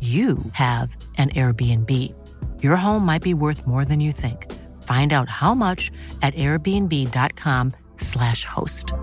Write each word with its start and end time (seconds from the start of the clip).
you 0.00 0.38
have 0.52 0.96
an 1.18 1.28
Airbnb. 1.30 2.14
Your 2.62 2.76
home 2.76 3.04
might 3.04 3.22
be 3.22 3.34
worth 3.34 3.66
more 3.66 3.84
than 3.84 4.00
you 4.00 4.12
think. 4.12 4.50
Find 4.82 5.12
out 5.12 5.28
how 5.28 5.54
much 5.54 5.90
at 6.22 6.34
airbnb.com/slash 6.36 8.46
host. 8.46 8.94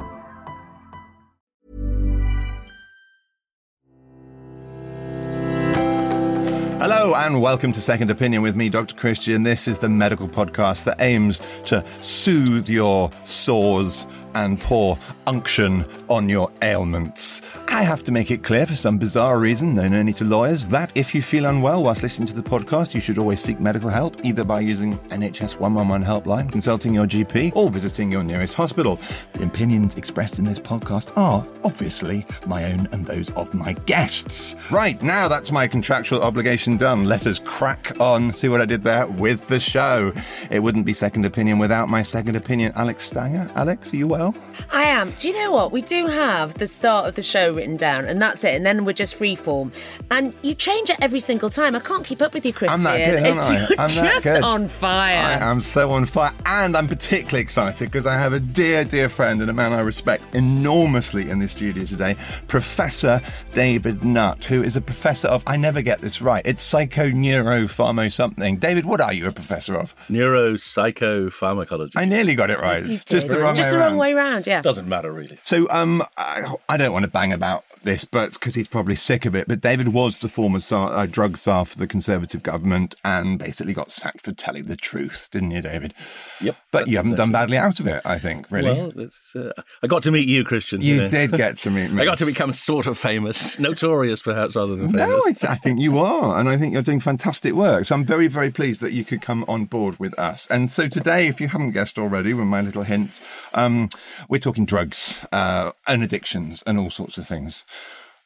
Hello 6.80 7.16
and 7.16 7.42
welcome 7.42 7.72
to 7.74 7.82
Second 7.82 8.12
Opinion 8.12 8.42
with 8.42 8.56
me, 8.56 8.70
Dr. 8.70 8.96
Christian. 8.96 9.44
This 9.44 9.68
is 9.68 9.80
the 9.80 9.90
medical 9.90 10.28
podcast 10.28 10.86
that 10.86 11.02
aims 11.02 11.42
to 11.66 11.84
soothe 11.98 12.70
your 12.70 13.12
sores 13.24 14.06
and 14.36 14.60
pour 14.60 14.98
unction 15.26 15.86
on 16.08 16.30
your 16.30 16.52
ailments. 16.62 17.42
I 17.78 17.84
have 17.84 18.04
to 18.06 18.12
make 18.12 18.32
it 18.32 18.42
clear 18.42 18.66
for 18.66 18.76
some 18.76 18.98
bizarre 18.98 19.38
reason, 19.38 19.76
known 19.76 19.94
only 19.94 20.12
to 20.14 20.26
lawyers, 20.26 20.68
that 20.70 20.92
if 20.96 21.14
you 21.14 21.22
feel 21.22 21.46
unwell 21.46 21.84
whilst 21.84 22.02
listening 22.02 22.28
to 22.28 22.34
the 22.34 22.42
podcast, 22.42 22.96
you 22.96 23.00
should 23.00 23.20
always 23.20 23.40
seek 23.40 23.60
medical 23.60 23.88
help, 23.88 24.16
either 24.26 24.44
by 24.44 24.62
using 24.62 24.98
NHS 25.10 25.60
111 25.60 26.04
helpline, 26.04 26.52
consulting 26.52 26.92
your 26.92 27.06
GP, 27.06 27.56
or 27.56 27.70
visiting 27.70 28.12
your 28.12 28.24
nearest 28.24 28.56
hospital. 28.56 29.00
The 29.34 29.44
opinions 29.44 29.94
expressed 29.94 30.40
in 30.40 30.46
this 30.46 30.58
podcast 30.58 31.16
are, 31.16 31.46
obviously, 31.64 32.26
my 32.48 32.66
own 32.66 32.88
and 32.94 33.06
those 33.06 33.30
of 33.34 33.54
my 33.54 33.74
guests. 33.86 34.56
Right, 34.72 35.00
now 35.04 35.28
that's 35.28 35.52
my 35.52 35.68
contractual 35.68 36.24
obligation 36.24 36.78
done. 36.78 37.04
Let 37.04 37.28
us 37.28 37.38
crack 37.38 38.02
on. 38.02 38.34
See 38.34 38.50
what 38.50 38.60
I 38.60 38.66
did 38.66 38.82
there 38.82 39.06
with 39.06 39.48
the 39.50 39.60
show. 39.60 40.14
It 40.50 40.62
wouldn't 40.62 40.88
be 40.88 40.94
Second 40.94 41.26
Opinion 41.26 41.60
without 41.60 41.90
my 41.90 42.02
second 42.02 42.38
opinion, 42.38 42.72
Alex 42.76 43.04
Stanger. 43.04 43.52
Alex, 43.54 43.94
are 43.94 43.98
you 43.98 44.08
well? 44.08 44.34
I 44.72 44.82
am. 44.86 45.12
Do 45.12 45.28
you 45.28 45.36
know 45.36 45.52
what? 45.52 45.72
We 45.72 45.84
do 45.84 46.08
have 46.08 46.56
the 46.56 46.66
start 46.66 47.08
of 47.08 47.14
the 47.14 47.22
show 47.22 47.54
written 47.54 47.67
down, 47.76 48.06
and 48.06 48.22
that's 48.22 48.44
it. 48.46 48.56
And 48.56 48.66
then 48.66 48.86
we're 48.86 48.94
just 48.94 49.20
freeform. 49.20 49.74
And 50.10 50.34
you 50.42 50.54
change 50.54 50.90
it 50.90 50.98
every 51.02 51.20
single 51.20 51.50
time. 51.50 51.76
I 51.76 51.80
can't 51.80 52.06
keep 52.06 52.22
up 52.22 52.34
with 52.34 52.46
you, 52.46 52.54
Christian. 52.54 52.80
I'm 52.80 52.84
that 52.84 52.98
good, 52.98 53.24
aren't 53.24 53.40
I? 53.42 53.58
You're 53.58 53.80
I'm 53.80 53.90
that 53.90 54.14
just 54.14 54.24
good. 54.24 54.44
on 54.44 54.68
fire. 54.68 55.18
I 55.18 55.34
am 55.34 55.60
so 55.60 55.92
on 55.92 56.06
fire, 56.06 56.32
and 56.46 56.78
I'm 56.78 56.88
particularly 56.88 57.42
excited 57.42 57.86
because 57.92 58.08
I 58.08 58.14
have 58.14 58.32
a 58.34 58.40
dear, 58.40 58.86
dear 58.86 59.10
friend 59.10 59.42
and 59.42 59.50
a 59.50 59.54
man 59.54 59.74
I 59.74 59.82
respect 59.82 60.24
enormously 60.34 61.30
in 61.30 61.40
the 61.40 61.48
studio 61.48 61.84
today, 61.84 62.16
Professor 62.48 63.22
David 63.54 64.04
Nutt, 64.04 64.46
who 64.46 64.62
is 64.64 64.76
a 64.76 64.82
professor 64.82 65.28
of, 65.28 65.44
I 65.48 65.58
never 65.58 65.82
get 65.82 66.00
this 66.02 66.22
right, 66.22 66.46
it's 66.46 66.72
psychoneuropharmo 66.72 68.12
something. 68.12 68.58
David, 68.58 68.86
what 68.86 69.02
are 69.02 69.14
you 69.14 69.28
a 69.28 69.32
professor 69.32 69.76
of? 69.76 69.96
Neuropsychopharmacology. 70.10 71.94
I 71.96 72.06
nearly 72.06 72.36
got 72.36 72.50
it 72.50 72.60
right. 72.60 72.86
It's 72.86 73.06
just 73.06 73.28
the 73.28 73.40
wrong 73.40 73.56
just 73.56 73.72
way 73.72 73.78
the 73.78 73.84
wrong 73.84 73.98
way 73.98 74.14
round. 74.14 74.48
Yeah. 74.48 74.62
Doesn't 74.62 74.88
matter 74.88 75.12
really. 75.12 75.38
So, 75.44 75.68
um, 75.70 76.04
I, 76.18 76.56
I 76.70 76.78
don't 76.78 76.94
want 76.94 77.04
to 77.06 77.12
bang 77.12 77.34
about 77.34 77.57
out 77.58 77.66
this, 77.84 78.06
but 78.06 78.34
because 78.34 78.56
he's 78.56 78.68
probably 78.68 78.96
sick 78.96 79.26
of 79.26 79.36
it. 79.36 79.48
But 79.48 79.62
David 79.62 79.90
was 79.90 80.20
the 80.20 80.30
former 80.30 80.60
czar, 80.60 80.92
uh, 80.94 81.06
drug 81.06 81.38
czar 81.38 81.66
for 81.66 81.78
the 81.78 81.88
Conservative 81.88 82.44
government, 82.44 82.96
and 83.04 83.40
basically 83.40 83.74
got 83.74 83.92
sacked 83.92 84.22
for 84.22 84.32
telling 84.32 84.66
the 84.66 84.76
truth, 84.76 85.30
didn't 85.32 85.52
you, 85.52 85.62
David? 85.62 85.94
Yep. 86.42 86.56
But 86.72 86.88
you 86.88 86.98
haven't 86.98 87.16
done 87.16 87.32
badly 87.32 87.58
out 87.58 87.80
of 87.80 87.88
it, 87.88 88.02
I 88.06 88.20
think. 88.20 88.50
Really, 88.52 88.74
Well, 88.74 89.08
uh, 89.36 89.52
I 89.84 89.88
got 89.88 90.04
to 90.04 90.12
meet 90.12 90.28
you, 90.28 90.44
Christian. 90.44 90.82
you 90.82 90.98
know. 91.02 91.10
did 91.10 91.32
get 91.32 91.58
to 91.58 91.70
meet 91.72 91.92
me. 91.92 92.02
I 92.02 92.06
got 92.06 92.18
to 92.20 92.26
become 92.26 92.52
sort 92.52 92.88
of 92.88 92.98
famous, 92.98 93.60
notorious 93.60 94.22
perhaps 94.22 94.56
rather 94.56 94.76
than 94.76 94.92
famous. 94.92 95.08
No, 95.08 95.18
I, 95.26 95.32
th- 95.34 95.50
I 95.52 95.56
think 95.56 95.80
you 95.80 95.98
are, 96.00 96.40
and 96.40 96.50
I 96.50 96.58
think 96.58 96.74
you're 96.74 96.82
doing 96.82 97.00
fantastic 97.00 97.54
work. 97.54 97.86
So 97.86 97.96
I'm 97.96 98.06
very, 98.06 98.28
very 98.28 98.52
pleased 98.52 98.82
that 98.82 98.92
you 98.94 99.04
could 99.06 99.22
come 99.22 99.46
on 99.48 99.66
board 99.66 100.00
with 100.00 100.18
us. 100.20 100.48
And 100.50 100.70
so 100.72 100.88
today, 100.88 101.28
if 101.28 101.40
you 101.42 101.48
haven't 101.50 101.72
guessed 101.72 101.98
already, 101.98 102.34
with 102.34 102.48
my 102.48 102.62
little 102.62 102.84
hints, 102.84 103.22
um, 103.54 103.90
we're 104.30 104.40
talking 104.40 104.66
drugs 104.66 105.26
uh, 105.32 105.72
and 105.88 106.04
addictions 106.04 106.64
and 106.68 106.78
all 106.80 106.90
sorts 106.90 107.18
of 107.18 107.28
things. 107.28 107.64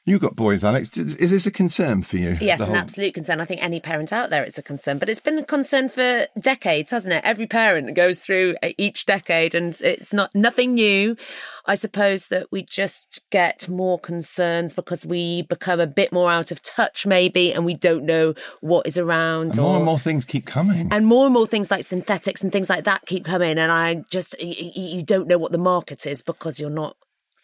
You 0.03 0.17
got 0.17 0.35
boys, 0.35 0.63
Alex. 0.63 0.97
Is 0.97 1.13
is 1.17 1.29
this 1.29 1.45
a 1.45 1.51
concern 1.51 2.01
for 2.01 2.17
you? 2.17 2.35
Yes, 2.41 2.61
an 2.61 2.69
whole- 2.69 2.75
absolute 2.77 3.13
concern. 3.13 3.39
I 3.39 3.45
think 3.45 3.61
any 3.63 3.79
parent 3.79 4.11
out 4.11 4.31
there, 4.31 4.43
it's 4.43 4.57
a 4.57 4.63
concern, 4.63 4.97
but 4.97 5.09
it's 5.09 5.19
been 5.19 5.37
a 5.37 5.43
concern 5.45 5.89
for 5.89 6.25
decades, 6.41 6.89
hasn't 6.89 7.13
it? 7.13 7.23
Every 7.23 7.45
parent 7.45 7.95
goes 7.95 8.19
through 8.19 8.55
uh, 8.63 8.69
each 8.79 9.05
decade, 9.05 9.53
and 9.53 9.79
it's 9.83 10.11
not 10.11 10.33
nothing 10.33 10.73
new. 10.73 11.15
I 11.67 11.75
suppose 11.75 12.29
that 12.29 12.47
we 12.51 12.63
just 12.63 13.21
get 13.29 13.69
more 13.69 13.99
concerns 13.99 14.73
because 14.73 15.05
we 15.05 15.43
become 15.43 15.79
a 15.79 15.85
bit 15.85 16.11
more 16.11 16.31
out 16.31 16.49
of 16.49 16.63
touch, 16.63 17.05
maybe, 17.05 17.53
and 17.53 17.63
we 17.63 17.75
don't 17.75 18.03
know 18.03 18.33
what 18.59 18.87
is 18.87 18.97
around. 18.97 19.49
And 19.51 19.57
more 19.57 19.73
or- 19.73 19.75
and 19.75 19.85
more 19.85 19.99
things 19.99 20.25
keep 20.25 20.47
coming. 20.47 20.87
and 20.91 21.05
more 21.05 21.25
and 21.25 21.33
more 21.35 21.45
things 21.45 21.69
like 21.69 21.83
synthetics 21.83 22.41
and 22.41 22.51
things 22.51 22.71
like 22.71 22.85
that 22.85 23.05
keep 23.05 23.23
coming, 23.23 23.59
and 23.59 23.71
I 23.71 24.03
just 24.09 24.35
you 24.41 25.03
don't 25.03 25.27
know 25.27 25.37
what 25.37 25.51
the 25.51 25.59
market 25.59 26.07
is 26.07 26.23
because 26.23 26.59
you're 26.59 26.71
not 26.71 26.97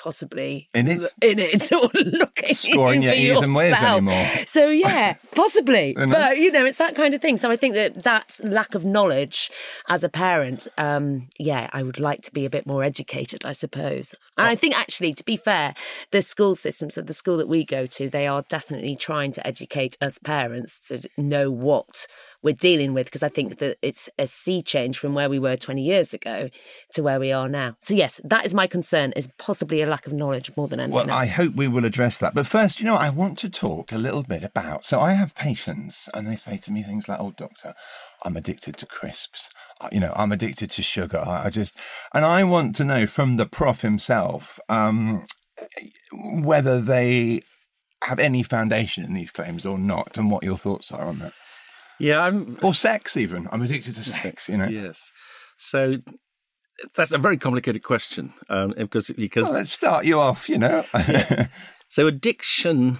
possibly 0.07 0.69
In 0.73 0.87
it? 0.87 1.01
in 1.21 1.37
it 1.37 1.69
or 1.73 1.89
looking 1.93 2.55
Scoring 2.55 3.01
your 3.01 3.13
ears 3.13 3.41
and 3.41 3.53
ways 3.53 3.73
anymore. 3.73 4.23
So 4.45 4.69
yeah, 4.69 5.15
possibly, 5.35 5.95
but 5.97 6.37
you 6.37 6.49
know, 6.49 6.65
it's 6.65 6.77
that 6.77 6.95
kind 6.95 7.13
of 7.13 7.21
thing. 7.21 7.35
So 7.37 7.51
I 7.51 7.57
think 7.57 7.75
that 7.75 8.03
that 8.05 8.39
lack 8.41 8.73
of 8.73 8.85
knowledge 8.85 9.51
as 9.89 10.05
a 10.05 10.09
parent, 10.09 10.69
um, 10.77 11.27
yeah, 11.37 11.69
I 11.73 11.83
would 11.83 11.99
like 11.99 12.21
to 12.21 12.31
be 12.31 12.45
a 12.45 12.49
bit 12.49 12.65
more 12.65 12.85
educated, 12.85 13.43
I 13.43 13.51
suppose. 13.51 14.15
And 14.37 14.47
I 14.47 14.55
think 14.55 14.79
actually, 14.79 15.13
to 15.13 15.25
be 15.25 15.35
fair, 15.35 15.75
the 16.11 16.21
school 16.21 16.55
systems 16.55 16.97
at 16.97 17.07
the 17.07 17.13
school 17.13 17.35
that 17.35 17.49
we 17.49 17.65
go 17.65 17.85
to, 17.85 18.09
they 18.09 18.27
are 18.27 18.43
definitely 18.47 18.95
trying 18.95 19.33
to 19.33 19.45
educate 19.45 19.97
us 19.99 20.19
parents 20.19 20.79
to 20.87 21.09
know 21.17 21.51
what 21.51 22.07
we're 22.43 22.53
dealing 22.53 22.93
with 22.93 23.05
because 23.05 23.23
I 23.23 23.29
think 23.29 23.57
that 23.57 23.77
it's 23.81 24.09
a 24.17 24.27
sea 24.27 24.61
change 24.61 24.97
from 24.97 25.13
where 25.13 25.29
we 25.29 25.39
were 25.39 25.55
20 25.55 25.81
years 25.81 26.13
ago 26.13 26.49
to 26.93 27.03
where 27.03 27.19
we 27.19 27.31
are 27.31 27.49
now. 27.49 27.75
So 27.79 27.93
yes, 27.93 28.21
that 28.23 28.45
is 28.45 28.53
my 28.53 28.67
concern 28.67 29.13
is 29.15 29.29
possibly 29.37 29.81
a 29.81 29.87
lack 29.87 30.07
of 30.07 30.13
knowledge 30.13 30.51
more 30.55 30.67
than 30.67 30.79
anything 30.79 31.07
Well, 31.07 31.11
I 31.11 31.25
hope 31.25 31.55
we 31.55 31.67
will 31.67 31.85
address 31.85 32.17
that. 32.19 32.33
But 32.33 32.47
first, 32.47 32.79
you 32.79 32.85
know, 32.85 32.95
I 32.95 33.09
want 33.09 33.37
to 33.39 33.49
talk 33.49 33.91
a 33.91 33.97
little 33.97 34.23
bit 34.23 34.43
about. 34.43 34.85
So 34.85 34.99
I 34.99 35.13
have 35.13 35.35
patients, 35.35 36.09
and 36.13 36.27
they 36.27 36.35
say 36.35 36.57
to 36.57 36.71
me 36.71 36.83
things 36.83 37.09
like, 37.09 37.19
"Oh, 37.19 37.33
doctor, 37.35 37.73
I'm 38.23 38.37
addicted 38.37 38.77
to 38.77 38.85
crisps. 38.85 39.49
You 39.91 39.99
know, 39.99 40.13
I'm 40.15 40.31
addicted 40.31 40.69
to 40.71 40.81
sugar. 40.81 41.23
I, 41.25 41.45
I 41.45 41.49
just," 41.49 41.77
and 42.13 42.25
I 42.25 42.43
want 42.43 42.75
to 42.75 42.83
know 42.83 43.07
from 43.07 43.37
the 43.37 43.45
prof 43.45 43.81
himself 43.81 44.59
um, 44.69 45.23
whether 46.13 46.79
they 46.79 47.41
have 48.03 48.19
any 48.19 48.43
foundation 48.43 49.03
in 49.03 49.13
these 49.13 49.31
claims 49.31 49.65
or 49.65 49.77
not, 49.77 50.17
and 50.17 50.31
what 50.31 50.43
your 50.43 50.57
thoughts 50.57 50.91
are 50.91 51.05
on 51.05 51.19
that, 51.19 51.33
Yeah, 51.99 52.21
I'm. 52.21 52.57
or 52.61 52.73
sex 52.73 53.17
even. 53.17 53.47
I'm 53.51 53.61
addicted 53.61 53.95
to 53.95 54.03
sex. 54.03 54.49
You 54.49 54.57
know. 54.57 54.67
Yes. 54.67 55.11
So 55.57 55.97
that's 56.95 57.11
a 57.11 57.17
very 57.17 57.37
complicated 57.37 57.83
question 57.83 58.33
um, 58.49 58.73
because 58.77 59.09
because 59.09 59.45
Well, 59.45 59.53
let's 59.53 59.71
start 59.71 60.05
you 60.05 60.19
off. 60.19 60.49
You 60.49 60.59
know. 60.59 60.85
so 61.89 62.07
addiction 62.07 62.99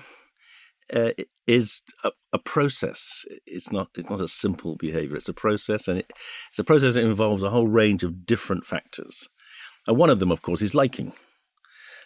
uh, 0.94 1.12
is 1.46 1.84
a, 2.04 2.12
a 2.34 2.40
process. 2.40 3.26
It's 3.46 3.72
not 3.72 3.90
it's 3.96 4.10
not 4.10 4.22
a 4.22 4.28
simple 4.28 4.76
behavior. 4.76 5.16
It's 5.16 5.30
a 5.30 5.34
process, 5.34 5.88
and 5.88 6.00
it, 6.00 6.12
it's 6.50 6.60
a 6.60 6.64
process 6.64 6.96
that 6.96 7.06
involves 7.06 7.44
a 7.44 7.50
whole 7.50 7.68
range 7.68 8.04
of 8.04 8.26
different 8.26 8.66
factors. 8.66 9.30
And 9.86 9.98
one 9.98 10.10
of 10.10 10.20
them, 10.20 10.32
of 10.32 10.42
course, 10.42 10.62
is 10.62 10.76
liking. 10.76 11.14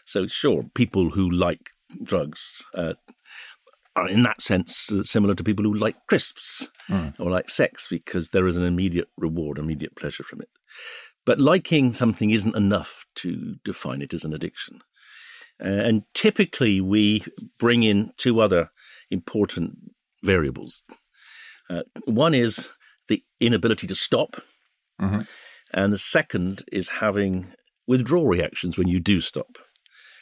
So 0.05 0.27
sure, 0.27 0.63
people 0.75 1.11
who 1.11 1.29
like 1.29 1.69
drugs 2.03 2.65
uh, 2.75 2.93
are 3.95 4.07
in 4.07 4.23
that 4.23 4.41
sense 4.41 4.91
uh, 4.91 5.03
similar 5.03 5.33
to 5.35 5.43
people 5.43 5.65
who 5.65 5.73
like 5.73 5.95
crisps 6.07 6.69
or 7.19 7.29
like 7.29 7.49
sex 7.49 7.87
because 7.89 8.29
there 8.29 8.47
is 8.47 8.57
an 8.57 8.63
immediate 8.65 9.09
reward, 9.17 9.57
immediate 9.57 9.95
pleasure 9.95 10.23
from 10.23 10.41
it. 10.41 10.49
But 11.25 11.39
liking 11.39 11.93
something 11.93 12.29
isn't 12.31 12.55
enough 12.55 13.05
to 13.15 13.55
define 13.63 14.01
it 14.01 14.13
as 14.13 14.23
an 14.25 14.33
addiction. 14.33 14.81
Uh, 15.63 15.67
and 15.67 16.03
typically, 16.13 16.81
we 16.81 17.23
bring 17.59 17.83
in 17.83 18.11
two 18.17 18.39
other 18.39 18.71
important 19.11 19.77
variables. 20.23 20.83
Uh, 21.69 21.83
one 22.05 22.33
is 22.33 22.71
the 23.07 23.23
inability 23.39 23.87
to 23.87 23.95
stop, 23.95 24.41
Mm-hmm. 24.99 25.21
and 25.73 25.91
the 25.91 25.97
second 25.97 26.61
is 26.71 26.89
having 26.99 27.53
withdrawal 27.87 28.27
reactions 28.27 28.77
when 28.77 28.87
you 28.87 28.99
do 28.99 29.19
stop. 29.19 29.57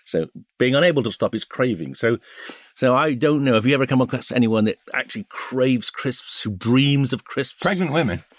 So 0.09 0.27
being 0.57 0.75
unable 0.75 1.03
to 1.03 1.11
stop 1.11 1.35
is 1.35 1.45
craving. 1.45 1.93
So, 1.93 2.17
so 2.75 2.95
I 2.95 3.13
don't 3.13 3.43
know. 3.43 3.53
Have 3.53 3.65
you 3.65 3.73
ever 3.73 3.85
come 3.85 4.01
across 4.01 4.31
anyone 4.31 4.65
that 4.65 4.77
actually 4.93 5.25
craves 5.29 5.89
crisps, 5.89 6.41
who 6.43 6.51
dreams 6.55 7.13
of 7.13 7.23
crisps? 7.25 7.61
Pregnant 7.61 7.91
women. 7.93 8.21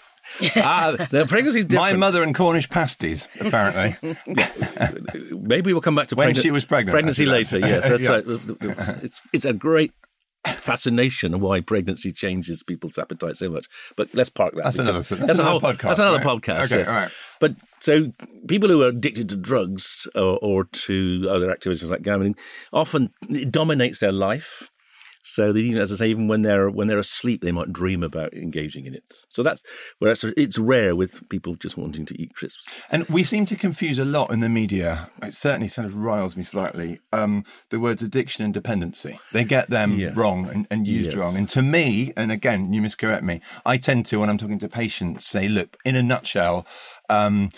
Ah, 0.55 0.95
the 1.09 1.25
pregnancy 1.27 1.59
is 1.59 1.65
different. 1.65 1.91
My 1.91 1.97
mother 1.97 2.23
and 2.23 2.33
Cornish 2.33 2.69
pasties, 2.69 3.27
apparently. 3.41 3.97
Maybe 5.31 5.73
we'll 5.73 5.81
come 5.81 5.95
back 5.95 6.07
to 6.07 6.15
When 6.15 6.33
she 6.35 6.51
was 6.51 6.63
pregnant, 6.63 6.93
Pregnancy 6.93 7.25
later, 7.25 7.59
yes, 7.59 7.89
that's 7.89 8.03
Yeah. 8.03 8.11
right. 8.11 9.03
It's 9.03 9.27
it's 9.33 9.43
a 9.45 9.51
great 9.51 9.91
fascination 10.47 11.33
of 11.33 11.41
why 11.41 11.61
pregnancy 11.61 12.11
changes 12.11 12.63
people's 12.63 12.97
appetite 12.97 13.35
so 13.35 13.49
much. 13.49 13.67
But 13.95 14.13
let's 14.13 14.29
park 14.29 14.53
that. 14.55 14.63
That's 14.63 14.79
another- 14.79 14.99
that's 14.99 15.11
a 15.11 15.15
another 15.15 15.43
whole, 15.43 15.61
podcast, 15.61 15.81
That's 15.81 15.99
another 15.99 16.17
right. 16.17 16.25
podcast. 16.41 16.65
Okay, 16.65 16.77
yes. 16.79 16.89
all 16.89 16.95
right. 16.95 17.11
But 17.39 17.55
so 17.79 18.11
people 18.47 18.69
who 18.69 18.83
are 18.83 18.87
addicted 18.89 19.29
to 19.29 19.37
drugs 19.37 20.07
or, 20.15 20.39
or 20.41 20.63
to 20.65 21.27
other 21.29 21.51
activities 21.51 21.89
like 21.91 22.01
gambling 22.01 22.35
often 22.73 23.11
it 23.29 23.51
dominates 23.51 23.99
their 23.99 24.11
life. 24.11 24.69
So 25.23 25.53
they, 25.53 25.61
even 25.61 25.81
as 25.81 25.91
I 25.91 25.95
say, 25.95 26.07
even 26.07 26.27
when 26.27 26.41
they're 26.41 26.69
when 26.69 26.87
they're 26.87 26.97
asleep, 26.97 27.41
they 27.41 27.51
might 27.51 27.71
dream 27.73 28.03
about 28.03 28.33
engaging 28.33 28.85
in 28.85 28.93
it. 28.95 29.03
So 29.29 29.43
that's 29.43 29.63
where 29.99 30.11
it's, 30.11 30.23
it's 30.23 30.57
rare 30.57 30.95
with 30.95 31.27
people 31.29 31.55
just 31.55 31.77
wanting 31.77 32.05
to 32.07 32.21
eat 32.21 32.33
crisps. 32.33 32.81
And 32.89 33.07
we 33.07 33.23
seem 33.23 33.45
to 33.45 33.55
confuse 33.55 33.99
a 33.99 34.05
lot 34.05 34.31
in 34.31 34.39
the 34.39 34.49
media. 34.49 35.09
It 35.21 35.33
certainly 35.33 35.67
sort 35.67 35.85
of 35.85 35.95
riles 35.95 36.35
me 36.35 36.43
slightly. 36.43 36.99
Um, 37.13 37.43
the 37.69 37.79
words 37.79 38.01
addiction 38.03 38.43
and 38.43 38.53
dependency. 38.53 39.19
They 39.31 39.43
get 39.43 39.69
them 39.69 39.97
Yes. 39.99 40.15
wrong 40.17 40.49
and, 40.49 40.67
and 40.71 40.87
used 40.87 41.13
Yes. 41.13 41.19
wrong. 41.19 41.37
And 41.37 41.49
to 41.49 41.61
me, 41.61 42.13
and 42.17 42.31
again, 42.31 42.73
you 42.73 42.81
miscorrect 42.81 43.23
me, 43.23 43.41
I 43.65 43.77
tend 43.77 44.05
to, 44.07 44.19
when 44.19 44.29
I'm 44.29 44.37
talking 44.37 44.59
to 44.59 44.69
patients, 44.69 45.25
say, 45.27 45.47
look, 45.47 45.77
in 45.85 45.95
a 45.95 46.03
nutshell, 46.03 46.65
um, 47.09 47.49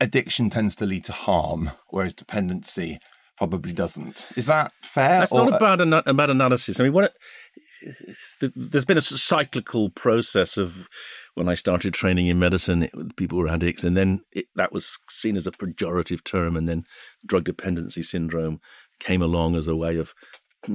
addiction 0.00 0.50
tends 0.50 0.74
to 0.76 0.86
lead 0.86 1.04
to 1.04 1.12
harm, 1.12 1.72
whereas 1.88 2.14
dependency 2.14 2.98
probably 3.40 3.72
doesn't. 3.72 4.26
Is 4.36 4.46
that 4.46 4.70
fair? 4.82 5.20
That's 5.20 5.32
not 5.32 5.54
a 5.54 5.58
bad, 5.58 5.80
ana- 5.80 6.02
a 6.04 6.12
bad 6.12 6.28
analysis. 6.28 6.78
I 6.78 6.82
mean, 6.84 6.92
what 6.92 7.04
it, 7.04 8.52
there's 8.54 8.84
been 8.84 8.98
a 8.98 9.00
cyclical 9.00 9.88
process 9.88 10.58
of 10.58 10.90
when 11.34 11.48
I 11.48 11.54
started 11.54 11.94
training 11.94 12.26
in 12.26 12.38
medicine, 12.38 12.82
it, 12.82 12.92
people 13.16 13.38
were 13.38 13.48
addicts, 13.48 13.82
and 13.82 13.96
then 13.96 14.20
it, 14.30 14.44
that 14.56 14.72
was 14.72 14.98
seen 15.08 15.38
as 15.38 15.46
a 15.46 15.52
pejorative 15.52 16.22
term, 16.22 16.54
and 16.54 16.68
then 16.68 16.82
drug 17.24 17.44
dependency 17.44 18.02
syndrome 18.02 18.60
came 18.98 19.22
along 19.22 19.56
as 19.56 19.68
a 19.68 19.74
way 19.74 19.96
of 19.96 20.12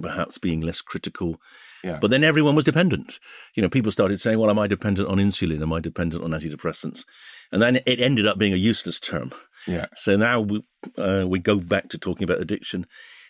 perhaps 0.02 0.40
being 0.40 0.62
less 0.62 0.82
critical. 0.82 1.40
Yeah. 1.84 2.00
But 2.02 2.10
then 2.10 2.24
everyone 2.24 2.56
was 2.56 2.64
dependent. 2.64 3.20
You 3.54 3.62
know, 3.62 3.70
people 3.70 3.92
started 3.92 4.20
saying, 4.20 4.40
"Well, 4.40 4.50
am 4.50 4.58
I 4.58 4.66
dependent 4.66 5.08
on 5.08 5.20
insulin? 5.20 5.62
Am 5.62 5.72
I 5.72 5.82
dependent 5.82 6.24
on 6.24 6.32
antidepressants?" 6.32 7.06
And 7.52 7.62
then 7.62 7.76
it 7.86 8.02
ended 8.02 8.26
up 8.26 8.40
being 8.40 8.54
a 8.54 8.58
useless 8.58 9.00
term. 9.00 9.32
Yeah. 9.68 9.88
So 9.96 10.16
now 10.16 10.42
we, 10.42 10.62
uh, 10.98 11.26
we 11.28 11.40
go 11.40 11.60
back 11.60 11.90
to 11.90 11.98
talking 11.98 12.24
about 12.24 12.42
addiction. 12.42 12.86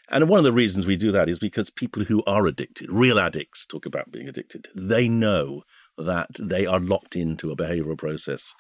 And 0.10 0.30
one 0.30 0.38
of 0.38 0.44
the 0.44 0.54
reasons 0.54 0.86
we 0.86 0.98
do 0.98 1.12
that 1.14 1.30
is 1.30 1.40
because 1.40 1.72
people 1.72 2.04
who 2.04 2.24
are 2.26 2.46
addicted, 2.46 2.92
real 2.92 3.20
addicts, 3.20 3.66
talk 3.66 3.86
about 3.88 4.12
being 4.12 4.28
addicted. 4.28 4.68
They 4.76 5.08
know 5.08 5.64
that 5.98 6.30
they 6.40 6.66
are 6.66 6.80
locked 6.80 7.16
into 7.16 7.52
a 7.52 7.56
behavioral 7.56 7.98
process 7.98 8.54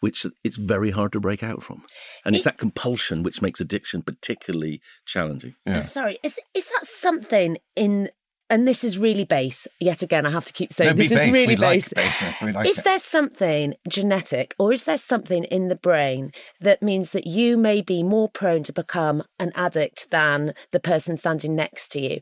which 0.00 0.26
it's 0.44 0.56
very 0.56 0.90
hard 0.90 1.12
to 1.12 1.20
break 1.20 1.42
out 1.42 1.62
from. 1.62 1.84
And 2.24 2.34
it's 2.34 2.44
that 2.44 2.58
compulsion 2.58 3.22
which 3.22 3.42
makes 3.42 3.60
addiction 3.60 4.02
particularly 4.02 4.80
challenging. 5.06 5.54
Yeah. 5.64 5.80
Sorry, 5.80 6.18
is 6.22 6.38
is 6.54 6.66
that 6.66 6.86
something 6.86 7.58
in? 7.74 8.10
And 8.48 8.66
this 8.66 8.84
is 8.84 8.96
really 8.96 9.24
base. 9.24 9.66
Yet 9.80 10.02
again, 10.02 10.24
I 10.24 10.30
have 10.30 10.44
to 10.44 10.52
keep 10.52 10.72
saying 10.72 10.90
No, 10.90 10.94
this 10.94 11.10
is 11.10 11.18
base. 11.18 11.32
really 11.32 11.46
We 11.54 11.56
like 11.56 11.82
base. 11.94 12.40
We 12.40 12.52
like 12.52 12.68
is 12.68 12.78
it. 12.78 12.84
there 12.84 12.98
something 13.00 13.74
genetic, 13.88 14.54
or 14.58 14.72
is 14.72 14.84
there 14.84 14.98
something 14.98 15.44
in 15.44 15.68
the 15.68 15.74
brain 15.76 16.30
that 16.60 16.80
means 16.82 17.10
that 17.10 17.26
you 17.26 17.56
may 17.56 17.80
be 17.82 18.02
more 18.04 18.28
prone 18.28 18.62
to 18.64 18.72
become 18.72 19.24
an 19.40 19.50
addict 19.56 20.10
than 20.12 20.52
the 20.70 20.78
person 20.80 21.16
standing 21.16 21.56
next 21.56 21.88
to 21.92 22.00
you? 22.00 22.20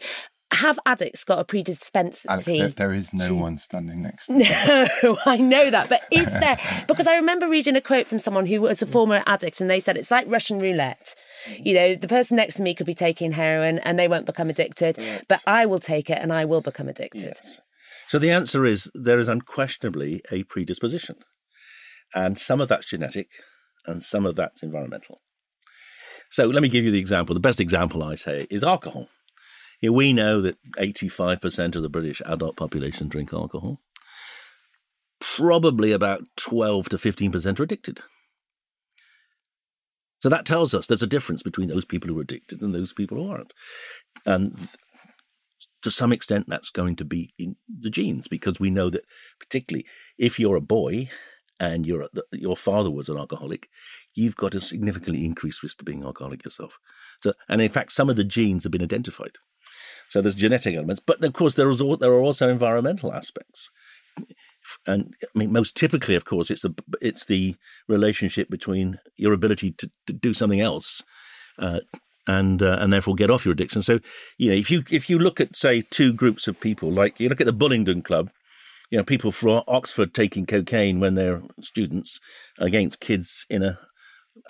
Have 0.53 0.79
addicts 0.87 1.25
got 1.25 1.41
a 1.41 1.45
predisposition? 1.45 2.31
Alex, 2.31 2.45
there, 2.47 2.69
there 2.69 2.93
is 2.93 3.13
no 3.13 3.29
to- 3.29 3.35
one 3.35 3.59
standing 3.59 4.03
next 4.03 4.27
to 4.29 4.35
you. 4.39 4.87
No, 5.03 5.19
I 5.27 5.37
know 5.37 5.69
that. 5.71 5.89
But 5.89 6.03
is 6.11 6.31
there, 6.33 6.59
because 6.89 7.07
I 7.07 7.17
remember 7.17 7.49
reading 7.49 7.77
a 7.77 7.81
quote 7.81 8.07
from 8.07 8.19
someone 8.21 8.47
who 8.47 8.61
was 8.61 8.81
a 8.81 8.87
former 8.87 9.23
addict 9.27 9.61
and 9.61 9.69
they 9.69 9.81
said 9.81 9.97
it's 9.97 10.11
like 10.11 10.27
Russian 10.29 10.59
roulette. 10.61 11.15
You 11.59 11.75
know, 11.75 11.95
the 11.95 12.09
person 12.09 12.37
next 12.37 12.57
to 12.57 12.63
me 12.63 12.75
could 12.75 12.87
be 12.87 12.95
taking 12.95 13.33
heroin 13.33 13.79
and 13.79 13.99
they 13.99 14.09
won't 14.09 14.27
become 14.27 14.51
addicted, 14.51 14.99
but 15.29 15.43
I 15.47 15.67
will 15.67 15.79
take 15.79 16.11
it 16.11 16.19
and 16.21 16.33
I 16.33 16.45
will 16.45 16.61
become 16.61 16.89
addicted. 16.89 17.35
So 18.09 18.19
the 18.19 18.31
answer 18.31 18.65
is 18.65 18.91
there 18.95 19.19
is 19.19 19.29
unquestionably 19.29 20.23
a 20.31 20.45
predisposition. 20.45 21.17
And 22.15 22.39
some 22.39 22.61
of 22.61 22.69
that's 22.69 22.91
genetic 22.91 23.29
and 23.87 24.03
some 24.03 24.25
of 24.25 24.37
that's 24.37 24.63
environmental. 24.63 25.21
So 26.31 26.47
let 26.47 26.63
me 26.63 26.69
give 26.69 26.85
you 26.85 26.91
the 26.91 26.99
example. 26.99 27.35
The 27.35 27.41
best 27.41 27.61
example 27.61 28.03
I 28.03 28.15
say 28.15 28.47
is 28.51 28.65
alcohol. 28.65 29.09
We 29.83 30.13
know 30.13 30.41
that 30.41 30.57
85% 30.79 31.77
of 31.77 31.83
the 31.83 31.91
British 31.91 32.23
adult 32.25 32.57
population 32.57 33.09
drink 33.09 33.35
alcohol. 33.35 33.81
Probably 35.21 35.93
about 35.93 36.23
12 36.37 36.89
to 36.91 36.97
15% 36.97 37.61
are 37.61 37.63
addicted. 37.63 38.01
So 40.25 40.31
that 40.31 40.47
tells 40.47 40.73
us 40.73 40.87
there's 40.87 41.03
a 41.03 41.07
difference 41.07 41.43
between 41.43 41.69
those 41.69 41.85
people 41.85 42.09
who 42.09 42.19
are 42.19 42.23
addicted 42.23 42.63
and 42.63 42.75
those 42.75 42.95
people 42.95 43.19
who 43.19 43.31
aren't. 43.31 43.53
And 44.25 44.57
to 45.83 45.91
some 45.91 46.15
extent, 46.15 46.47
that's 46.49 46.71
going 46.71 46.97
to 46.97 47.05
be 47.05 47.35
in 47.39 47.57
the 47.69 47.91
genes 47.91 48.27
because 48.27 48.59
we 48.59 48.71
know 48.71 48.89
that, 48.89 49.05
particularly 49.39 49.85
if 50.19 50.41
you're 50.41 50.57
a 50.57 50.63
boy 50.63 51.11
and 51.61 51.85
you're 51.85 52.09
your 52.33 52.57
father 52.57 52.91
was 52.91 53.11
an 53.11 53.19
alcoholic, 53.19 53.69
you've 54.15 54.35
got 54.35 54.55
a 54.55 54.63
significantly 54.63 55.27
increased 55.27 55.63
risk 55.63 55.83
of 55.83 55.85
being 55.85 56.03
alcoholic 56.03 56.43
yourself. 56.43 56.79
So, 57.23 57.35
and 57.47 57.61
in 57.61 57.69
fact, 57.69 57.93
some 57.93 58.09
of 58.09 58.17
the 58.17 58.25
genes 58.25 58.65
have 58.65 58.73
been 58.73 58.83
identified. 58.83 59.37
So 60.09 60.23
there's 60.23 60.37
genetic 60.37 60.75
elements, 60.75 61.03
but 61.07 61.23
of 61.23 61.35
course 61.35 61.53
there 61.53 61.69
is 61.69 61.83
al- 61.83 61.99
there 61.99 62.13
are 62.13 62.23
also 62.23 62.49
environmental 62.49 63.13
aspects. 63.13 63.71
And 64.87 65.15
I 65.23 65.39
mean, 65.39 65.53
most 65.53 65.77
typically, 65.77 66.15
of 66.15 66.25
course, 66.25 66.51
it's 66.51 66.63
the 66.63 66.75
it's 67.01 67.27
the 67.27 67.57
relationship 67.89 68.51
between 68.51 68.99
your 69.17 69.33
ability 69.33 69.73
to, 69.73 69.91
to 70.07 70.13
do 70.13 70.35
something 70.35 70.61
else 70.61 71.03
uh, 71.59 71.81
and 72.27 72.63
uh, 72.63 72.77
and 72.81 72.93
therefore 72.93 73.15
get 73.15 73.31
off 73.31 73.45
your 73.45 73.53
addiction. 73.53 73.83
So 73.83 74.01
you 74.39 74.51
know, 74.51 74.57
if 74.57 74.71
you 74.71 74.85
if 74.91 75.09
you 75.09 75.19
look 75.19 75.41
at 75.41 75.57
say 75.57 75.83
two 75.83 76.13
groups 76.13 76.49
of 76.49 76.61
people, 76.61 76.91
like 76.91 77.21
you 77.21 77.29
look 77.29 77.41
at 77.41 77.47
the 77.47 77.53
Bullingdon 77.53 78.05
Club, 78.05 78.31
you 78.91 78.99
know, 78.99 79.05
people 79.05 79.33
from 79.33 79.63
Oxford 79.67 80.15
taking 80.15 80.47
cocaine 80.47 81.01
when 81.01 81.15
they're 81.15 81.43
students 81.61 82.21
against 82.59 83.01
kids 83.01 83.47
in 83.49 83.63
a 83.63 83.79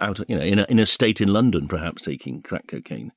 out 0.00 0.20
you 0.28 0.37
know 0.37 0.42
in 0.42 0.58
a 0.58 0.66
in 0.68 0.78
a 0.78 0.87
state 0.87 1.20
in 1.20 1.28
London 1.28 1.68
perhaps 1.68 2.02
taking 2.02 2.42
crack 2.42 2.66
cocaine. 2.66 3.12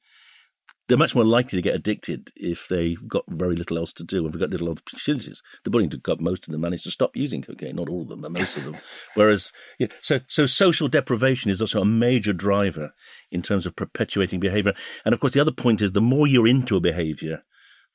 They're 0.88 0.98
much 0.98 1.16
more 1.16 1.26
likely 1.26 1.58
to 1.58 1.62
get 1.62 1.76
addicted 1.76 2.30
if 2.38 2.68
they've 2.70 3.06
got 3.10 3.26
very 3.28 3.56
little 3.58 3.78
else 3.78 3.92
to 3.94 4.06
do 4.06 4.24
and 4.26 4.34
they've 4.34 4.40
got 4.40 4.52
little 4.52 4.70
opportunities. 4.70 5.42
The 5.66 5.70
Bullingdon 5.70 6.02
Club, 6.02 6.22
most 6.22 6.48
of 6.48 6.54
them 6.54 6.62
managed 6.62 6.86
to 6.86 6.92
stop 6.92 7.16
using 7.18 7.42
cocaine, 7.42 7.76
not 7.76 7.90
all 7.90 8.04
of 8.04 8.08
them, 8.08 8.22
but 8.22 8.32
most 8.32 8.56
of 8.56 8.64
them. 8.64 8.78
Whereas, 9.14 9.52
yeah, 9.80 9.88
so 10.02 10.22
so 10.28 10.46
social 10.46 10.88
deprivation 10.88 11.52
is 11.52 11.60
also 11.60 11.82
a 11.82 11.86
major 11.86 12.32
driver 12.32 12.94
in 13.32 13.42
terms 13.42 13.66
of 13.66 13.76
perpetuating 13.76 14.40
behaviour. 14.40 14.74
And 15.04 15.14
of 15.14 15.20
course, 15.20 15.34
the 15.34 15.42
other 15.42 15.52
point 15.52 15.82
is 15.82 15.92
the 15.92 16.02
more 16.02 16.26
you're 16.26 16.48
into 16.48 16.78
a 16.78 16.82
behaviour, 16.82 17.44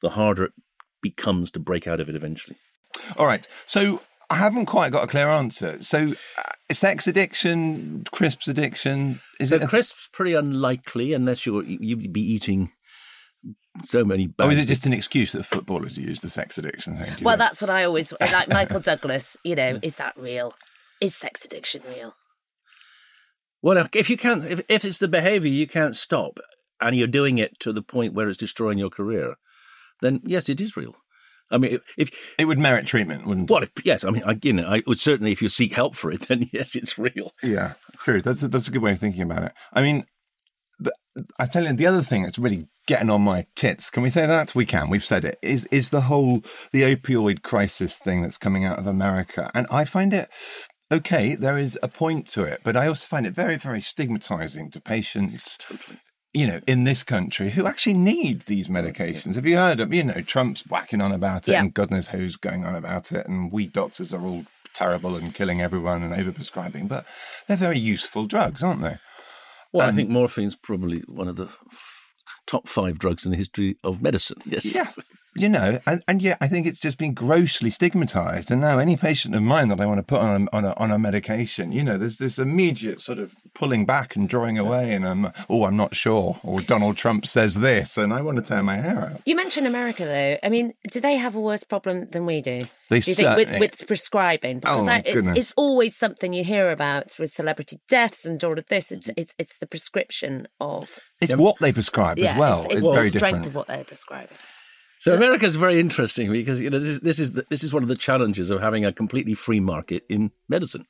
the 0.02 0.10
harder 0.10 0.44
it 0.44 0.52
becomes 1.00 1.50
to 1.52 1.60
break 1.60 1.86
out 1.86 1.98
of 2.00 2.08
it 2.10 2.14
eventually. 2.14 2.56
All 3.18 3.26
right. 3.26 3.48
So 3.64 4.02
I 4.28 4.34
haven't 4.36 4.66
quite 4.66 4.92
got 4.92 5.04
a 5.04 5.06
clear 5.06 5.28
answer. 5.28 5.78
So 5.80 6.10
uh, 6.10 6.74
sex 6.74 7.06
addiction, 7.06 8.04
crisps 8.12 8.48
addiction, 8.48 9.20
is 9.40 9.48
So 9.48 9.56
it? 9.56 9.62
a- 9.62 9.66
crisps 9.66 10.08
pretty 10.12 10.34
unlikely 10.34 11.14
unless 11.14 11.46
you're 11.46 11.64
you'd 11.64 12.12
be 12.12 12.20
eating 12.20 12.70
so 13.82 14.04
many. 14.04 14.32
or 14.38 14.52
is 14.52 14.58
it 14.58 14.66
just 14.66 14.86
an 14.86 14.92
excuse 14.92 15.32
that 15.32 15.44
footballers 15.44 15.98
use 15.98 16.20
the 16.20 16.28
sex 16.28 16.58
addiction 16.58 16.96
thing? 16.96 17.14
Well, 17.22 17.36
think? 17.36 17.38
that's 17.38 17.60
what 17.60 17.70
I 17.70 17.84
always 17.84 18.12
like. 18.20 18.48
Michael 18.48 18.80
Douglas, 18.80 19.36
you 19.44 19.54
know, 19.54 19.78
is 19.82 19.96
that 19.96 20.14
real? 20.16 20.54
Is 21.00 21.14
sex 21.14 21.44
addiction 21.44 21.82
real? 21.88 22.14
Well, 23.62 23.86
if 23.94 24.10
you 24.10 24.16
can't, 24.16 24.44
if, 24.44 24.62
if 24.68 24.84
it's 24.84 24.98
the 24.98 25.08
behaviour 25.08 25.50
you 25.50 25.66
can't 25.66 25.96
stop, 25.96 26.38
and 26.80 26.96
you're 26.96 27.06
doing 27.06 27.38
it 27.38 27.58
to 27.60 27.72
the 27.72 27.82
point 27.82 28.12
where 28.12 28.28
it's 28.28 28.36
destroying 28.36 28.78
your 28.78 28.90
career, 28.90 29.36
then 30.00 30.20
yes, 30.24 30.48
it 30.48 30.60
is 30.60 30.76
real. 30.76 30.96
I 31.50 31.58
mean, 31.58 31.72
if, 31.74 31.82
if 31.96 32.34
it 32.38 32.46
would 32.46 32.58
merit 32.58 32.86
treatment, 32.86 33.26
wouldn't 33.26 33.50
it? 33.50 33.52
well, 33.52 33.62
if, 33.62 33.70
yes, 33.84 34.04
I 34.04 34.10
mean, 34.10 34.22
I, 34.24 34.38
you 34.42 34.54
know, 34.54 34.66
I 34.66 34.82
would 34.86 34.98
certainly, 34.98 35.32
if 35.32 35.42
you 35.42 35.48
seek 35.48 35.74
help 35.74 35.94
for 35.94 36.10
it, 36.10 36.22
then 36.28 36.46
yes, 36.52 36.74
it's 36.74 36.98
real. 36.98 37.32
Yeah, 37.42 37.74
true. 37.98 38.20
That's 38.20 38.42
a, 38.42 38.48
that's 38.48 38.68
a 38.68 38.70
good 38.70 38.82
way 38.82 38.92
of 38.92 38.98
thinking 38.98 39.22
about 39.22 39.44
it. 39.44 39.52
I 39.72 39.82
mean, 39.82 40.04
the, 40.04 40.06
I 41.38 41.46
tell 41.46 41.64
you, 41.64 41.72
the 41.72 41.86
other 41.86 42.02
thing 42.02 42.22
that's 42.22 42.38
really 42.38 42.66
getting 42.86 43.10
on 43.10 43.22
my 43.22 43.46
tits. 43.54 43.90
Can 43.90 44.02
we 44.02 44.10
say 44.10 44.26
that? 44.26 44.54
We 44.54 44.66
can. 44.66 44.88
We've 44.90 45.04
said 45.04 45.24
it. 45.24 45.38
Is 45.42 45.66
is 45.66 45.90
the 45.90 46.02
whole 46.02 46.42
the 46.72 46.82
opioid 46.82 47.42
crisis 47.42 47.96
thing 47.98 48.22
that's 48.22 48.38
coming 48.38 48.64
out 48.64 48.78
of 48.78 48.86
America, 48.86 49.50
and 49.54 49.66
I 49.70 49.84
find 49.84 50.12
it. 50.14 50.28
Okay, 50.90 51.34
there 51.34 51.56
is 51.58 51.78
a 51.82 51.88
point 51.88 52.26
to 52.28 52.44
it, 52.44 52.60
but 52.64 52.76
I 52.76 52.86
also 52.86 53.06
find 53.06 53.26
it 53.26 53.32
very, 53.34 53.56
very 53.56 53.80
stigmatizing 53.80 54.70
to 54.72 54.80
patients. 54.80 55.56
Totally. 55.56 55.98
you 56.34 56.46
know, 56.46 56.60
in 56.66 56.84
this 56.84 57.02
country 57.02 57.50
who 57.50 57.66
actually 57.66 57.94
need 57.94 58.42
these 58.42 58.68
medications. 58.68 59.34
Have 59.36 59.46
you 59.46 59.56
heard 59.56 59.80
of, 59.80 59.92
you 59.94 60.04
know, 60.04 60.20
Trump's 60.22 60.62
whacking 60.68 61.00
on 61.00 61.12
about 61.12 61.48
it 61.48 61.52
Yeah. 61.52 61.60
and 61.60 61.72
God 61.74 61.90
knows 61.90 62.08
who's 62.08 62.36
going 62.36 62.64
on 62.66 62.74
about 62.74 63.10
it 63.12 63.26
and 63.26 63.50
we 63.52 63.66
doctors 63.66 64.12
are 64.14 64.20
all 64.22 64.44
terrible 64.74 65.14
and 65.16 65.34
killing 65.34 65.60
everyone 65.62 66.02
and 66.02 66.12
overprescribing, 66.14 66.88
but 66.88 67.04
they're 67.46 67.56
very 67.56 67.78
useful 67.78 68.24
drugs, 68.26 68.62
aren't 68.62 68.82
they? 68.82 68.96
Well, 69.72 69.88
I 69.88 69.92
think 69.92 70.10
morphine's 70.10 70.54
probably 70.56 71.00
one 71.08 71.28
of 71.28 71.36
the 71.36 71.46
f- 71.46 72.14
top 72.46 72.68
five 72.68 72.98
drugs 72.98 73.24
in 73.24 73.30
the 73.30 73.36
history 73.38 73.76
of 73.82 74.02
medicine. 74.02 74.38
Yes. 74.44 74.74
Yeah. 74.76 74.90
You 75.34 75.48
know, 75.48 75.78
and, 75.86 76.02
and 76.06 76.20
yet 76.20 76.36
I 76.42 76.48
think 76.48 76.66
it's 76.66 76.78
just 76.78 76.98
been 76.98 77.14
grossly 77.14 77.70
stigmatized. 77.70 78.50
And 78.50 78.60
now 78.60 78.78
any 78.78 78.98
patient 78.98 79.34
of 79.34 79.42
mine 79.42 79.68
that 79.68 79.80
I 79.80 79.86
want 79.86 79.98
to 79.98 80.02
put 80.02 80.20
on 80.20 80.42
a, 80.52 80.56
on 80.56 80.64
a, 80.66 80.74
on 80.76 80.90
a 80.90 80.98
medication, 80.98 81.72
you 81.72 81.82
know, 81.82 81.96
there's 81.96 82.18
this 82.18 82.38
immediate 82.38 83.00
sort 83.00 83.18
of 83.18 83.34
pulling 83.54 83.86
back 83.86 84.14
and 84.14 84.28
drawing 84.28 84.58
away. 84.58 84.92
And 84.92 85.06
I'm, 85.08 85.32
oh, 85.48 85.64
I'm 85.64 85.76
not 85.76 85.96
sure. 85.96 86.38
Or 86.42 86.60
Donald 86.60 86.98
Trump 86.98 87.26
says 87.26 87.54
this. 87.60 87.96
And 87.96 88.12
I 88.12 88.20
want 88.20 88.36
to 88.36 88.42
tear 88.42 88.62
my 88.62 88.76
hair 88.76 89.00
out. 89.14 89.22
You 89.24 89.34
mentioned 89.34 89.66
America, 89.66 90.04
though. 90.04 90.36
I 90.42 90.50
mean, 90.50 90.74
do 90.90 91.00
they 91.00 91.16
have 91.16 91.34
a 91.34 91.40
worse 91.40 91.64
problem 91.64 92.08
than 92.08 92.26
we 92.26 92.42
do? 92.42 92.66
They 92.90 93.00
do 93.00 93.10
you 93.10 93.14
think 93.14 93.28
with, 93.36 93.48
certainly- 93.48 93.60
with 93.60 93.86
prescribing? 93.86 94.56
Oh, 94.58 94.60
because 94.60 94.88
Oh, 94.88 94.90
I, 94.90 94.96
it's, 94.98 95.14
goodness. 95.14 95.38
it's 95.38 95.54
always 95.56 95.96
something 95.96 96.34
you 96.34 96.44
hear 96.44 96.70
about 96.70 97.14
with 97.18 97.32
celebrity 97.32 97.80
deaths 97.88 98.26
and 98.26 98.42
all 98.44 98.58
of 98.58 98.66
this. 98.66 98.92
It's 98.92 99.08
mm. 99.08 99.14
it's 99.16 99.34
it's 99.38 99.56
the 99.58 99.66
prescription 99.66 100.46
of 100.60 100.98
It's 101.22 101.34
what 101.36 101.56
they 101.58 101.72
prescribe 101.72 102.18
yeah, 102.18 102.32
as 102.32 102.38
well. 102.38 102.64
It's, 102.64 102.74
It's, 102.74 102.84
it's 102.84 102.94
very 102.94 103.08
the 103.08 103.18
strength 103.18 103.22
different. 103.22 103.46
of 103.46 103.54
what 103.54 103.66
they're 103.68 103.84
prescribing. 103.84 104.36
So 105.02 105.12
America 105.12 105.44
is 105.46 105.56
very 105.56 105.80
interesting 105.80 106.30
because 106.30 106.60
you 106.60 106.70
know 106.70 106.78
this 106.78 106.88
is 106.88 107.00
this 107.00 107.18
is 107.18 107.32
the, 107.32 107.44
this 107.50 107.64
is 107.64 107.74
one 107.74 107.82
of 107.82 107.88
the 107.88 107.96
challenges 107.96 108.52
of 108.52 108.60
having 108.60 108.84
a 108.84 108.92
completely 108.92 109.34
free 109.34 109.58
market 109.58 110.04
in 110.08 110.30
medicine. 110.48 110.86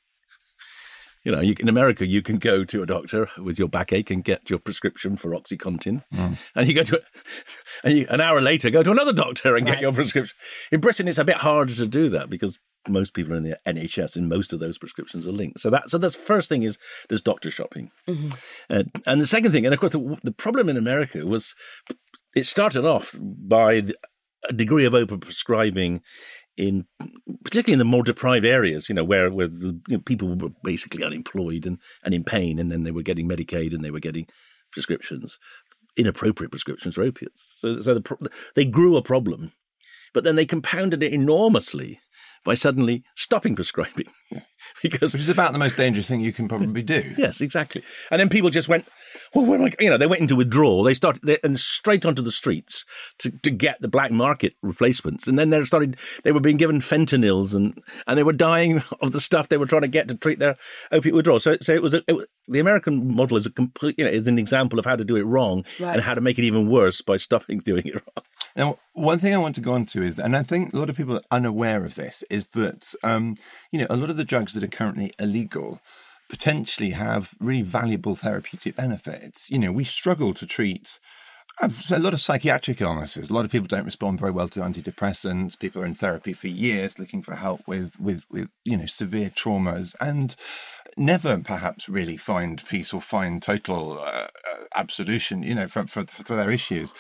You 1.24 1.32
know, 1.32 1.40
you, 1.40 1.54
in 1.58 1.66
America, 1.66 2.06
you 2.06 2.20
can 2.20 2.36
go 2.36 2.62
to 2.62 2.82
a 2.82 2.86
doctor 2.86 3.30
with 3.38 3.58
your 3.58 3.68
backache 3.68 4.10
and 4.10 4.22
get 4.22 4.50
your 4.50 4.58
prescription 4.58 5.16
for 5.16 5.30
OxyContin, 5.30 6.02
and 6.54 6.68
you 6.68 6.74
go 6.74 6.82
to, 6.82 7.02
and 7.84 7.94
you, 7.96 8.06
an 8.10 8.20
hour 8.20 8.42
later 8.42 8.68
go 8.68 8.82
to 8.82 8.90
another 8.90 9.14
doctor 9.14 9.56
and 9.56 9.64
get 9.64 9.80
your 9.80 9.92
prescription. 9.94 10.36
In 10.70 10.82
Britain, 10.82 11.08
it's 11.08 11.16
a 11.16 11.24
bit 11.24 11.38
harder 11.38 11.74
to 11.74 11.86
do 11.86 12.10
that 12.10 12.28
because 12.28 12.58
most 12.86 13.14
people 13.14 13.32
are 13.32 13.36
in 13.36 13.44
the 13.44 13.56
NHS, 13.66 14.14
and 14.16 14.28
most 14.28 14.52
of 14.52 14.60
those 14.60 14.76
prescriptions 14.76 15.26
are 15.26 15.32
linked. 15.32 15.60
So 15.60 15.70
that, 15.70 15.88
so 15.88 15.96
the 15.96 16.10
first 16.10 16.50
thing 16.50 16.64
is 16.64 16.76
there's 17.08 17.22
doctor 17.22 17.50
shopping, 17.50 17.90
Uh, 18.68 18.82
and 19.06 19.22
the 19.22 19.26
second 19.26 19.52
thing, 19.52 19.64
and 19.64 19.72
of 19.72 19.80
course, 19.80 19.92
the, 19.92 20.18
the 20.22 20.32
problem 20.32 20.68
in 20.68 20.76
America 20.76 21.24
was 21.24 21.54
it 22.34 22.46
started 22.46 22.84
off 22.84 23.16
by 23.20 23.82
a 24.48 24.52
degree 24.52 24.84
of 24.84 24.92
overprescribing 24.92 26.00
in 26.56 26.86
particularly 27.44 27.74
in 27.74 27.78
the 27.78 27.84
more 27.84 28.02
deprived 28.02 28.44
areas, 28.44 28.88
you 28.88 28.94
know, 28.94 29.04
where 29.04 29.30
where 29.30 29.48
you 29.48 29.80
know, 29.88 29.98
people 29.98 30.28
were 30.28 30.50
basically 30.62 31.04
unemployed 31.04 31.66
and, 31.66 31.78
and 32.04 32.14
in 32.14 32.24
pain, 32.24 32.58
and 32.58 32.70
then 32.70 32.82
they 32.82 32.90
were 32.90 33.02
getting 33.02 33.28
Medicaid 33.28 33.72
and 33.72 33.84
they 33.84 33.90
were 33.90 34.00
getting 34.00 34.26
prescriptions, 34.70 35.38
inappropriate 35.96 36.50
prescriptions 36.50 36.94
for 36.94 37.02
opiates. 37.02 37.56
So, 37.58 37.80
so 37.80 37.94
the, 37.94 38.30
they 38.54 38.64
grew 38.64 38.96
a 38.96 39.02
problem, 39.02 39.52
but 40.12 40.24
then 40.24 40.36
they 40.36 40.46
compounded 40.46 41.02
it 41.02 41.12
enormously 41.12 42.00
by 42.44 42.54
suddenly 42.54 43.04
stopping 43.16 43.56
prescribing 43.56 44.08
because 44.82 45.12
Which 45.12 45.22
is 45.22 45.28
about 45.28 45.52
the 45.52 45.58
most 45.58 45.76
dangerous 45.76 46.08
thing 46.08 46.20
you 46.20 46.32
can 46.32 46.48
probably 46.48 46.82
do. 46.82 47.14
Yes, 47.22 47.40
exactly. 47.40 47.82
And 48.10 48.20
then 48.20 48.28
people 48.28 48.50
just 48.50 48.68
went, 48.68 48.88
well, 49.34 49.46
where 49.46 49.58
am 49.58 49.66
I? 49.66 49.72
You 49.78 49.90
know, 49.90 49.96
they 49.96 50.06
went 50.06 50.20
into 50.22 50.34
withdrawal. 50.36 50.82
They 50.82 50.94
started 50.94 51.22
they, 51.22 51.38
and 51.44 51.58
straight 51.58 52.04
onto 52.04 52.22
the 52.22 52.32
streets 52.32 52.84
to, 53.18 53.30
to 53.30 53.50
get 53.50 53.80
the 53.80 53.88
black 53.88 54.10
market 54.10 54.54
replacements. 54.62 55.28
And 55.28 55.38
then 55.38 55.50
they 55.50 55.62
started, 55.64 55.96
they 56.24 56.32
were 56.32 56.40
being 56.40 56.56
given 56.56 56.80
fentanyls 56.80 57.54
and, 57.54 57.80
and 58.06 58.18
they 58.18 58.22
were 58.22 58.32
dying 58.32 58.82
of 59.00 59.12
the 59.12 59.20
stuff 59.20 59.48
they 59.48 59.56
were 59.58 59.66
trying 59.66 59.82
to 59.82 59.88
get 59.88 60.08
to 60.08 60.16
treat 60.16 60.38
their 60.38 60.56
opiate 60.90 61.14
withdrawal. 61.14 61.40
So, 61.40 61.56
so 61.60 61.72
it 61.72 61.82
was, 61.82 61.94
a, 61.94 62.02
it 62.08 62.14
was 62.14 62.26
the 62.48 62.58
American 62.58 63.14
model 63.14 63.36
is 63.36 63.46
a 63.46 63.50
complete, 63.50 63.96
you 63.98 64.04
know, 64.04 64.10
is 64.10 64.26
an 64.26 64.38
example 64.38 64.78
of 64.78 64.84
how 64.84 64.96
to 64.96 65.04
do 65.04 65.16
it 65.16 65.22
wrong 65.22 65.64
Right. 65.80 65.94
and 65.94 66.02
how 66.02 66.14
to 66.14 66.20
make 66.20 66.38
it 66.38 66.44
even 66.44 66.68
worse 66.68 67.00
by 67.00 67.16
stopping 67.16 67.60
doing 67.60 67.86
it 67.86 67.94
wrong. 67.94 68.24
Now, 68.56 68.78
one 68.94 69.18
thing 69.18 69.34
I 69.34 69.38
want 69.38 69.54
to 69.54 69.60
go 69.60 69.72
on 69.72 69.86
to 69.86 70.02
is, 70.02 70.18
and 70.18 70.36
I 70.36 70.42
think 70.42 70.72
a 70.72 70.76
lot 70.76 70.90
of 70.90 70.96
people 70.96 71.16
are 71.16 71.22
unaware 71.30 71.84
of 71.84 71.94
this, 71.94 72.22
is 72.30 72.48
that 72.48 72.94
um, 73.02 73.36
you 73.70 73.80
know 73.80 73.86
a 73.88 73.96
lot 73.96 74.10
of 74.10 74.16
the 74.16 74.24
drugs 74.24 74.51
that 74.54 74.64
are 74.64 74.68
currently 74.68 75.12
illegal 75.18 75.80
potentially 76.28 76.90
have 76.90 77.34
really 77.40 77.60
valuable 77.60 78.16
therapeutic 78.16 78.74
benefits. 78.74 79.50
You 79.50 79.58
know, 79.58 79.70
we 79.70 79.84
struggle 79.84 80.32
to 80.32 80.46
treat 80.46 80.98
a 81.60 81.98
lot 81.98 82.14
of 82.14 82.20
psychiatric 82.20 82.80
illnesses. 82.80 83.28
A 83.28 83.34
lot 83.34 83.44
of 83.44 83.52
people 83.52 83.68
don't 83.68 83.84
respond 83.84 84.18
very 84.18 84.32
well 84.32 84.48
to 84.48 84.60
antidepressants. 84.60 85.58
People 85.58 85.82
are 85.82 85.84
in 85.86 85.94
therapy 85.94 86.32
for 86.32 86.48
years 86.48 86.98
looking 86.98 87.22
for 87.22 87.34
help 87.34 87.60
with 87.66 88.00
with 88.00 88.24
with 88.30 88.48
you 88.64 88.76
know 88.76 88.86
severe 88.86 89.30
traumas 89.30 89.94
and 90.00 90.34
never 90.96 91.36
perhaps 91.38 91.88
really 91.88 92.16
find 92.16 92.64
peace 92.66 92.92
or 92.92 93.00
find 93.00 93.42
total 93.42 93.98
uh, 93.98 94.28
uh, 94.50 94.64
absolution. 94.74 95.42
You 95.42 95.54
know, 95.54 95.68
for, 95.68 95.86
for 95.86 96.04
for 96.06 96.34
their 96.34 96.50
issues. 96.50 96.94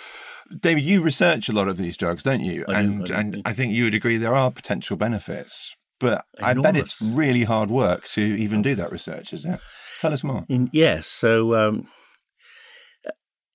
David, 0.60 0.82
you 0.82 1.00
research 1.00 1.48
a 1.48 1.52
lot 1.52 1.68
of 1.68 1.78
these 1.78 1.96
drugs, 1.96 2.22
don't 2.22 2.42
you? 2.42 2.66
I 2.68 2.82
do, 2.82 2.88
and 2.88 3.02
I 3.02 3.06
do. 3.06 3.14
and 3.14 3.42
I 3.46 3.54
think 3.54 3.72
you 3.72 3.84
would 3.84 3.94
agree 3.94 4.18
there 4.18 4.34
are 4.34 4.50
potential 4.50 4.98
benefits, 4.98 5.74
but 6.02 6.26
I 6.42 6.54
bet 6.54 6.76
it's 6.76 7.00
really 7.00 7.44
hard 7.44 7.70
work 7.70 8.06
to 8.08 8.20
even 8.20 8.60
do 8.60 8.74
that 8.74 8.90
research. 8.90 9.32
Is 9.32 9.44
it? 9.44 9.60
Tell 10.00 10.12
us 10.12 10.24
more. 10.24 10.44
In, 10.48 10.68
yes. 10.72 11.06
So 11.06 11.54
um, 11.54 11.88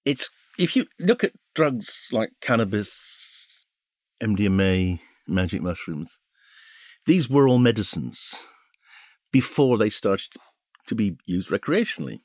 it's 0.05 0.29
if 0.57 0.75
you 0.75 0.85
look 0.97 1.23
at 1.23 1.33
drugs 1.53 2.07
like 2.11 2.29
cannabis, 2.41 3.65
MDMA, 4.23 4.99
magic 5.27 5.61
mushrooms, 5.61 6.19
these 7.05 7.29
were 7.29 7.47
all 7.47 7.59
medicines 7.59 8.45
before 9.31 9.77
they 9.77 9.89
started 9.89 10.31
to 10.87 10.95
be 10.95 11.17
used 11.25 11.49
recreationally, 11.49 12.19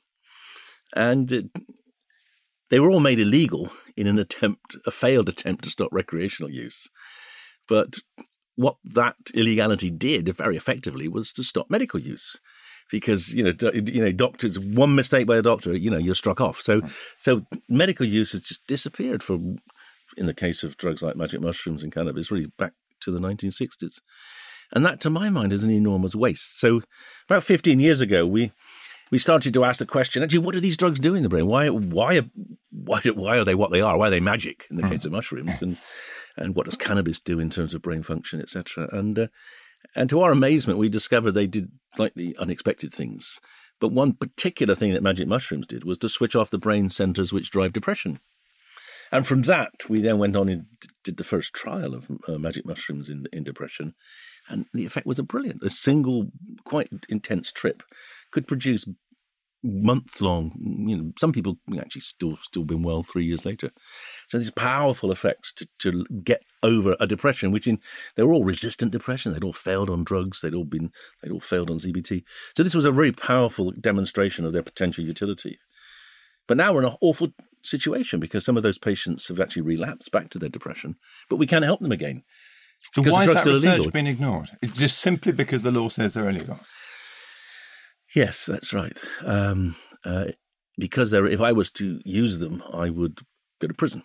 and 0.95 1.31
it, 1.31 1.45
they 2.69 2.79
were 2.79 2.89
all 2.89 3.01
made 3.01 3.19
illegal 3.19 3.71
in 3.97 4.07
an 4.07 4.17
attempt, 4.17 4.77
a 4.87 4.91
failed 4.91 5.27
attempt 5.27 5.65
to 5.65 5.69
stop 5.69 5.89
recreational 5.91 6.49
use. 6.49 6.87
But 7.67 7.95
what 8.55 8.77
that 8.83 9.15
illegality 9.33 9.89
did 9.89 10.27
very 10.29 10.55
effectively 10.55 11.07
was 11.07 11.33
to 11.33 11.43
stop 11.43 11.69
medical 11.69 11.99
use. 11.99 12.39
Because 12.91 13.33
you 13.33 13.43
know 13.43 13.53
do- 13.53 13.71
you 13.73 14.03
know 14.03 14.11
doctors 14.11 14.59
one 14.59 14.93
mistake 14.93 15.25
by 15.25 15.37
a 15.37 15.41
doctor 15.41 15.75
you 15.75 15.89
know 15.89 15.97
you're 15.97 16.15
struck 16.15 16.41
off. 16.41 16.59
So 16.59 16.81
so 17.17 17.45
medical 17.67 18.05
use 18.05 18.33
has 18.33 18.41
just 18.41 18.67
disappeared 18.67 19.23
from 19.23 19.57
in 20.17 20.25
the 20.27 20.33
case 20.33 20.63
of 20.63 20.77
drugs 20.77 21.01
like 21.01 21.15
magic 21.15 21.41
mushrooms 21.41 21.81
and 21.81 21.91
cannabis 21.91 22.29
really 22.29 22.51
back 22.57 22.73
to 22.99 23.11
the 23.11 23.19
1960s 23.19 23.99
and 24.73 24.85
that 24.85 24.99
to 25.01 25.09
my 25.09 25.29
mind 25.29 25.53
is 25.53 25.63
an 25.63 25.71
enormous 25.71 26.15
waste. 26.15 26.59
So 26.59 26.81
about 27.29 27.43
15 27.43 27.79
years 27.79 28.01
ago 28.01 28.25
we 28.25 28.51
we 29.11 29.19
started 29.19 29.53
to 29.53 29.63
ask 29.63 29.79
the 29.79 29.85
question 29.85 30.23
actually 30.23 30.39
what 30.39 30.53
do 30.53 30.59
these 30.59 30.77
drugs 30.77 30.99
do 30.99 31.15
in 31.15 31.23
the 31.23 31.29
brain? 31.29 31.47
Why 31.47 31.69
why 31.69 32.21
why 32.71 33.01
why 33.13 33.37
are 33.37 33.45
they 33.45 33.55
what 33.55 33.71
they 33.71 33.81
are? 33.81 33.97
Why 33.97 34.07
are 34.07 34.11
they 34.11 34.19
magic 34.19 34.65
in 34.69 34.77
the 34.77 34.83
hmm. 34.83 34.89
case 34.89 35.05
of 35.05 35.11
mushrooms? 35.11 35.61
And 35.61 35.77
and 36.37 36.55
what 36.55 36.65
does 36.65 36.75
cannabis 36.75 37.19
do 37.19 37.39
in 37.39 37.49
terms 37.49 37.73
of 37.73 37.81
brain 37.81 38.03
function 38.03 38.41
etc 38.41 38.87
and 38.91 39.19
uh, 39.19 39.27
and 39.95 40.09
to 40.09 40.21
our 40.21 40.31
amazement, 40.31 40.79
we 40.79 40.89
discovered 40.89 41.31
they 41.31 41.47
did 41.47 41.71
slightly 41.95 42.35
unexpected 42.37 42.91
things. 42.91 43.39
But 43.79 43.91
one 43.91 44.13
particular 44.13 44.75
thing 44.75 44.93
that 44.93 45.03
magic 45.03 45.27
mushrooms 45.27 45.67
did 45.67 45.83
was 45.83 45.97
to 45.99 46.09
switch 46.09 46.35
off 46.35 46.49
the 46.49 46.57
brain 46.57 46.89
centers 46.89 47.33
which 47.33 47.51
drive 47.51 47.73
depression. 47.73 48.19
And 49.11 49.27
from 49.27 49.43
that, 49.43 49.71
we 49.89 50.01
then 50.01 50.17
went 50.17 50.35
on 50.35 50.49
and 50.49 50.65
did 51.03 51.17
the 51.17 51.23
first 51.23 51.53
trial 51.53 51.93
of 51.93 52.09
uh, 52.27 52.39
magic 52.39 52.65
mushrooms 52.65 53.09
in, 53.09 53.27
in 53.31 53.43
depression. 53.43 53.93
And 54.49 54.65
the 54.73 54.85
effect 54.85 55.05
was 55.05 55.19
a 55.19 55.23
brilliant. 55.23 55.63
A 55.63 55.69
single, 55.69 56.31
quite 56.63 56.89
intense 57.09 57.51
trip 57.51 57.83
could 58.31 58.47
produce 58.47 58.87
month 59.63 60.21
long. 60.21 60.53
You 60.59 60.97
know, 60.97 61.11
some 61.17 61.31
people 61.31 61.57
actually 61.77 62.01
still 62.01 62.37
still 62.37 62.63
been 62.63 62.83
well 62.83 63.03
three 63.03 63.25
years 63.25 63.45
later. 63.45 63.71
So 64.27 64.37
these 64.37 64.51
powerful 64.51 65.11
effects 65.11 65.53
to, 65.53 65.67
to 65.79 66.05
get 66.23 66.43
over 66.61 66.95
a 66.99 67.07
depression, 67.07 67.51
which 67.51 67.67
in 67.67 67.79
they 68.15 68.23
were 68.23 68.33
all 68.33 68.43
resistant 68.43 68.91
depression. 68.91 69.33
They'd 69.33 69.43
all 69.43 69.53
failed 69.53 69.89
on 69.89 70.03
drugs. 70.03 70.41
They'd 70.41 70.53
all 70.53 70.65
been 70.65 70.91
they'd 71.21 71.31
all 71.31 71.39
failed 71.39 71.69
on 71.69 71.77
CBT. 71.77 72.23
So 72.55 72.63
this 72.63 72.75
was 72.75 72.85
a 72.85 72.91
very 72.91 73.11
powerful 73.11 73.71
demonstration 73.71 74.45
of 74.45 74.53
their 74.53 74.63
potential 74.63 75.03
utility. 75.03 75.57
But 76.47 76.57
now 76.57 76.73
we're 76.73 76.83
in 76.83 76.89
an 76.89 76.97
awful 77.01 77.29
situation 77.61 78.19
because 78.19 78.43
some 78.43 78.57
of 78.57 78.63
those 78.63 78.77
patients 78.77 79.27
have 79.29 79.39
actually 79.39 79.61
relapsed 79.61 80.11
back 80.11 80.29
to 80.31 80.39
their 80.39 80.49
depression, 80.49 80.97
but 81.29 81.37
we 81.37 81.47
can't 81.47 81.63
help 81.63 81.79
them 81.79 81.91
again. 81.91 82.23
So 82.91 83.01
why 83.01 83.25
the 83.25 83.31
is 83.31 83.43
that 83.43 83.49
research 83.49 83.75
illegal. 83.75 83.91
been 83.91 84.07
ignored? 84.07 84.49
It's 84.61 84.77
just 84.77 84.99
simply 84.99 85.31
because 85.31 85.63
the 85.63 85.71
law 85.71 85.87
says 85.87 86.15
they're 86.15 86.27
illegal. 86.27 86.59
Yes, 88.15 88.45
that's 88.45 88.73
right. 88.73 88.97
Um, 89.23 89.75
uh, 90.05 90.27
because 90.77 91.13
if 91.13 91.41
I 91.41 91.51
was 91.51 91.71
to 91.71 91.99
use 92.05 92.39
them, 92.39 92.63
I 92.71 92.89
would 92.89 93.19
go 93.59 93.67
to 93.67 93.73
prison. 93.73 94.03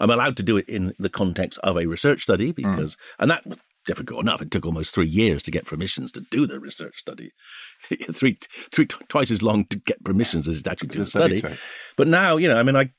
I'm 0.00 0.10
allowed 0.10 0.36
to 0.36 0.42
do 0.44 0.56
it 0.56 0.68
in 0.68 0.94
the 0.98 1.08
context 1.08 1.58
of 1.62 1.76
a 1.76 1.86
research 1.86 2.22
study 2.22 2.52
because, 2.52 2.96
and 3.18 3.30
that 3.30 3.44
difficult 3.88 4.20
enough. 4.20 4.42
It 4.42 4.50
took 4.50 4.66
almost 4.66 4.94
three 4.94 5.06
years 5.06 5.42
to 5.44 5.50
get 5.50 5.64
permissions 5.64 6.12
to 6.12 6.20
do 6.20 6.46
the 6.46 6.60
research 6.60 6.98
study. 6.98 7.32
three, 8.12 8.36
three, 8.70 8.86
twice 8.86 9.30
as 9.30 9.42
long 9.42 9.64
to 9.66 9.78
get 9.78 10.04
permissions 10.04 10.46
as 10.46 10.60
it 10.60 10.68
actually 10.68 10.90
to 10.90 11.06
study. 11.06 11.38
study. 11.38 11.56
But 11.96 12.06
now, 12.06 12.36
you 12.36 12.48
know, 12.48 12.58
I 12.58 12.62
mean, 12.62 12.76
I, 12.76 12.90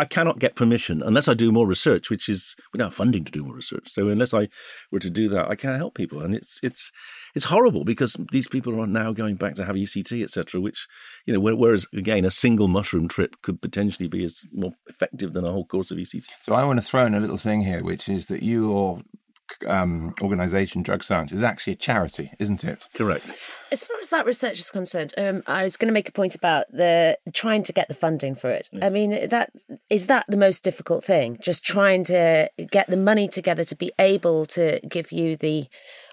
I 0.00 0.04
cannot 0.04 0.40
get 0.40 0.56
permission 0.56 1.00
unless 1.00 1.28
I 1.28 1.34
do 1.34 1.52
more 1.52 1.66
research, 1.66 2.10
which 2.10 2.28
is 2.28 2.56
we 2.72 2.78
don't 2.78 2.88
have 2.88 2.94
funding 2.94 3.24
to 3.24 3.30
do 3.30 3.44
more 3.44 3.54
research. 3.54 3.92
So 3.92 4.08
unless 4.08 4.34
I 4.34 4.48
were 4.90 4.98
to 4.98 5.10
do 5.10 5.28
that, 5.28 5.48
I 5.48 5.54
can't 5.54 5.76
help 5.76 5.94
people, 5.94 6.20
and 6.20 6.34
it's 6.34 6.58
it's 6.62 6.90
it's 7.36 7.44
horrible 7.44 7.84
because 7.84 8.16
these 8.32 8.48
people 8.48 8.80
are 8.80 8.86
now 8.86 9.12
going 9.12 9.36
back 9.36 9.54
to 9.56 9.64
have 9.64 9.76
ECT, 9.76 10.24
etc. 10.24 10.60
Which 10.60 10.88
you 11.24 11.32
know, 11.32 11.40
whereas 11.40 11.86
again, 11.92 12.24
a 12.24 12.30
single 12.30 12.66
mushroom 12.66 13.06
trip 13.06 13.36
could 13.42 13.62
potentially 13.62 14.08
be 14.08 14.24
as 14.24 14.40
more 14.52 14.72
effective 14.88 15.34
than 15.34 15.44
a 15.44 15.52
whole 15.52 15.66
course 15.66 15.92
of 15.92 15.98
ECT. 15.98 16.30
So 16.42 16.54
I 16.54 16.64
want 16.64 16.80
to 16.80 16.84
throw 16.84 17.06
in 17.06 17.14
a 17.14 17.20
little 17.20 17.38
thing 17.38 17.60
here, 17.60 17.84
which 17.84 18.08
is 18.08 18.26
that 18.26 18.42
your 18.42 18.98
um, 19.66 20.12
organization, 20.20 20.82
Drug 20.82 21.02
Science, 21.02 21.32
is 21.32 21.42
actually 21.42 21.74
a 21.74 21.76
charity, 21.76 22.32
isn't 22.38 22.64
it? 22.64 22.86
Correct. 22.94 23.34
As 23.72 23.84
far 23.84 23.96
as 24.00 24.10
that 24.10 24.26
research 24.26 24.60
is 24.60 24.70
concerned, 24.70 25.14
um, 25.16 25.42
I 25.46 25.62
was 25.62 25.78
going 25.78 25.88
to 25.88 25.94
make 25.94 26.08
a 26.08 26.12
point 26.12 26.34
about 26.34 26.66
the 26.70 27.18
trying 27.32 27.62
to 27.62 27.72
get 27.72 27.88
the 27.88 27.94
funding 27.94 28.34
for 28.34 28.50
it. 28.50 28.68
Yes. 28.70 28.82
I 28.82 28.90
mean, 28.90 29.28
that 29.28 29.50
is 29.88 30.08
that 30.08 30.26
the 30.28 30.36
most 30.36 30.62
difficult 30.62 31.04
thing? 31.04 31.38
Just 31.40 31.64
trying 31.64 32.04
to 32.04 32.50
get 32.70 32.88
the 32.88 32.98
money 32.98 33.28
together 33.28 33.64
to 33.64 33.74
be 33.74 33.90
able 33.98 34.44
to 34.46 34.78
give 34.86 35.10
you 35.10 35.36
the 35.36 35.68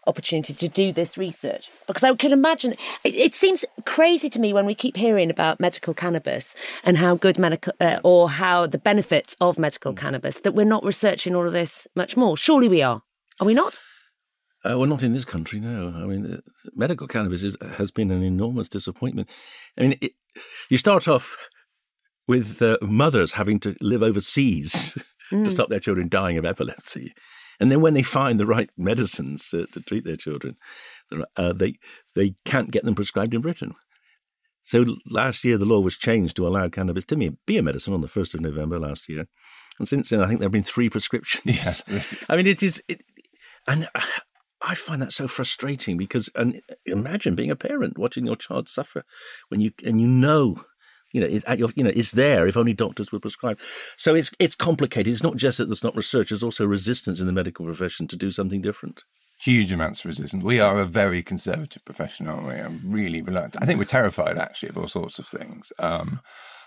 opportunity 0.08 0.54
to 0.54 0.70
do 0.70 0.92
this 0.92 1.18
research 1.18 1.70
because 1.86 2.04
I 2.04 2.16
can 2.16 2.32
imagine 2.32 2.72
it, 3.04 3.16
it, 3.16 3.36
seems 3.36 3.66
crazy 3.86 4.30
to 4.30 4.40
me 4.40 4.54
when 4.54 4.66
we 4.66 4.74
keep 4.74 4.98
hearing 4.98 5.30
about 5.30 5.60
medical 5.60 5.94
cannabis 5.94 6.56
and 6.84 6.98
how 6.98 7.16
good 7.16 7.38
medical 7.38 7.74
uh, 7.80 8.00
or 8.04 8.30
how 8.30 8.66
the 8.66 8.78
benefits 8.78 9.36
of 9.40 9.60
medical 9.60 9.94
mm. 9.94 9.98
cannabis 9.98 10.40
that 10.40 10.54
we're 10.54 10.66
not 10.66 10.84
researching 10.84 11.36
all 11.36 11.46
of 11.46 11.54
this 11.54 11.88
much 11.96 12.18
more. 12.18 12.36
Surely 12.38 12.68
we 12.68 12.82
are. 12.82 13.04
Are 13.40 13.46
we 13.46 13.54
not? 13.54 13.80
Uh, 14.64 14.78
well, 14.78 14.88
not 14.88 15.04
in 15.04 15.14
this 15.14 15.26
country, 15.26 15.60
no. 15.60 15.94
I 15.96 16.06
mean, 16.06 16.26
uh, 16.26 16.38
medical 16.76 17.08
cannabis 17.08 17.44
is, 17.44 17.58
has 17.78 17.92
been 17.92 18.12
an 18.12 18.24
enormous 18.24 18.68
disappointment. 18.68 19.30
I 19.78 19.82
mean, 19.82 19.98
it, 20.02 20.12
you 20.70 20.78
start 20.78 21.08
off 21.08 21.38
with 22.28 22.62
uh, 22.62 22.78
mothers 22.82 23.34
having 23.34 23.60
to 23.62 23.76
live 23.80 24.04
overseas 24.04 25.02
mm. 25.32 25.46
to 25.46 25.52
stop 25.52 25.70
their 25.70 25.80
children 25.80 26.10
dying 26.10 26.38
of 26.38 26.46
epilepsy. 26.46 27.14
And 27.60 27.72
then 27.72 27.82
when 27.82 27.94
they 27.94 28.04
find 28.04 28.40
the 28.40 28.46
right 28.46 28.70
medicines 28.78 29.50
to 29.50 29.66
treat 29.68 30.04
their 30.04 30.16
children, 30.16 30.56
uh, 31.36 31.54
they, 31.54 31.76
they 32.16 32.36
can't 32.46 32.72
get 32.72 32.84
them 32.84 32.96
prescribed 32.96 33.34
in 33.34 33.42
Britain. 33.42 33.76
So 34.64 34.86
last 35.10 35.44
year, 35.44 35.58
the 35.58 35.66
law 35.66 35.80
was 35.80 35.98
changed 35.98 36.36
to 36.36 36.48
allow 36.48 36.70
cannabis 36.70 37.06
to 37.06 37.16
be 37.16 37.58
a 37.58 37.64
medicine 37.64 37.94
on 37.94 38.02
the 38.02 38.08
1st 38.08 38.36
of 38.36 38.42
November 38.42 38.80
last 38.80 39.10
year. 39.10 39.26
And 39.80 39.88
since 39.88 40.10
then, 40.10 40.22
I 40.22 40.28
think 40.28 40.40
there 40.40 40.46
have 40.46 40.52
been 40.52 40.64
three 40.64 40.90
prescriptions. 40.90 41.84
Yeah. 41.88 42.02
I 42.30 42.38
mean, 42.38 42.48
it 42.48 42.62
is, 42.62 42.84
it, 42.88 43.02
and 43.70 43.88
I 44.62 44.76
find 44.76 45.02
that 45.02 45.14
so 45.14 45.28
frustrating 45.28 45.96
because, 45.96 46.30
and 46.36 46.62
imagine 46.86 47.36
being 47.36 47.52
a 47.52 47.56
parent 47.56 47.98
watching 47.98 48.26
your 48.26 48.36
child 48.36 48.68
suffer 48.68 49.06
when 49.48 49.62
you 49.62 49.72
and 49.86 50.02
you 50.02 50.08
know, 50.08 50.56
you 51.14 51.22
know, 51.22 51.28
it's 51.28 51.46
at 51.48 51.60
your, 51.60 51.70
you 51.76 51.84
know, 51.84 51.92
it's 51.96 52.12
there 52.12 52.48
if 52.48 52.58
only 52.58 52.74
doctors 52.74 53.12
would 53.12 53.22
prescribe. 53.22 53.60
So 53.96 54.16
it's 54.16 54.32
it's 54.40 54.56
complicated. 54.56 55.14
It's 55.14 55.24
not 55.24 55.38
just 55.38 55.60
that 55.60 55.66
there's 55.66 55.84
not 55.84 55.96
research; 55.96 56.30
there's 56.30 56.44
also 56.44 56.66
resistance 56.66 57.20
in 57.20 57.28
the 57.28 57.34
medical 57.34 57.66
profession 57.66 58.08
to 58.08 58.18
do 58.18 58.32
something 58.32 58.62
different. 58.62 59.04
Huge 59.42 59.72
amounts 59.72 60.02
of 60.02 60.08
resistance. 60.08 60.44
We 60.44 60.60
are 60.60 60.80
a 60.82 60.86
very 60.86 61.24
conservative 61.24 61.86
profession, 61.86 62.28
aren't 62.28 62.48
we? 62.48 62.56
I'm 62.56 62.82
really 62.84 63.22
reluctant. 63.22 63.64
I 63.64 63.66
think 63.66 63.80
we're 63.80 63.86
terrified 63.86 64.38
actually 64.38 64.70
of 64.70 64.78
all 64.78 64.88
sorts 64.88 65.20
of 65.20 65.28
things. 65.28 65.72
Um, 65.80 66.20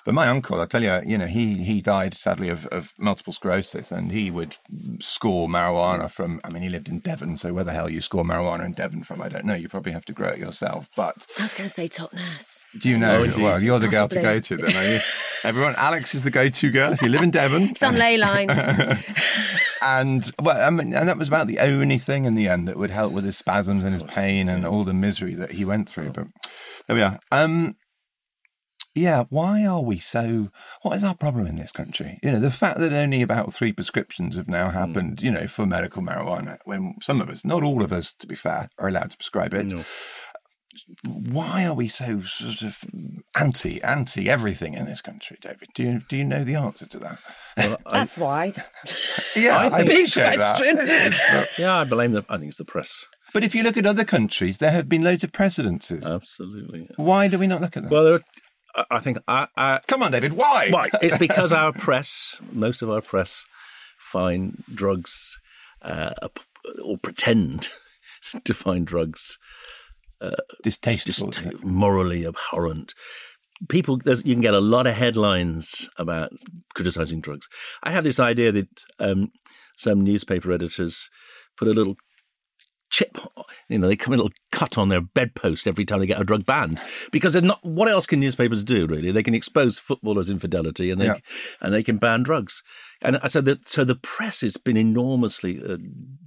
but 0.04 0.14
my 0.14 0.28
uncle, 0.28 0.60
I 0.60 0.66
tell 0.66 0.82
you, 0.82 1.00
you 1.04 1.16
know, 1.18 1.26
he 1.26 1.62
he 1.62 1.80
died 1.80 2.14
sadly 2.14 2.48
of, 2.48 2.66
of 2.66 2.92
multiple 2.98 3.32
sclerosis, 3.32 3.92
and 3.92 4.10
he 4.10 4.30
would 4.30 4.56
score 4.98 5.48
marijuana 5.48 6.10
from. 6.10 6.40
I 6.44 6.50
mean, 6.50 6.62
he 6.62 6.68
lived 6.68 6.88
in 6.88 6.98
Devon, 6.98 7.36
so 7.36 7.52
where 7.52 7.64
the 7.64 7.72
hell 7.72 7.88
you 7.88 8.00
score 8.00 8.24
marijuana 8.24 8.64
in 8.64 8.72
Devon 8.72 9.04
from, 9.04 9.22
I 9.22 9.28
don't 9.28 9.44
know. 9.44 9.54
You 9.54 9.68
probably 9.68 9.92
have 9.92 10.04
to 10.06 10.12
grow 10.12 10.28
it 10.28 10.38
yourself. 10.38 10.88
But 10.96 11.26
I 11.38 11.42
was 11.42 11.54
going 11.54 11.68
to 11.68 11.72
say 11.72 11.88
top 11.88 12.12
nurse. 12.12 12.66
Do 12.78 12.88
you 12.88 12.98
know? 12.98 13.24
Oh, 13.24 13.42
well, 13.42 13.62
you're 13.62 13.78
the 13.78 13.86
Possibly. 13.88 14.22
girl 14.22 14.40
to 14.40 14.56
go 14.56 14.56
to 14.56 14.56
then, 14.56 14.76
are 14.76 14.94
you? 14.94 15.00
Everyone, 15.44 15.74
Alex 15.76 16.14
is 16.14 16.22
the 16.22 16.30
go-to 16.30 16.70
girl 16.70 16.92
if 16.92 17.02
you 17.02 17.08
live 17.08 17.22
in 17.22 17.30
Devon. 17.30 17.62
it's 17.70 17.82
on 17.82 17.96
ley 17.96 18.16
lines. 18.16 18.52
and 19.82 20.30
well, 20.40 20.60
I 20.60 20.70
mean, 20.70 20.94
and 20.94 21.08
that 21.08 21.18
was 21.18 21.28
about 21.28 21.46
the 21.46 21.58
only 21.58 21.98
thing 21.98 22.24
in 22.24 22.34
the 22.34 22.48
end 22.48 22.68
that 22.68 22.76
would 22.76 22.90
help 22.90 23.12
with 23.12 23.24
his 23.24 23.36
spasms 23.36 23.82
and 23.82 23.92
his 23.92 24.02
pain 24.04 24.48
and 24.48 24.64
all 24.64 24.84
the 24.84 24.94
misery 24.94 25.34
that 25.34 25.52
he 25.52 25.64
went 25.64 25.88
through. 25.88 26.10
But 26.10 26.28
there 26.86 26.96
we 26.96 27.02
are. 27.02 27.18
Um, 27.30 27.76
yeah, 28.94 29.24
why 29.30 29.64
are 29.64 29.80
we 29.80 29.98
so? 29.98 30.50
What 30.82 30.96
is 30.96 31.04
our 31.04 31.14
problem 31.14 31.46
in 31.46 31.56
this 31.56 31.72
country? 31.72 32.18
You 32.22 32.32
know, 32.32 32.40
the 32.40 32.50
fact 32.50 32.78
that 32.78 32.92
only 32.92 33.22
about 33.22 33.54
three 33.54 33.72
prescriptions 33.72 34.36
have 34.36 34.48
now 34.48 34.68
hmm. 34.68 34.76
happened, 34.76 35.16
mm. 35.18 35.22
you 35.22 35.30
know, 35.30 35.46
for 35.46 35.66
medical 35.66 36.02
marijuana, 36.02 36.58
when 36.64 36.96
some 37.00 37.20
of 37.20 37.30
us, 37.30 37.44
not 37.44 37.62
all 37.62 37.82
of 37.82 37.92
us, 37.92 38.12
to 38.14 38.26
be 38.26 38.34
fair, 38.34 38.68
are 38.78 38.88
allowed 38.88 39.10
to 39.12 39.16
prescribe 39.16 39.54
it. 39.54 39.72
No. 39.72 39.84
Why 41.04 41.66
are 41.66 41.74
we 41.74 41.88
so 41.88 42.22
sort 42.22 42.62
of 42.62 42.82
anti 43.38 43.82
anti 43.82 44.30
everything 44.30 44.72
in 44.74 44.86
this 44.86 45.02
country, 45.02 45.36
David? 45.40 45.68
Do 45.74 45.82
you 45.82 46.00
do 46.08 46.16
you 46.16 46.24
know 46.24 46.44
the 46.44 46.54
answer 46.54 46.86
to 46.86 46.98
that? 46.98 47.18
Well, 47.56 47.76
That's 47.90 48.18
I, 48.18 48.22
wide. 48.22 48.56
yeah, 49.36 49.56
I, 49.56 49.66
I 49.68 49.84
big 49.84 50.10
question. 50.10 50.76
That. 50.76 51.48
yeah, 51.58 51.80
I 51.80 51.84
blame 51.84 52.12
the. 52.12 52.24
I 52.28 52.38
think 52.38 52.48
it's 52.48 52.56
the 52.56 52.64
press. 52.64 53.06
But 53.34 53.44
if 53.44 53.54
you 53.54 53.62
look 53.62 53.76
at 53.76 53.86
other 53.86 54.04
countries, 54.04 54.58
there 54.58 54.70
have 54.70 54.88
been 54.88 55.02
loads 55.02 55.24
of 55.24 55.32
precedences. 55.32 56.06
Absolutely. 56.06 56.88
Why 56.96 57.28
do 57.28 57.38
we 57.38 57.46
not 57.46 57.60
look 57.62 57.76
at 57.76 57.84
them? 57.84 57.90
Well, 57.90 58.04
there 58.04 58.14
are 58.14 58.24
I 58.90 59.00
think 59.00 59.18
I, 59.28 59.48
I, 59.56 59.80
Come 59.86 60.02
on, 60.02 60.12
David. 60.12 60.32
Why? 60.32 60.68
Why? 60.70 60.88
It's 61.02 61.18
because 61.18 61.52
our 61.52 61.72
press, 61.72 62.40
most 62.52 62.82
of 62.82 62.90
our 62.90 63.00
press, 63.00 63.46
find 63.98 64.62
drugs 64.72 65.40
uh, 65.82 66.12
or 66.84 66.96
pretend 66.98 67.68
to 68.44 68.54
find 68.54 68.86
drugs 68.86 69.38
uh, 70.20 70.36
distasteful, 70.62 71.30
dist- 71.30 71.64
morally 71.64 72.24
abhorrent. 72.26 72.94
People, 73.68 74.00
you 74.04 74.34
can 74.34 74.40
get 74.40 74.54
a 74.54 74.60
lot 74.60 74.86
of 74.86 74.94
headlines 74.94 75.88
about 75.96 76.30
criticizing 76.74 77.20
drugs. 77.20 77.48
I 77.82 77.92
have 77.92 78.04
this 78.04 78.18
idea 78.18 78.50
that 78.52 78.68
um, 78.98 79.30
some 79.76 80.02
newspaper 80.02 80.52
editors 80.52 81.10
put 81.56 81.68
a 81.68 81.72
little 81.72 81.96
chip, 82.92 83.16
you 83.68 83.78
know, 83.78 83.88
they 83.88 83.96
come 83.96 84.12
a 84.12 84.16
little 84.16 84.32
cut 84.52 84.78
on 84.78 84.90
their 84.90 85.00
bedpost 85.00 85.66
every 85.66 85.84
time 85.84 85.98
they 85.98 86.06
get 86.06 86.20
a 86.20 86.24
drug 86.24 86.44
banned 86.44 86.78
because 87.10 87.32
there's 87.32 87.42
not. 87.42 87.58
What 87.64 87.88
else 87.88 88.06
can 88.06 88.20
newspapers 88.20 88.62
do? 88.62 88.86
Really, 88.86 89.10
they 89.10 89.22
can 89.22 89.34
expose 89.34 89.78
footballers' 89.78 90.30
infidelity 90.30 90.90
and 90.90 91.00
they 91.00 91.06
yeah. 91.06 91.16
and 91.60 91.72
they 91.74 91.82
can 91.82 91.96
ban 91.96 92.22
drugs. 92.22 92.62
And 93.00 93.16
I 93.16 93.28
said 93.28 93.46
that. 93.46 93.66
So 93.66 93.82
the 93.82 93.96
press 93.96 94.42
has 94.42 94.56
been 94.58 94.76
enormously 94.76 95.60
uh, 95.60 95.78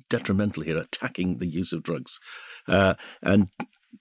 detrimental 0.09 0.63
here, 0.63 0.77
attacking 0.77 1.37
the 1.37 1.47
use 1.47 1.71
of 1.71 1.83
drugs, 1.83 2.19
uh, 2.67 2.95
and 3.21 3.49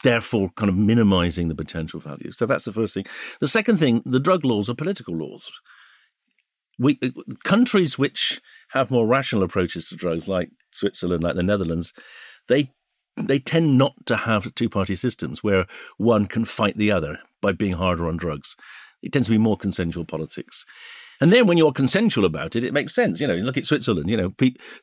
therefore 0.02 0.50
kind 0.56 0.70
of 0.70 0.76
minimizing 0.76 1.48
the 1.48 1.54
potential 1.54 2.00
value. 2.00 2.32
So 2.32 2.46
that's 2.46 2.64
the 2.64 2.72
first 2.72 2.94
thing. 2.94 3.06
The 3.40 3.48
second 3.48 3.76
thing, 3.76 4.02
the 4.04 4.20
drug 4.20 4.44
laws 4.44 4.68
are 4.70 4.74
political 4.74 5.14
laws. 5.14 5.52
We 6.78 6.98
uh, 7.02 7.10
countries 7.44 7.98
which 7.98 8.40
have 8.70 8.90
more 8.90 9.06
rational 9.06 9.44
approaches 9.44 9.88
to 9.88 9.96
drugs, 9.96 10.26
like 10.26 10.48
Switzerland, 10.72 11.22
like 11.22 11.36
the 11.36 11.42
Netherlands, 11.42 11.92
they 12.48 12.70
they 13.16 13.38
tend 13.38 13.78
not 13.78 13.94
to 14.06 14.16
have 14.16 14.54
two 14.54 14.68
party 14.68 14.96
systems 14.96 15.42
where 15.42 15.66
one 15.98 16.26
can 16.26 16.44
fight 16.44 16.74
the 16.74 16.90
other 16.90 17.20
by 17.40 17.52
being 17.52 17.74
harder 17.74 18.08
on 18.08 18.16
drugs. 18.16 18.56
It 19.02 19.12
tends 19.12 19.28
to 19.28 19.32
be 19.32 19.38
more 19.38 19.56
consensual 19.56 20.04
politics. 20.04 20.66
And 21.20 21.32
then 21.32 21.46
when 21.46 21.58
you're 21.58 21.72
consensual 21.72 22.24
about 22.24 22.56
it, 22.56 22.64
it 22.64 22.72
makes 22.72 22.94
sense. 22.94 23.20
You 23.20 23.26
know, 23.26 23.34
look 23.34 23.56
at 23.56 23.66
Switzerland, 23.66 24.10
you 24.10 24.16
know, 24.16 24.32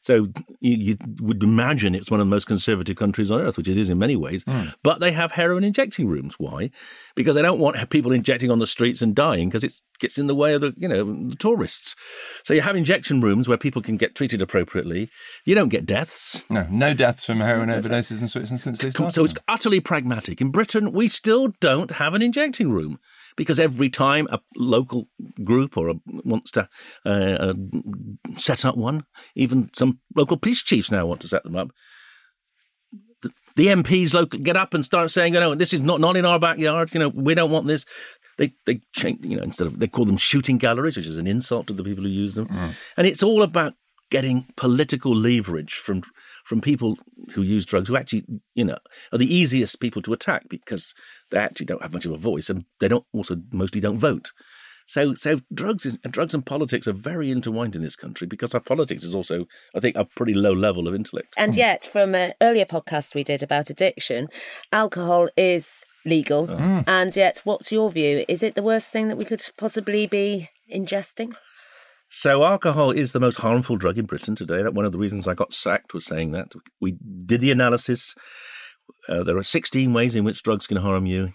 so 0.02 0.28
you, 0.60 0.78
you 0.78 0.98
would 1.20 1.44
imagine 1.44 1.96
it's 1.96 2.10
one 2.10 2.20
of 2.20 2.26
the 2.26 2.30
most 2.30 2.46
conservative 2.46 2.96
countries 2.96 3.32
on 3.32 3.42
earth, 3.42 3.58
which 3.58 3.68
it 3.68 3.78
is 3.78 3.90
in 3.90 3.98
many 3.98 4.16
ways, 4.16 4.44
mm. 4.46 4.74
but 4.84 5.00
they 5.00 5.12
have 5.12 5.34
heroin 5.34 5.64
injecting 5.64 6.08
rooms. 6.08 6.36
Why? 6.38 6.72
Because 7.16 7.36
they 7.36 7.42
don't 7.42 7.60
want 7.60 7.90
people 7.90 8.12
injecting 8.12 8.50
on 8.50 8.60
the 8.60 8.68
streets 8.68 9.02
and 9.02 9.16
dying 9.16 9.50
because 9.50 9.64
it 9.64 9.74
gets 10.00 10.18
in 10.18 10.28
the 10.28 10.36
way 10.36 10.54
of 10.54 10.62
the, 10.62 10.74
you 10.78 10.88
know, 10.88 11.04
the 11.30 11.36
tourists. 11.36 11.96
So 12.44 12.54
you 12.54 12.62
have 12.62 12.76
injection 12.76 13.22
rooms 13.22 13.48
where 13.48 13.58
people 13.58 13.82
can 13.82 13.98
get 13.98 14.16
treated 14.16 14.42
appropriately. 14.42 15.10
You 15.46 15.56
don't 15.56 15.70
get 15.70 15.86
deaths. 15.86 16.44
No, 16.50 16.68
no 16.70 16.94
deaths 16.94 17.26
from 17.26 17.40
heroin 17.40 17.70
overdoses 17.70 18.22
in 18.22 18.28
Switzerland 18.28 18.62
since 18.62 18.82
this 18.82 18.96
So 18.96 19.26
it's 19.26 19.36
utterly 19.48 19.80
pragmatic. 19.80 20.42
In 20.42 20.50
Britain, 20.50 20.92
we 20.92 21.08
still 21.08 21.50
don't 21.60 21.92
have 21.92 22.14
an 22.14 22.22
injecting 22.22 22.72
room 22.72 23.00
because 23.36 23.60
every 23.60 23.90
time 23.90 24.28
a 24.30 24.40
local 24.56 25.08
group 25.44 25.78
or 25.78 25.90
a, 25.90 25.96
wants 26.06 26.52
to 26.52 26.68
uh, 27.06 27.10
uh, 27.10 27.54
set 28.36 28.66
up 28.66 28.78
one, 28.78 29.06
even 29.36 29.70
some 29.74 30.00
local 30.16 30.38
police 30.38 30.64
chiefs 30.64 30.92
now 30.92 31.06
want 31.06 31.22
to 31.22 31.28
set 31.28 31.44
them 31.44 31.56
up. 31.56 31.72
The, 33.22 33.32
the 33.56 33.68
MPs 33.68 34.14
local 34.14 34.40
get 34.40 34.58
up 34.58 34.74
and 34.74 34.84
start 34.84 35.12
saying, 35.12 35.34
you 35.34 35.40
know, 35.40 35.56
this 35.56 35.74
is 35.74 35.82
not, 35.82 36.00
not 36.00 36.18
in 36.18 36.26
our 36.26 36.40
backyard. 36.40 36.94
You 36.94 37.00
know, 37.00 37.10
we 37.10 37.36
don't 37.36 37.52
want 37.52 37.68
this. 37.68 37.86
They 38.38 38.54
they 38.66 38.80
change, 38.94 39.26
you 39.26 39.38
know, 39.38 39.44
instead 39.44 39.68
of 39.68 39.80
they 39.80 39.88
call 39.88 40.06
them 40.06 40.18
shooting 40.18 40.58
galleries, 40.58 40.98
which 40.98 41.06
is 41.08 41.18
an 41.18 41.28
insult 41.28 41.68
to 41.68 41.74
the 41.74 41.84
people 41.84 42.04
who 42.04 42.10
use 42.10 42.36
them. 42.36 42.48
Mm. 42.48 42.76
And 42.98 43.08
it's 43.08 43.22
all 43.22 43.44
about 43.44 43.74
getting 44.10 44.46
political 44.58 45.16
leverage 45.16 45.74
from 45.74 46.04
from 46.46 46.62
people 46.62 46.98
who 47.34 47.42
use 47.42 47.66
drugs 47.66 47.88
who 47.90 47.96
actually, 47.96 48.26
you 48.56 48.66
know, 48.66 48.78
are 49.12 49.18
the 49.18 49.34
easiest 49.34 49.80
people 49.80 50.02
to 50.02 50.14
attack 50.14 50.44
because 50.50 50.94
they 51.30 51.38
actually 51.38 51.66
don't 51.66 51.82
have 51.82 51.94
much 51.94 52.06
of 52.06 52.12
a 52.12 52.18
voice 52.18 52.50
and 52.50 52.66
they 52.80 52.88
don't 52.88 53.06
also 53.14 53.38
mostly 53.52 53.82
don't 53.82 53.98
vote. 53.98 54.32
So, 54.88 55.14
so 55.14 55.40
drugs 55.54 55.86
is, 55.86 55.98
drugs 56.00 56.34
and 56.34 56.46
politics 56.46 56.88
are 56.88 56.94
very 56.94 57.32
intertwined 57.32 57.78
in 57.78 57.82
this 57.82 57.96
country 57.96 58.28
because 58.28 58.54
our 58.54 58.60
politics 58.60 59.04
is 59.04 59.16
also, 59.16 59.46
I 59.74 59.80
think, 59.80 59.96
a 59.96 60.04
pretty 60.04 60.34
low 60.34 60.52
level 60.52 60.88
of 60.88 60.96
intellect. 60.96 61.34
And 61.38 61.56
yet, 61.56 61.86
from 61.86 62.14
an 62.14 62.34
earlier 62.42 62.66
podcast 62.66 63.16
we 63.16 63.24
did 63.24 63.42
about 63.42 63.70
addiction, 63.70 64.28
alcohol 64.74 65.30
is 65.38 65.86
legal. 66.06 66.48
Mm. 66.48 66.84
And 66.88 67.16
yet, 67.16 67.42
what's 67.46 67.72
your 67.72 67.90
view? 67.90 68.26
Is 68.28 68.44
it 68.44 68.56
the 68.56 68.64
worst 68.64 68.92
thing 68.92 69.08
that 69.08 69.18
we 69.18 69.24
could 69.24 69.42
possibly 69.58 70.08
be 70.08 70.50
ingesting? 70.70 71.36
So, 72.14 72.44
alcohol 72.44 72.92
is 72.92 73.14
the 73.14 73.22
most 73.22 73.38
harmful 73.38 73.78
drug 73.78 73.98
in 73.98 74.04
Britain 74.04 74.36
today. 74.36 74.62
That 74.62 74.74
one 74.74 74.84
of 74.84 74.92
the 74.92 74.98
reasons 74.98 75.30
I 75.30 75.34
got 75.34 75.54
sacked 75.54 75.94
was 75.94 76.06
saying 76.06 76.34
that. 76.34 76.52
We 76.82 76.98
did 77.26 77.40
the 77.40 77.52
analysis. 77.52 78.16
Uh, 79.08 79.24
there 79.24 79.38
are 79.38 79.44
16 79.44 79.94
ways 79.94 80.14
in 80.14 80.26
which 80.26 80.44
drugs 80.44 80.68
can 80.68 80.76
harm 80.76 81.06
you. 81.06 81.32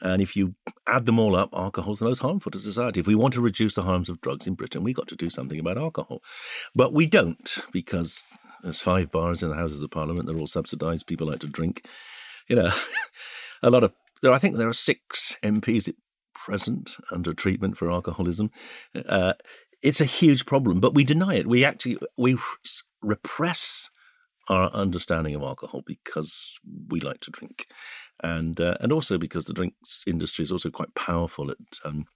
And 0.00 0.20
if 0.20 0.34
you 0.34 0.56
add 0.88 1.06
them 1.06 1.20
all 1.20 1.36
up, 1.36 1.50
alcohol 1.54 1.92
is 1.92 2.00
the 2.00 2.06
most 2.06 2.18
harmful 2.18 2.50
to 2.50 2.58
society. 2.58 2.98
If 2.98 3.06
we 3.06 3.14
want 3.14 3.32
to 3.34 3.40
reduce 3.40 3.76
the 3.76 3.82
harms 3.82 4.08
of 4.08 4.20
drugs 4.20 4.48
in 4.48 4.54
Britain, 4.54 4.82
we've 4.82 4.96
got 4.96 5.06
to 5.06 5.16
do 5.16 5.30
something 5.30 5.60
about 5.60 5.78
alcohol. 5.78 6.20
But 6.74 6.92
we 6.92 7.06
don't 7.06 7.56
because 7.72 8.26
there's 8.64 8.82
five 8.82 9.12
bars 9.12 9.44
in 9.44 9.50
the 9.50 9.56
Houses 9.56 9.84
of 9.84 9.92
Parliament. 9.92 10.26
They're 10.26 10.36
all 10.36 10.48
subsidised. 10.48 11.06
People 11.06 11.28
like 11.28 11.38
to 11.40 11.46
drink. 11.46 11.86
You 12.48 12.56
know, 12.56 12.72
a 13.62 13.70
lot 13.70 13.84
of, 13.84 13.92
there, 14.20 14.32
I 14.32 14.38
think 14.38 14.56
there 14.56 14.68
are 14.68 14.72
six 14.72 15.36
MPs 15.44 15.88
at 15.88 15.94
present 16.34 16.96
under 17.12 17.32
treatment 17.32 17.76
for 17.76 17.88
alcoholism. 17.88 18.50
Uh, 19.08 19.34
it's 19.82 20.00
a 20.00 20.04
huge 20.04 20.46
problem, 20.46 20.80
but 20.80 20.94
we 20.94 21.04
deny 21.04 21.34
it. 21.34 21.46
We 21.46 21.64
actually, 21.64 21.98
we 22.16 22.36
repress 23.02 23.90
our 24.48 24.70
understanding 24.72 25.34
of 25.34 25.42
alcohol 25.42 25.82
because 25.86 26.58
we 26.88 27.00
like 27.00 27.20
to 27.20 27.30
drink, 27.30 27.66
and 28.22 28.60
uh, 28.60 28.76
and 28.80 28.92
also 28.92 29.18
because 29.18 29.44
the 29.44 29.52
drinks 29.52 30.04
industry 30.06 30.42
is 30.42 30.50
also 30.52 30.70
quite 30.70 30.94
powerful 30.94 31.50
at 31.50 31.58
um, 31.84 32.06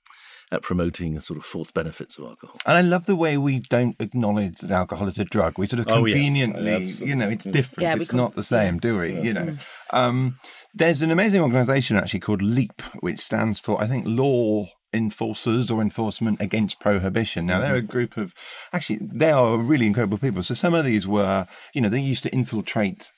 at 0.51 0.63
promoting 0.63 1.15
the 1.15 1.21
sort 1.21 1.39
of 1.39 1.45
false 1.45 1.71
benefits 1.71 2.19
of 2.19 2.25
alcohol. 2.25 2.57
And 2.67 2.77
I 2.77 2.81
love 2.81 3.07
the 3.07 3.17
way 3.17 3.37
we 3.39 3.61
don't 3.61 3.97
acknowledge 4.01 4.59
that 4.61 4.71
alcohol 4.71 5.09
is 5.09 5.19
a 5.19 5.25
drug. 5.25 5.59
We 5.59 5.67
sort 5.67 5.81
of 5.81 5.89
Oh, 5.89 6.05
yes. 6.05 6.15
conveniently, 6.15 6.87
you 7.07 7.17
know, 7.17 7.29
it's 7.29 7.45
different. 7.45 7.83
Yeah, 7.83 7.97
it's 8.01 8.11
can- 8.11 8.17
not 8.19 8.35
the 8.35 8.43
same, 8.43 8.79
do 8.79 8.99
we? 8.99 9.19
You 9.21 9.33
know, 9.35 9.55
um, 9.93 10.37
there's 10.75 11.03
an 11.03 11.11
amazing 11.11 11.41
organisation 11.43 11.97
actually 11.97 12.21
called 12.21 12.43
LEAP, 12.43 12.81
which 13.01 13.21
stands 13.21 13.61
for 13.61 13.81
I 13.81 13.87
think 13.87 14.05
Law 14.07 14.69
Enforcers 14.93 15.71
or 15.71 15.81
Enforcement 15.81 16.41
Against 16.41 16.81
Prohibition. 16.81 17.47
Now 17.47 17.61
they're 17.61 17.75
a 17.75 17.83
group 17.83 18.17
of 18.17 18.35
actually 18.73 18.99
they 19.01 19.31
are 19.31 19.59
really 19.59 19.87
incredible 19.87 20.19
people. 20.19 20.43
So 20.43 20.55
some 20.55 20.75
of 20.75 20.85
these 20.85 21.07
were, 21.07 21.47
you 21.75 21.81
know, 21.81 21.89
they 21.89 22.01
used 22.01 22.23
to 22.25 22.33
infiltrate 22.33 23.11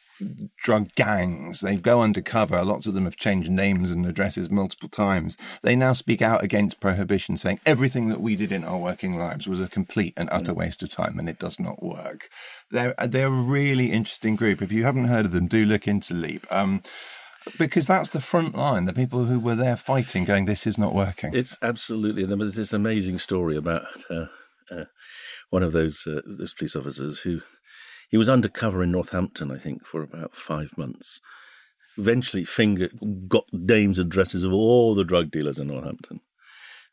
drug 0.57 0.95
gangs. 0.95 1.61
They 1.61 1.77
go 1.77 2.01
undercover. 2.01 2.65
Lots 2.65 2.87
of 2.87 2.95
them 2.95 3.05
have 3.05 3.17
changed 3.17 3.51
names 3.51 3.91
and 3.91 4.07
addresses 4.07 4.51
multiple 4.51 4.89
times. 4.89 5.37
They 5.63 5.77
now 5.77 5.93
speak 5.93 6.23
out 6.23 6.43
against 6.43 6.81
prohibition, 6.81 7.37
saying 7.37 7.61
everything 7.67 8.09
that 8.09 8.21
we 8.21 8.37
did 8.37 8.53
in 8.53 8.65
our 8.65 8.79
working 8.79 9.17
lives 9.17 9.49
was 9.49 9.61
a 9.61 9.69
complete 9.69 10.15
and 10.17 10.29
utter 10.31 10.55
waste 10.55 10.83
of 10.83 10.91
time 10.91 11.19
and 11.19 11.29
it 11.29 11.39
does 11.39 11.59
not 11.59 11.83
work. 11.83 12.29
They're, 12.71 12.95
they're 13.07 13.27
a 13.27 13.31
really 13.43 13.91
interesting 13.91 14.37
group. 14.37 14.63
If 14.63 14.73
you 14.73 14.85
haven't 14.85 15.07
heard 15.07 15.27
of 15.27 15.33
them, 15.33 15.47
do 15.47 15.65
look 15.65 15.89
into 15.89 16.15
Leap. 16.15 16.47
Um, 16.51 16.83
because 17.59 17.87
that's 17.87 18.11
the 18.11 18.21
front 18.21 18.57
line, 18.57 18.87
the 18.87 18.93
people 18.93 19.25
who 19.25 19.39
were 19.39 19.55
there 19.55 19.77
fighting, 19.77 20.25
going, 20.25 20.45
this 20.47 20.67
is 20.67 20.79
not 20.79 20.95
working. 20.95 21.35
It's 21.35 21.59
absolutely. 21.63 22.25
There 22.25 22.37
was 22.37 22.57
this 22.57 22.73
amazing 22.73 23.19
story 23.19 23.57
about 23.57 23.87
uh, 24.11 24.27
uh, 24.71 24.85
one 25.51 25.63
of 25.63 25.73
those 25.73 26.07
uh, 26.07 26.21
those 26.27 26.55
police 26.55 26.77
officers 26.77 27.21
who 27.21 27.41
he 28.11 28.17
was 28.17 28.29
undercover 28.29 28.83
in 28.83 28.93
Northampton, 28.93 29.51
I 29.51 29.59
think, 29.59 29.87
for 29.87 30.03
about 30.03 30.35
five 30.35 30.77
months. 30.77 31.21
Eventually, 31.97 32.45
finger 32.45 32.89
got 33.29 33.45
names 33.53 33.99
and 33.99 34.07
addresses 34.07 34.43
of 34.43 34.53
all 34.53 34.95
the 34.95 35.05
drug 35.05 35.31
dealers 35.31 35.59
in 35.59 35.69
Northampton, 35.69 36.21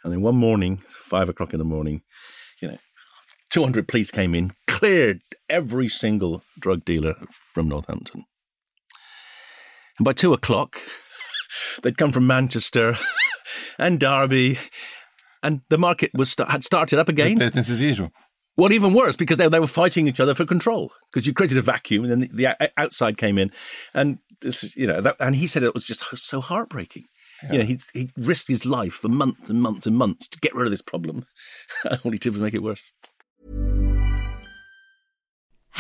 and 0.04 0.14
then 0.14 0.22
one 0.22 0.36
morning, 0.36 0.78
five 0.88 1.28
o'clock 1.30 1.54
in 1.54 1.60
the 1.60 1.66
morning, 1.66 2.04
you 2.62 2.68
know, 2.68 2.78
two 3.50 3.64
hundred 3.64 3.88
police 3.88 4.12
came 4.12 4.36
in, 4.36 4.52
cleared 4.68 5.22
every 5.50 5.88
single 5.88 6.44
drug 6.60 6.86
dealer 6.86 7.16
from 7.32 7.68
Northampton, 7.68 8.26
and 10.02 10.06
by 10.06 10.14
two 10.14 10.34
o'clock, 10.34 10.82
they'd 11.84 11.96
come 11.96 12.12
from 12.12 12.26
Manchester 12.26 12.96
and 13.78 14.00
Derby, 14.00 14.58
and 15.44 15.62
the 15.70 15.78
market 15.78 16.10
was 16.16 16.36
had 16.50 16.64
started 16.64 16.98
up 16.98 17.08
again. 17.08 17.38
Business 17.38 17.70
as 17.70 17.80
usual. 17.80 18.10
Well, 18.58 18.74
even 18.74 18.96
worse 18.96 19.16
because 19.16 19.38
they, 19.38 19.48
they 19.48 19.60
were 19.60 19.68
fighting 19.68 20.08
each 20.08 20.20
other 20.20 20.34
for 20.34 20.44
control 20.44 20.92
because 21.12 21.28
you 21.28 21.36
created 21.36 21.60
a 21.60 21.62
vacuum 21.62 22.04
and 22.04 22.12
then 22.12 22.20
the, 22.22 22.30
the 22.58 22.72
outside 22.78 23.18
came 23.18 23.38
in, 23.38 23.52
and 23.94 24.18
this, 24.42 24.76
you 24.76 24.88
know, 24.88 25.02
that, 25.02 25.18
and 25.20 25.36
he 25.36 25.46
said 25.46 25.62
it 25.62 25.76
was 25.76 25.86
just 25.86 26.18
so 26.18 26.42
heartbreaking. 26.42 27.06
You 27.52 27.60
know, 27.60 27.66
he 27.66 27.78
he 27.94 28.10
risked 28.18 28.48
his 28.48 28.66
life 28.66 28.94
for 28.94 29.08
months 29.08 29.52
and 29.52 29.62
months 29.62 29.86
and 29.86 29.96
months 29.96 30.28
to 30.30 30.40
get 30.40 30.56
rid 30.56 30.66
of 30.66 30.72
this 30.72 30.82
problem. 30.82 31.28
Did 32.04 32.26
was 32.26 32.40
make 32.40 32.56
it 32.56 32.64
worse. 32.64 32.94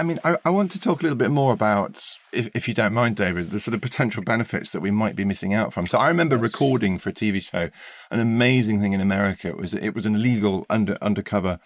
I 0.00 0.02
mean, 0.02 0.18
I, 0.24 0.36
I 0.46 0.50
want 0.50 0.70
to 0.70 0.80
talk 0.80 1.00
a 1.00 1.02
little 1.02 1.18
bit 1.18 1.30
more 1.30 1.52
about, 1.52 2.02
if, 2.32 2.48
if 2.54 2.66
you 2.66 2.72
don't 2.72 2.94
mind, 2.94 3.16
David, 3.16 3.50
the 3.50 3.60
sort 3.60 3.74
of 3.74 3.82
potential 3.82 4.22
benefits 4.22 4.70
that 4.70 4.80
we 4.80 4.90
might 4.90 5.14
be 5.14 5.26
missing 5.26 5.52
out 5.52 5.74
from. 5.74 5.86
So 5.86 5.98
I 5.98 6.08
remember 6.08 6.38
recording 6.38 6.98
for 6.98 7.10
a 7.10 7.12
TV 7.12 7.42
show 7.42 7.68
an 8.10 8.18
amazing 8.18 8.80
thing 8.80 8.94
in 8.94 9.02
America. 9.02 9.48
It 9.48 9.58
was 9.58 9.74
it 9.74 9.94
was 9.94 10.06
an 10.06 10.14
illegal 10.14 10.64
under 10.70 10.96
undercover 11.02 11.60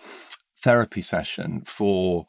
therapy 0.58 1.00
session 1.00 1.60
for 1.60 2.26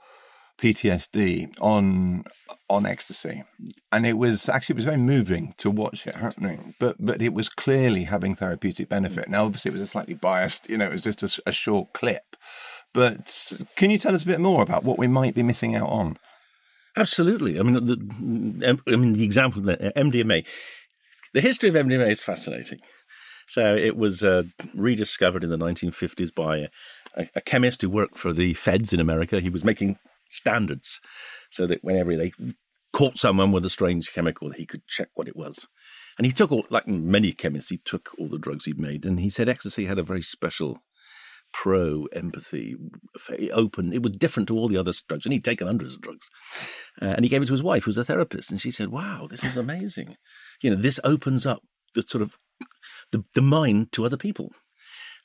PTSD 0.59 1.55
on 1.59 2.23
on 2.69 2.85
ecstasy, 2.85 3.43
and 3.91 4.05
it 4.05 4.13
was 4.13 4.47
actually 4.47 4.73
it 4.73 4.77
was 4.77 4.85
very 4.85 4.97
moving 4.97 5.55
to 5.57 5.71
watch 5.71 6.05
it 6.05 6.15
happening. 6.15 6.75
But 6.79 6.97
but 6.99 7.19
it 7.19 7.33
was 7.33 7.49
clearly 7.49 8.03
having 8.03 8.35
therapeutic 8.35 8.89
benefit. 8.89 9.27
Now, 9.27 9.45
obviously, 9.45 9.69
it 9.69 9.73
was 9.73 9.81
a 9.81 9.87
slightly 9.87 10.13
biased. 10.13 10.69
You 10.69 10.77
know, 10.77 10.85
it 10.85 10.93
was 10.93 11.01
just 11.01 11.23
a, 11.23 11.41
a 11.47 11.51
short 11.51 11.93
clip. 11.93 12.35
But 12.95 13.61
can 13.75 13.91
you 13.91 13.97
tell 13.97 14.15
us 14.15 14.23
a 14.23 14.27
bit 14.27 14.39
more 14.39 14.63
about 14.63 14.85
what 14.85 14.97
we 14.97 15.07
might 15.07 15.35
be 15.35 15.43
missing 15.43 15.75
out 15.75 15.89
on? 15.89 16.17
Absolutely. 16.95 17.59
I 17.59 17.63
mean, 17.63 17.73
the, 17.85 18.79
I 18.87 18.95
mean, 18.95 19.11
the 19.11 19.25
example 19.25 19.61
MDMA, 19.61 20.47
the 21.33 21.41
history 21.41 21.67
of 21.67 21.75
MDMA 21.75 22.09
is 22.09 22.23
fascinating. 22.23 22.79
So 23.47 23.75
it 23.75 23.97
was 23.97 24.23
uh, 24.23 24.43
rediscovered 24.73 25.43
in 25.43 25.49
the 25.49 25.57
1950s 25.57 26.33
by 26.33 26.69
a, 27.17 27.27
a, 27.35 27.41
chemist 27.41 27.81
who 27.81 27.89
worked 27.89 28.17
for 28.17 28.31
the 28.31 28.53
feds 28.53 28.93
in 28.93 29.01
America. 29.01 29.41
He 29.41 29.49
was 29.49 29.65
making 29.65 29.99
standards 30.29 31.01
so 31.51 31.67
that 31.67 31.83
whenever 31.83 32.15
they 32.15 32.31
caught 32.93 33.17
someone 33.17 33.51
with 33.51 33.65
a 33.65 33.69
strange 33.69 34.13
chemical, 34.13 34.51
he 34.51 34.65
could 34.65 34.87
check 34.87 35.09
what 35.15 35.27
it 35.27 35.35
was. 35.35 35.67
And 36.17 36.25
he 36.25 36.31
took 36.31 36.49
all, 36.49 36.65
like 36.69 36.87
many 36.87 37.33
chemists, 37.33 37.69
he 37.69 37.77
took 37.77 38.11
all 38.17 38.29
the 38.29 38.39
drugs 38.39 38.63
he'd 38.63 38.79
made, 38.79 39.05
and 39.05 39.19
he 39.19 39.29
said 39.29 39.49
ecstasy 39.49 39.85
had 39.85 39.99
a 39.99 40.03
very 40.03 40.21
special 40.21 40.79
pro 41.61 42.05
empathy, 42.13 42.75
open. 43.53 43.93
It 43.93 44.03
was 44.03 44.11
different 44.11 44.47
to 44.49 44.57
all 44.57 44.67
the 44.67 44.77
other 44.77 44.91
drugs, 45.07 45.25
and 45.25 45.31
he'd 45.31 45.45
taken 45.45 45.67
hundreds 45.67 45.95
of 45.95 46.01
drugs. 46.01 46.29
Uh, 47.01 47.13
and 47.15 47.23
he 47.23 47.29
gave 47.29 47.41
it 47.41 47.45
to 47.45 47.53
his 47.53 47.63
wife, 47.63 47.85
who's 47.85 47.97
a 47.97 48.03
therapist, 48.03 48.51
and 48.51 48.59
she 48.59 48.71
said, 48.71 48.89
"Wow, 48.89 49.27
this 49.29 49.43
is 49.43 49.55
amazing. 49.55 50.17
You 50.61 50.71
know, 50.71 50.75
this 50.75 50.99
opens 51.03 51.45
up 51.45 51.61
the 51.93 52.03
sort 52.05 52.21
of 52.21 52.37
the, 53.11 53.23
the 53.33 53.41
mind 53.41 53.93
to 53.93 54.05
other 54.05 54.17
people." 54.17 54.51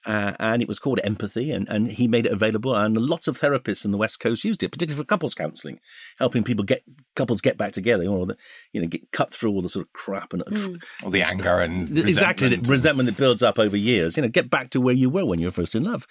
Uh, 0.06 0.32
and 0.38 0.62
it 0.62 0.68
was 0.68 0.78
called 0.78 0.98
Empathy, 1.04 1.50
and, 1.50 1.68
and 1.68 1.88
he 1.88 2.08
made 2.08 2.24
it 2.24 2.32
available. 2.32 2.74
And 2.74 2.96
lots 2.96 3.28
of 3.28 3.38
therapists 3.38 3.84
in 3.84 3.90
the 3.90 3.98
West 3.98 4.18
Coast 4.18 4.44
used 4.44 4.62
it, 4.62 4.72
particularly 4.72 5.02
for 5.02 5.06
couples 5.06 5.34
counselling, 5.34 5.78
helping 6.18 6.42
people 6.42 6.64
get 6.64 6.82
couples 7.14 7.42
get 7.42 7.58
back 7.58 7.72
together, 7.72 8.06
or 8.06 8.24
the, 8.24 8.36
you 8.72 8.80
know, 8.80 8.86
get 8.86 9.12
cut 9.12 9.34
through 9.34 9.50
all 9.50 9.60
the 9.60 9.68
sort 9.68 9.84
of 9.84 9.92
crap 9.92 10.32
and 10.32 10.42
mm. 10.44 10.82
all 11.02 11.10
the 11.10 11.22
anger 11.22 11.60
and 11.60 11.98
exactly 11.98 12.46
resentment. 12.46 12.64
the 12.64 12.72
resentment 12.72 13.06
that 13.08 13.18
builds 13.18 13.42
up 13.42 13.58
over 13.58 13.76
years. 13.76 14.16
You 14.16 14.22
know, 14.22 14.30
get 14.30 14.48
back 14.48 14.70
to 14.70 14.80
where 14.80 14.94
you 14.94 15.10
were 15.10 15.26
when 15.26 15.38
you 15.38 15.48
were 15.48 15.52
first 15.52 15.74
in 15.74 15.84
love. 15.84 16.06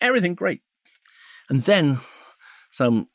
Everything 0.00 0.34
great, 0.34 0.62
and 1.50 1.62
then 1.64 1.98
some 2.70 3.08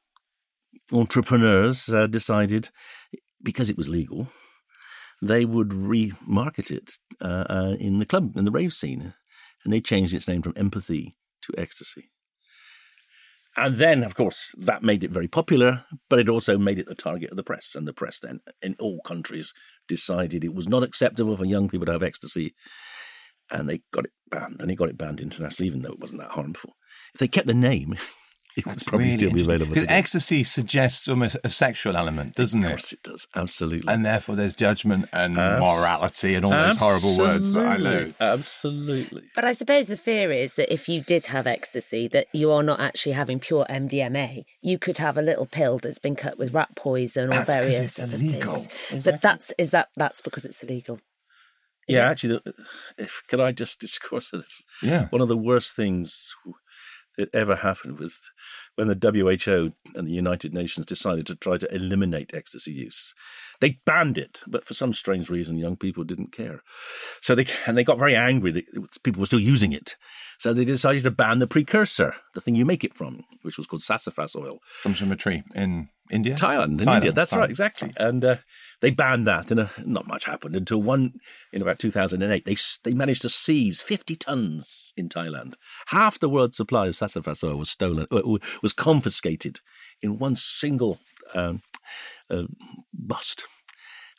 entrepreneurs 0.92 1.90
uh, 1.90 2.06
decided 2.06 2.70
because 3.42 3.70
it 3.70 3.78
was 3.78 3.90
legal 3.90 4.28
they 5.22 5.46
would 5.46 5.70
remarket 5.70 6.72
it 6.72 6.98
uh, 7.22 7.46
uh, 7.50 7.76
in 7.80 8.00
the 8.00 8.06
club 8.06 8.36
in 8.36 8.46
the 8.46 8.52
rave 8.52 8.74
scene 8.74 9.14
and 9.64 9.74
they 9.74 9.82
changed 9.82 10.14
its 10.14 10.28
name 10.28 10.42
from 10.42 10.54
empathy 10.56 11.16
to 11.44 11.54
ecstasy. 11.58 12.12
And 13.58 13.76
then, 13.76 14.04
of 14.04 14.16
course, 14.16 14.56
that 14.58 14.82
made 14.82 15.04
it 15.04 15.12
very 15.12 15.28
popular, 15.28 15.84
but 16.10 16.20
it 16.20 16.30
also 16.30 16.58
made 16.58 16.80
it 16.80 16.86
the 16.86 16.96
target 16.96 17.32
of 17.32 17.38
the 17.38 17.44
press. 17.44 17.76
And 17.76 17.86
the 17.86 17.94
press 17.94 18.20
then, 18.20 18.40
in 18.62 18.76
all 18.80 19.02
countries, 19.02 19.54
decided 19.88 20.44
it 20.44 20.54
was 20.54 20.70
not 20.70 20.84
acceptable 20.84 21.36
for 21.36 21.46
young 21.46 21.68
people 21.68 21.86
to 21.88 21.92
have 21.92 22.04
ecstasy. 22.04 22.56
And 23.52 23.68
they 23.68 23.82
got 23.92 24.06
it 24.06 24.12
banned. 24.30 24.62
And 24.62 24.70
they 24.70 24.76
got 24.76 24.88
it 24.88 24.98
banned 24.98 25.20
internationally, 25.20 25.68
even 25.68 25.82
though 25.82 25.92
it 25.92 26.00
wasn't 26.00 26.22
that 26.22 26.32
harmful. 26.32 26.78
If 27.14 27.20
they 27.20 27.28
kept 27.28 27.48
the 27.48 27.54
name, 27.54 27.96
it 28.58 28.66
That's 28.66 28.84
would 28.84 28.88
probably 28.88 29.06
really 29.06 29.18
still 29.18 29.32
be 29.32 29.42
available. 29.42 29.74
Because 29.74 29.88
ecstasy 29.90 30.44
suggests 30.44 31.08
almost 31.08 31.38
a 31.44 31.50
sexual 31.50 31.96
element, 31.96 32.36
doesn't 32.36 32.62
it? 32.62 32.66
Of 32.66 32.72
course, 32.72 32.94
it? 32.94 33.04
does. 33.04 33.28
Absolutely. 33.36 33.94
And 33.94 34.06
therefore, 34.06 34.36
there's 34.36 34.56
judgment 34.56 35.06
and 35.14 35.38
Abs- 35.38 35.62
morality 35.62 36.36
and 36.36 36.46
all 36.46 36.52
those 36.52 36.78
horrible 36.78 37.18
words 37.18 37.52
that 37.52 37.66
I 37.66 37.78
know. 37.78 38.12
Absolutely. 38.20 39.24
But 39.36 39.46
I 39.46 39.54
suppose 39.54 39.88
the 39.88 39.98
fear 39.98 40.32
is 40.32 40.56
that 40.56 40.72
if 40.72 40.90
you 40.90 41.02
did 41.02 41.28
have 41.28 41.48
ecstasy, 41.48 42.08
that 42.10 42.28
you 42.34 42.52
are 42.52 42.64
not 42.64 42.80
actually 42.80 43.14
having 43.14 43.40
pure 43.40 43.66
MDMA. 43.70 44.44
You 44.62 44.78
could 44.78 44.98
have 44.98 45.18
a 45.18 45.22
little 45.22 45.46
pill 45.46 45.78
that's 45.78 46.00
been 46.00 46.16
cut 46.16 46.38
with 46.38 46.54
rat 46.54 46.76
poison 46.76 47.28
or 47.30 47.44
that's 47.44 47.56
various 47.56 47.80
it's 47.80 48.00
illegal. 48.00 48.56
Exactly. 48.56 49.02
But 49.12 49.22
that's 49.22 49.54
is 49.58 49.72
that 49.72 49.90
that's 49.96 50.22
because 50.22 50.46
it's 50.46 50.62
illegal. 50.64 51.00
Is 51.88 51.96
yeah, 51.96 52.08
it? 52.08 52.12
actually, 52.12 52.42
if 52.98 53.24
can 53.28 53.40
I 53.40 53.52
just 53.52 53.80
discourse 53.80 54.32
a 54.34 54.38
little? 54.38 54.52
Yeah. 54.84 55.08
One 55.08 55.22
of 55.22 55.28
the 55.28 55.38
worst 55.38 55.76
things 55.76 56.36
that 57.22 57.34
ever 57.36 57.58
happened 57.58 58.00
was 58.00 58.32
when 58.76 58.88
the 58.88 58.96
WHO 58.96 59.72
and 59.96 60.08
the 60.08 60.12
United 60.12 60.54
Nations 60.54 60.86
decided 60.86 61.26
to 61.28 61.36
try 61.36 61.58
to 61.58 61.74
eliminate 61.74 62.34
ecstasy 62.34 62.72
use. 62.72 63.14
They 63.60 63.80
banned 63.86 64.18
it, 64.18 64.42
but 64.48 64.66
for 64.66 64.74
some 64.74 64.92
strange 64.92 65.30
reason, 65.30 65.58
young 65.58 65.78
people 65.78 66.04
didn't 66.04 66.32
care. 66.32 66.64
So 67.22 67.36
they 67.36 67.46
and 67.68 67.78
they 67.78 67.84
got 67.84 68.00
very 68.00 68.16
angry 68.16 68.52
that 68.52 68.66
people 69.04 69.20
were 69.20 69.28
still 69.28 69.40
using 69.40 69.72
it. 69.72 69.96
So 70.40 70.54
they 70.54 70.66
decided 70.66 71.04
to 71.04 71.12
ban 71.12 71.40
the 71.40 71.48
precursor, 71.48 72.16
the 72.34 72.42
thing 72.42 72.56
you 72.56 72.66
make 72.66 72.84
it 72.84 72.96
from, 72.96 73.24
which 73.44 73.58
was 73.58 73.68
called 73.68 73.84
sassafras 73.84 74.36
oil. 74.36 74.60
Comes 74.82 74.98
from 74.98 75.12
a 75.12 75.16
tree 75.16 75.44
in 75.54 75.90
India, 76.10 76.34
Thailand, 76.36 76.80
in 76.82 76.88
Thailand. 76.88 76.96
India. 76.96 77.12
That's 77.12 77.34
Thailand. 77.34 77.38
right, 77.38 77.50
exactly. 77.50 77.92
And 77.98 78.26
uh, 78.26 78.36
they 78.82 78.92
banned 78.92 79.28
that, 79.28 79.52
and 79.52 79.60
uh, 79.62 79.68
not 79.86 80.08
much 80.08 80.26
happened 80.26 80.56
until 80.56 80.82
one 80.82 81.14
in 81.54 81.62
about 81.62 81.80
2008. 81.80 82.46
They 82.46 82.56
they 82.84 82.96
managed 82.96 83.22
to 83.22 83.30
seize 83.30 83.82
50 83.82 84.16
tons 84.16 84.94
in 84.98 85.08
Thailand. 85.08 85.54
Half 85.88 86.20
the 86.20 86.30
world's 86.30 86.58
supply 86.58 86.88
of 86.88 86.96
sassafras 86.96 87.44
oil 87.44 87.58
was 87.58 87.70
stolen, 87.70 88.08
uh, 88.12 88.22
was 88.62 88.74
confiscated 88.74 89.60
in 90.02 90.18
one 90.18 90.36
single 90.36 91.00
um, 91.34 91.62
uh, 92.30 92.44
bust. 92.94 93.46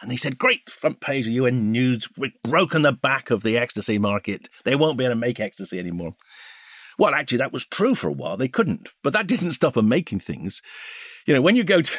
And 0.00 0.10
they 0.10 0.16
said, 0.16 0.38
Great, 0.38 0.68
front 0.68 1.00
page 1.00 1.26
of 1.26 1.32
UN 1.32 1.70
News, 1.70 2.08
we've 2.16 2.42
broken 2.42 2.82
the 2.82 2.92
back 2.92 3.30
of 3.30 3.42
the 3.42 3.56
ecstasy 3.56 3.98
market. 3.98 4.48
They 4.64 4.74
won't 4.74 4.98
be 4.98 5.04
able 5.04 5.14
to 5.14 5.20
make 5.20 5.38
ecstasy 5.38 5.78
anymore. 5.78 6.16
Well, 6.98 7.14
actually, 7.14 7.38
that 7.38 7.52
was 7.52 7.66
true 7.66 7.94
for 7.94 8.08
a 8.08 8.12
while. 8.12 8.36
They 8.36 8.48
couldn't, 8.48 8.90
but 9.02 9.12
that 9.12 9.26
didn't 9.26 9.52
stop 9.52 9.74
them 9.74 9.88
making 9.88 10.20
things. 10.20 10.60
You 11.26 11.34
know, 11.34 11.40
when 11.40 11.56
you 11.56 11.64
go 11.64 11.80
to, 11.80 11.92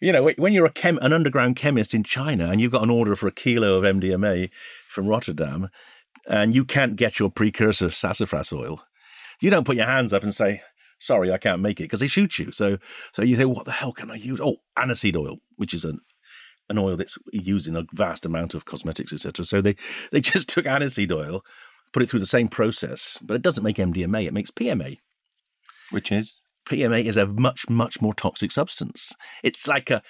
you 0.00 0.12
know, 0.12 0.30
when 0.36 0.52
you're 0.52 0.66
a 0.66 0.72
chem, 0.72 0.98
an 1.02 1.12
underground 1.12 1.56
chemist 1.56 1.94
in 1.94 2.04
China 2.04 2.48
and 2.48 2.60
you've 2.60 2.72
got 2.72 2.82
an 2.82 2.90
order 2.90 3.16
for 3.16 3.26
a 3.26 3.32
kilo 3.32 3.76
of 3.76 3.84
MDMA 3.84 4.50
from 4.86 5.06
Rotterdam 5.06 5.70
and 6.28 6.54
you 6.54 6.64
can't 6.64 6.96
get 6.96 7.18
your 7.18 7.30
precursor 7.30 7.90
sassafras 7.90 8.52
oil, 8.52 8.82
you 9.40 9.50
don't 9.50 9.66
put 9.66 9.76
your 9.76 9.86
hands 9.86 10.12
up 10.12 10.22
and 10.22 10.34
say, 10.34 10.62
sorry, 10.98 11.32
I 11.32 11.38
can't 11.38 11.62
make 11.62 11.80
it 11.80 11.84
because 11.84 12.00
they 12.00 12.06
shoot 12.06 12.38
you. 12.38 12.52
So, 12.52 12.78
so 13.12 13.22
you 13.22 13.36
think, 13.36 13.54
what 13.54 13.64
the 13.64 13.72
hell 13.72 13.92
can 13.92 14.10
I 14.10 14.16
use? 14.16 14.40
Oh, 14.40 14.56
aniseed 14.76 15.16
oil, 15.16 15.38
which 15.56 15.74
is 15.74 15.84
an, 15.84 16.00
an 16.68 16.78
oil 16.78 16.96
that's 16.96 17.18
used 17.32 17.66
in 17.66 17.76
a 17.76 17.84
vast 17.92 18.26
amount 18.26 18.54
of 18.54 18.64
cosmetics, 18.64 19.12
etc. 19.12 19.44
So 19.44 19.60
they, 19.60 19.76
they 20.12 20.20
just 20.22 20.48
took 20.48 20.66
aniseed 20.66 21.12
oil, 21.12 21.44
put 21.92 22.02
it 22.02 22.10
through 22.10 22.20
the 22.20 22.26
same 22.26 22.48
process, 22.48 23.18
but 23.22 23.34
it 23.34 23.42
doesn't 23.42 23.64
make 23.64 23.76
MDMA, 23.76 24.26
it 24.26 24.34
makes 24.34 24.50
PMA. 24.50 24.98
Which 25.90 26.12
is? 26.12 26.36
PMA 26.68 27.04
is 27.04 27.16
a 27.16 27.26
much, 27.26 27.68
much 27.68 28.00
more 28.02 28.14
toxic 28.14 28.52
substance. 28.52 29.14
It's 29.42 29.66
like 29.66 29.90
a, 29.90 30.02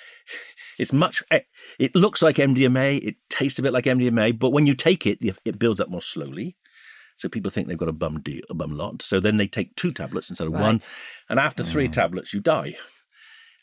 it's 0.79 0.93
much, 0.93 1.23
eh, 1.31 1.41
it 1.79 1.95
looks 1.95 2.21
like 2.23 2.37
MDMA, 2.37 2.99
it 3.03 3.17
tastes 3.31 3.59
a 3.59 3.63
bit 3.63 3.73
like 3.73 3.85
MDMA, 3.85 4.39
but 4.39 4.53
when 4.53 4.67
you 4.67 4.75
take 4.75 5.07
it, 5.07 5.19
it 5.45 5.59
builds 5.59 5.81
up 5.81 5.89
more 5.89 6.03
slowly. 6.03 6.57
So 7.17 7.29
people 7.29 7.51
think 7.51 7.67
they've 7.67 7.77
got 7.77 7.89
a 7.89 7.93
bum 7.93 8.21
deal, 8.21 8.43
a 8.49 8.55
bum 8.55 8.77
lot. 8.77 9.03
So 9.03 9.19
then 9.19 9.39
they 9.39 9.49
take 9.49 9.75
two 9.75 9.93
tablets 9.93 10.31
instead 10.31 10.47
of 10.47 10.53
right. 10.53 10.63
one. 10.63 10.81
And 11.29 11.41
after 11.41 11.65
three 11.65 11.89
mm. 11.89 11.93
tablets, 11.93 12.33
you 12.33 12.41
die. 12.41 12.75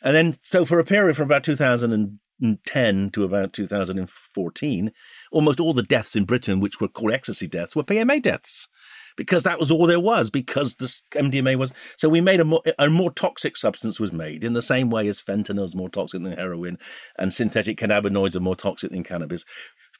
And 0.01 0.15
then, 0.15 0.33
so 0.41 0.65
for 0.65 0.79
a 0.79 0.85
period 0.85 1.15
from 1.15 1.25
about 1.25 1.45
2010 1.45 3.09
to 3.11 3.23
about 3.23 3.53
2014, 3.53 4.91
almost 5.31 5.59
all 5.61 5.73
the 5.73 5.83
deaths 5.83 6.17
in 6.17 6.25
Britain, 6.25 6.59
which 6.59 6.81
were 6.81 6.89
called 6.89 7.13
ecstasy 7.13 7.47
deaths, 7.47 7.75
were 7.75 7.83
PMA 7.83 8.21
deaths 8.21 8.67
because 9.15 9.43
that 9.43 9.59
was 9.59 9.71
all 9.71 9.87
there 9.87 9.99
was 9.99 10.29
because 10.29 10.75
the 10.75 10.87
MDMA 11.11 11.57
was. 11.57 11.73
So 11.97 12.09
we 12.09 12.21
made 12.21 12.39
a 12.39 12.45
more, 12.45 12.61
a 12.77 12.89
more 12.89 13.11
toxic 13.11 13.57
substance 13.57 13.99
was 13.99 14.11
made 14.11 14.43
in 14.43 14.53
the 14.53 14.61
same 14.61 14.89
way 14.89 15.07
as 15.07 15.21
fentanyl 15.21 15.63
is 15.63 15.75
more 15.75 15.89
toxic 15.89 16.21
than 16.23 16.33
heroin 16.33 16.77
and 17.17 17.33
synthetic 17.33 17.77
cannabinoids 17.77 18.35
are 18.35 18.41
more 18.41 18.55
toxic 18.55 18.91
than 18.91 19.03
cannabis. 19.03 19.45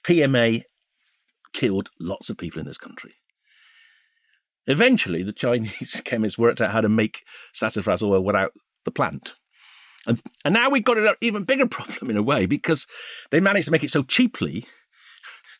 PMA 0.03 0.63
killed 1.53 1.89
lots 1.99 2.29
of 2.29 2.37
people 2.37 2.59
in 2.59 2.65
this 2.65 2.77
country. 2.77 3.15
Eventually, 4.67 5.23
the 5.23 5.33
Chinese 5.33 6.01
chemists 6.05 6.37
worked 6.37 6.61
out 6.61 6.71
how 6.71 6.81
to 6.81 6.89
make 6.89 7.23
sassafras 7.53 8.03
oil 8.03 8.23
without 8.23 8.51
the 8.83 8.91
plant. 8.91 9.35
And, 10.07 10.21
and 10.43 10.53
now 10.53 10.69
we've 10.69 10.83
got 10.83 10.97
an 10.97 11.15
even 11.21 11.43
bigger 11.43 11.67
problem 11.67 12.09
in 12.11 12.17
a 12.17 12.23
way 12.23 12.45
because 12.45 12.87
they 13.31 13.39
managed 13.39 13.65
to 13.65 13.71
make 13.71 13.83
it 13.83 13.91
so 13.91 14.03
cheaply 14.03 14.65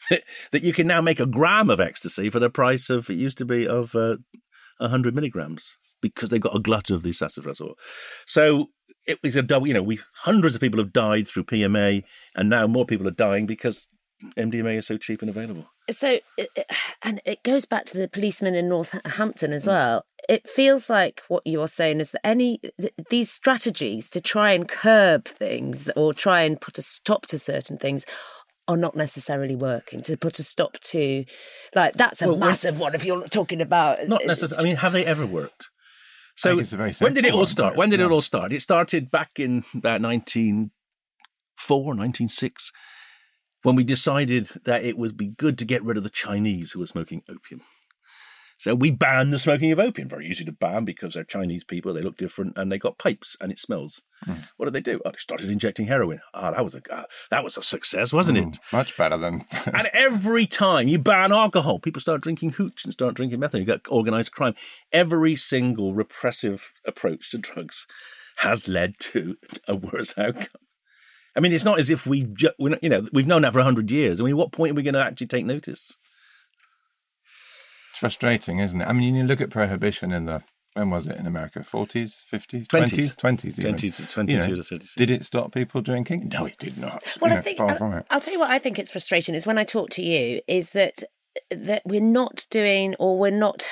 that 0.52 0.64
you 0.64 0.74
can 0.74 0.88
now 0.88 1.02
make 1.02 1.20
a 1.20 1.26
gram 1.26 1.70
of 1.70 1.80
ecstasy 1.80 2.30
for 2.30 2.40
the 2.40 2.50
price 2.50 2.90
of, 2.90 3.10
it 3.10 3.18
used 3.18 3.38
to 3.40 3.46
be, 3.46 3.68
of 3.68 3.96
uh, 3.96 4.18
100 4.78 5.16
milligrams 5.16 5.78
because 6.02 6.30
they 6.30 6.40
got 6.40 6.56
a 6.56 6.60
glut 6.60 6.90
of 6.90 7.04
the 7.04 7.12
sassafras 7.12 7.62
oil. 7.62 7.76
So 8.26 8.70
it 9.08 9.20
was 9.24 9.36
a 9.36 9.42
double, 9.42 9.68
you 9.68 9.74
know, 9.74 9.84
we 9.84 10.00
hundreds 10.24 10.56
of 10.56 10.62
people 10.62 10.80
have 10.80 10.94
died 10.94 11.28
through 11.28 11.46
PMA 11.46 12.04
and 12.36 12.50
now 12.50 12.68
more 12.68 12.86
people 12.86 13.08
are 13.08 13.12
dying 13.12 13.46
because 13.46 13.88
MDMA 14.38 14.78
is 14.78 14.88
so 14.88 14.98
cheap 14.98 15.22
and 15.22 15.30
available. 15.30 15.66
So, 15.90 16.20
and 17.04 17.22
it 17.26 17.44
goes 17.44 17.66
back 17.66 17.86
to 17.86 17.98
the 17.98 18.08
policeman 18.08 18.56
in 18.56 18.70
Northampton 18.70 19.54
as 19.54 19.68
well. 19.68 20.06
It 20.28 20.50
feels 20.50 20.90
like 20.90 21.22
what 21.28 21.46
you 21.46 21.62
are 21.62 21.68
saying 21.68 22.00
is 22.00 22.12
that 22.12 22.26
any 22.26 22.60
these 23.10 23.30
strategies 23.30 24.10
to 24.12 24.22
try 24.22 24.52
and 24.52 24.68
curb 24.68 25.26
things 25.26 25.92
or 25.96 26.14
try 26.14 26.42
and 26.42 26.60
put 26.60 26.80
a 26.80 26.82
stop 26.82 27.28
to 27.28 27.38
certain 27.38 27.78
things 27.78 28.06
are 28.68 28.78
not 28.78 28.96
necessarily 28.96 29.56
working 29.56 30.02
to 30.02 30.18
put 30.18 30.40
a 30.40 30.44
stop 30.44 30.80
to 30.80 31.24
like 31.76 31.94
that's 31.94 32.22
a 32.22 32.28
well, 32.28 32.38
massive 32.38 32.80
one 32.80 32.96
if 32.96 33.06
you're 33.06 33.24
talking 33.28 33.62
about 33.62 34.00
not 34.08 34.24
uh, 34.24 34.28
necessarily 34.28 34.66
i 34.66 34.68
mean 34.70 34.78
have 34.78 34.94
they 34.94 35.06
ever 35.06 35.26
worked 35.26 35.70
So 36.36 36.50
think 36.50 36.62
it's 36.64 36.74
a 36.74 36.78
very 36.78 36.94
when 36.94 37.14
did 37.14 37.26
it 37.26 37.34
all 37.34 37.46
start? 37.46 37.74
but- 37.74 37.78
When 37.80 37.90
did 37.90 38.00
it 38.02 38.12
all 38.12 38.22
start? 38.22 38.52
It 38.52 38.62
started 38.62 39.10
back 39.12 39.40
in 39.40 39.60
uh, 39.74 39.78
about 39.80 40.02
1904, 40.02 41.78
1906, 41.96 42.72
when 43.64 43.76
we 43.76 43.84
decided 43.86 44.50
that 44.66 44.84
it 44.84 44.98
would 44.98 45.16
be 45.16 45.28
good 45.28 45.58
to 45.60 45.66
get 45.66 45.82
rid 45.84 45.96
of 45.98 46.04
the 46.04 46.10
Chinese 46.10 46.72
who 46.74 46.80
were 46.82 46.88
smoking 46.88 47.22
opium. 47.30 47.62
So 48.58 48.74
we 48.74 48.90
banned 48.90 49.34
the 49.34 49.40
smoking 49.40 49.72
of 49.72 49.80
opium. 49.80 50.08
Very 50.08 50.28
easy 50.28 50.46
to 50.46 50.52
ban 50.52 50.86
because 50.86 51.14
they're 51.14 51.24
Chinese 51.24 51.64
people, 51.64 51.94
they 51.94 52.02
look 52.02 52.18
different, 52.18 52.58
and 52.58 52.72
they 52.72 52.78
got 52.78 52.98
pipes 52.98 53.36
and 53.42 53.52
it 53.52 53.60
smells. 53.60 54.04
Hmm. 54.24 54.34
What 54.58 54.66
did 54.66 54.74
they 54.74 54.82
do? 54.82 55.02
Oh, 55.04 55.12
they 55.12 55.18
started 55.18 55.50
injecting 55.50 55.88
heroin. 55.88 56.20
Ah, 56.34 56.52
that 56.52 56.64
was 56.64 56.74
a 56.74 56.82
uh, 56.92 57.04
that 57.32 57.44
was 57.44 57.58
a 57.58 57.62
success, 57.62 58.14
wasn't 58.14 58.38
it? 58.38 58.58
Much 58.72 58.98
better 58.98 59.18
than. 59.18 59.44
And 59.66 59.90
every 59.94 60.46
time 60.46 60.88
you 60.88 61.00
ban 61.00 61.34
alcohol, 61.34 61.80
people 61.80 62.00
start 62.02 62.22
drinking 62.22 62.52
hooch 62.52 62.86
and 62.86 62.94
start 62.94 63.16
drinking 63.16 63.40
methane. 63.40 63.62
You 63.62 63.68
get 63.68 63.82
organized 63.90 64.32
crime. 64.32 64.56
Every 64.92 65.36
single 65.36 65.94
repressive 65.94 66.72
approach 66.86 67.32
to 67.32 67.38
drugs 67.38 67.88
has 68.38 68.68
led 68.68 69.00
to 69.00 69.38
a 69.68 69.76
worse 69.76 70.18
outcome. 70.18 70.62
I 71.36 71.42
mean, 71.42 71.52
it's 71.52 71.66
not 71.66 71.80
as 71.80 71.90
if 71.90 72.08
we, 72.08 72.24
ju- 72.24 72.52
not, 72.60 72.82
you 72.82 72.90
know, 72.90 73.06
we've 73.12 73.28
known 73.28 73.42
that 73.42 73.52
for 73.52 73.62
hundred 73.62 73.92
years. 73.92 74.22
I 74.22 74.24
mean, 74.24 74.38
what 74.38 74.54
point 74.54 74.72
are 74.72 74.76
we 74.76 74.84
going 74.84 74.94
to 74.94 75.04
actually 75.04 75.28
take 75.28 75.46
notice? 75.46 75.98
It's 77.96 78.02
frustrating, 78.02 78.60
isn't 78.60 78.82
it? 78.82 78.88
I 78.90 78.92
mean, 78.92 79.16
you 79.16 79.24
look 79.24 79.40
at 79.40 79.50
prohibition 79.50 80.12
in 80.12 80.26
the 80.26 80.44
when 80.74 80.90
was 80.90 81.08
it 81.08 81.18
in 81.18 81.26
America? 81.26 81.64
Forties, 81.64 82.26
fifties, 82.28 82.68
20s. 82.68 83.16
twenties, 83.16 83.16
twenties, 83.16 83.56
20 83.56 83.90
to 83.90 84.08
22 84.08 84.56
to 84.58 84.64
30. 84.64 84.88
Did 84.98 85.10
it 85.10 85.24
stop 85.24 85.54
people 85.54 85.80
drinking? 85.80 86.30
No, 86.34 86.46
it 86.46 86.58
did 86.60 86.78
not. 86.78 87.02
Well, 87.22 87.32
You 87.32 87.36
I 87.36 87.38
know, 87.38 87.42
think 87.42 87.58
far 87.58 87.70
I'll, 87.70 87.78
from 87.78 87.94
it. 87.94 88.06
I'll 88.10 88.20
tell 88.20 88.34
you 88.34 88.40
what 88.42 88.52
I 88.52 88.60
think 88.60 88.78
it's 88.78 88.92
frustrating 88.92 89.34
is 89.34 89.48
when 89.48 89.58
I 89.58 89.64
talk 89.64 89.92
to 89.92 90.02
you 90.02 90.42
is 90.46 90.72
that 90.72 91.04
that 91.52 91.84
we're 91.86 92.02
not 92.02 92.48
doing 92.52 92.96
or 93.00 93.18
we're 93.18 93.32
not. 93.32 93.66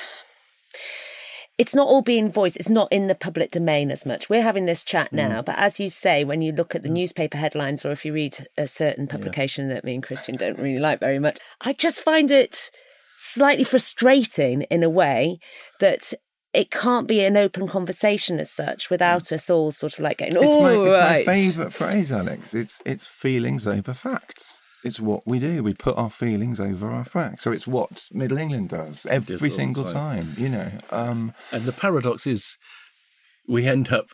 It's 1.58 1.74
not 1.74 1.86
all 1.86 2.00
being 2.00 2.32
voiced. 2.32 2.56
It's 2.56 2.70
not 2.70 2.90
in 2.90 3.08
the 3.08 3.14
public 3.14 3.50
domain 3.50 3.90
as 3.90 4.06
much. 4.06 4.30
We're 4.30 4.42
having 4.42 4.64
this 4.64 4.82
chat 4.82 5.10
mm. 5.10 5.16
now, 5.16 5.42
but 5.42 5.56
as 5.58 5.78
you 5.78 5.90
say, 5.90 6.24
when 6.24 6.40
you 6.40 6.52
look 6.52 6.74
at 6.74 6.82
the 6.82 6.88
mm. 6.88 6.94
newspaper 6.94 7.36
headlines 7.36 7.84
or 7.84 7.92
if 7.92 8.06
you 8.06 8.14
read 8.14 8.38
a 8.56 8.66
certain 8.66 9.06
publication 9.06 9.68
that 9.68 9.84
me 9.84 9.94
and 9.94 10.02
Christian 10.02 10.36
don't 10.36 10.58
really 10.58 10.80
like 10.80 11.00
very 11.00 11.18
much, 11.18 11.38
I 11.60 11.74
just 11.74 12.00
find 12.00 12.30
it 12.30 12.70
slightly 13.24 13.64
frustrating 13.64 14.62
in 14.62 14.82
a 14.82 14.90
way 14.90 15.38
that 15.80 16.12
it 16.52 16.70
can't 16.70 17.08
be 17.08 17.24
an 17.24 17.36
open 17.36 17.66
conversation 17.66 18.38
as 18.38 18.50
such 18.50 18.88
without 18.90 19.32
us 19.32 19.50
all 19.50 19.72
sort 19.72 19.94
of 19.94 20.00
like 20.00 20.18
going, 20.18 20.32
It's, 20.36 20.40
oh, 20.44 20.62
my, 20.62 20.86
it's 20.86 20.96
right. 20.96 21.26
my 21.26 21.34
favourite 21.34 21.72
phrase, 21.72 22.12
Alex. 22.12 22.54
It's 22.54 22.80
it's 22.84 23.06
feelings 23.06 23.66
over 23.66 23.92
facts. 23.92 24.58
It's 24.84 25.00
what 25.00 25.22
we 25.26 25.38
do. 25.38 25.62
We 25.62 25.72
put 25.74 25.96
our 25.96 26.10
feelings 26.10 26.60
over 26.60 26.90
our 26.90 27.04
facts. 27.04 27.42
So 27.42 27.50
it's 27.52 27.66
what 27.66 28.08
Middle 28.12 28.38
England 28.38 28.68
does 28.68 29.06
every 29.06 29.36
all 29.36 29.50
single 29.50 29.84
time. 29.84 30.22
time. 30.22 30.34
You 30.36 30.48
know. 30.50 30.70
Um, 30.90 31.32
And 31.52 31.64
the 31.64 31.72
paradox 31.72 32.26
is, 32.26 32.58
we 33.48 33.66
end 33.66 33.90
up 33.90 34.06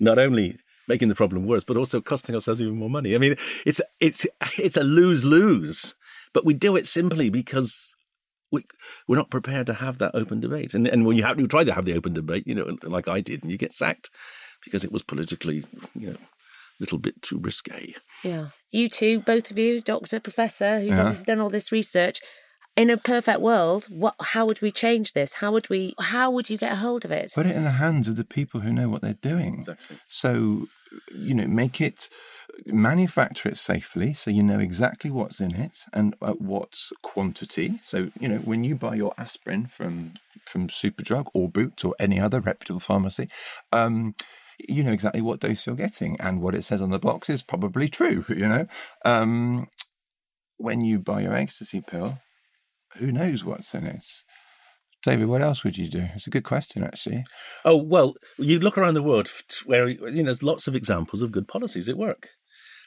not 0.00 0.18
only 0.18 0.58
making 0.88 1.08
the 1.08 1.14
problem 1.14 1.46
worse, 1.46 1.64
but 1.64 1.76
also 1.76 2.00
costing 2.00 2.34
ourselves 2.34 2.60
even 2.60 2.76
more 2.76 2.90
money. 2.90 3.14
I 3.14 3.18
mean, 3.18 3.36
it's 3.64 3.80
it's 4.00 4.26
it's 4.58 4.76
a 4.76 4.82
lose 4.82 5.24
lose, 5.24 5.94
but 6.34 6.44
we 6.44 6.54
do 6.54 6.76
it 6.76 6.86
simply 6.86 7.30
because 7.30 7.93
we 8.54 8.62
we're 9.08 9.16
not 9.22 9.30
prepared 9.30 9.66
to 9.66 9.74
have 9.74 9.98
that 9.98 10.14
open 10.14 10.40
debate. 10.40 10.74
And 10.74 10.86
and 10.88 11.04
when 11.06 11.16
you 11.16 11.24
have 11.24 11.38
you 11.40 11.46
try 11.46 11.64
to 11.64 11.74
have 11.74 11.84
the 11.84 11.96
open 11.96 12.12
debate, 12.14 12.44
you 12.46 12.54
know, 12.54 12.76
like 12.96 13.08
I 13.08 13.20
did, 13.20 13.42
and 13.42 13.50
you 13.52 13.58
get 13.58 13.72
sacked 13.72 14.10
because 14.64 14.84
it 14.84 14.92
was 14.92 15.02
politically, 15.02 15.64
you 15.94 16.06
know, 16.10 16.16
a 16.16 16.80
little 16.80 16.98
bit 16.98 17.20
too 17.22 17.38
risque. 17.38 17.94
Yeah. 18.22 18.46
You 18.70 18.88
two, 18.88 19.20
both 19.20 19.50
of 19.50 19.58
you, 19.58 19.80
doctor, 19.80 20.18
professor, 20.20 20.80
who's 20.80 20.88
Yeah. 20.90 21.00
obviously 21.02 21.26
done 21.26 21.40
all 21.40 21.50
this 21.50 21.70
research. 21.70 22.20
In 22.76 22.90
a 22.90 22.96
perfect 22.96 23.40
world, 23.40 23.86
what 23.88 24.14
how 24.32 24.46
would 24.46 24.60
we 24.60 24.72
change 24.72 25.12
this? 25.12 25.34
How 25.34 25.52
would 25.52 25.68
we 25.70 25.94
how 26.00 26.26
would 26.32 26.50
you 26.50 26.58
get 26.58 26.72
a 26.72 26.76
hold 26.86 27.04
of 27.04 27.12
it? 27.12 27.30
put 27.32 27.46
it 27.46 27.54
in 27.54 27.62
the 27.62 27.78
hands 27.84 28.08
of 28.08 28.16
the 28.16 28.24
people 28.24 28.60
who 28.60 28.72
know 28.72 28.88
what 28.88 29.00
they're 29.02 29.22
doing. 29.32 29.54
Exactly. 29.60 29.96
So, 30.08 30.66
you 31.28 31.34
know, 31.34 31.46
make 31.46 31.80
it, 31.80 32.08
manufacture 32.66 33.48
it 33.48 33.56
safely 33.56 34.14
so 34.14 34.30
you 34.30 34.42
know 34.42 34.58
exactly 34.58 35.10
what's 35.10 35.40
in 35.40 35.54
it 35.54 35.80
and 35.92 36.14
at 36.22 36.40
what 36.40 36.78
quantity. 37.02 37.78
So, 37.82 38.10
you 38.18 38.28
know, 38.28 38.38
when 38.38 38.64
you 38.64 38.74
buy 38.74 38.94
your 38.94 39.14
aspirin 39.18 39.66
from 39.66 40.14
from 40.46 40.68
Superdrug 40.68 41.28
or 41.32 41.48
Boots 41.48 41.84
or 41.84 41.94
any 41.98 42.20
other 42.20 42.40
reputable 42.40 42.80
pharmacy, 42.80 43.28
um, 43.72 44.14
you 44.58 44.82
know 44.82 44.92
exactly 44.92 45.20
what 45.20 45.40
dose 45.40 45.66
you're 45.66 45.74
getting 45.74 46.20
and 46.20 46.40
what 46.40 46.54
it 46.54 46.62
says 46.62 46.80
on 46.80 46.90
the 46.90 46.98
box 46.98 47.28
is 47.30 47.42
probably 47.42 47.88
true, 47.88 48.24
you 48.28 48.46
know. 48.46 48.66
Um, 49.04 49.68
when 50.56 50.82
you 50.82 50.98
buy 50.98 51.22
your 51.22 51.34
ecstasy 51.34 51.80
pill, 51.80 52.18
who 52.96 53.10
knows 53.10 53.44
what's 53.44 53.74
in 53.74 53.86
it? 53.86 54.04
David, 55.02 55.26
what 55.26 55.42
else 55.42 55.64
would 55.64 55.76
you 55.76 55.88
do? 55.88 56.06
It's 56.14 56.26
a 56.26 56.30
good 56.30 56.44
question, 56.44 56.82
actually. 56.82 57.24
Oh 57.64 57.76
well, 57.76 58.14
you 58.38 58.58
look 58.58 58.78
around 58.78 58.94
the 58.94 59.02
world 59.02 59.28
where 59.66 59.86
you 59.88 59.98
know 60.00 60.24
there's 60.24 60.42
lots 60.42 60.66
of 60.66 60.74
examples 60.74 61.20
of 61.20 61.32
good 61.32 61.46
policies 61.46 61.88
at 61.88 61.98
work. 61.98 62.30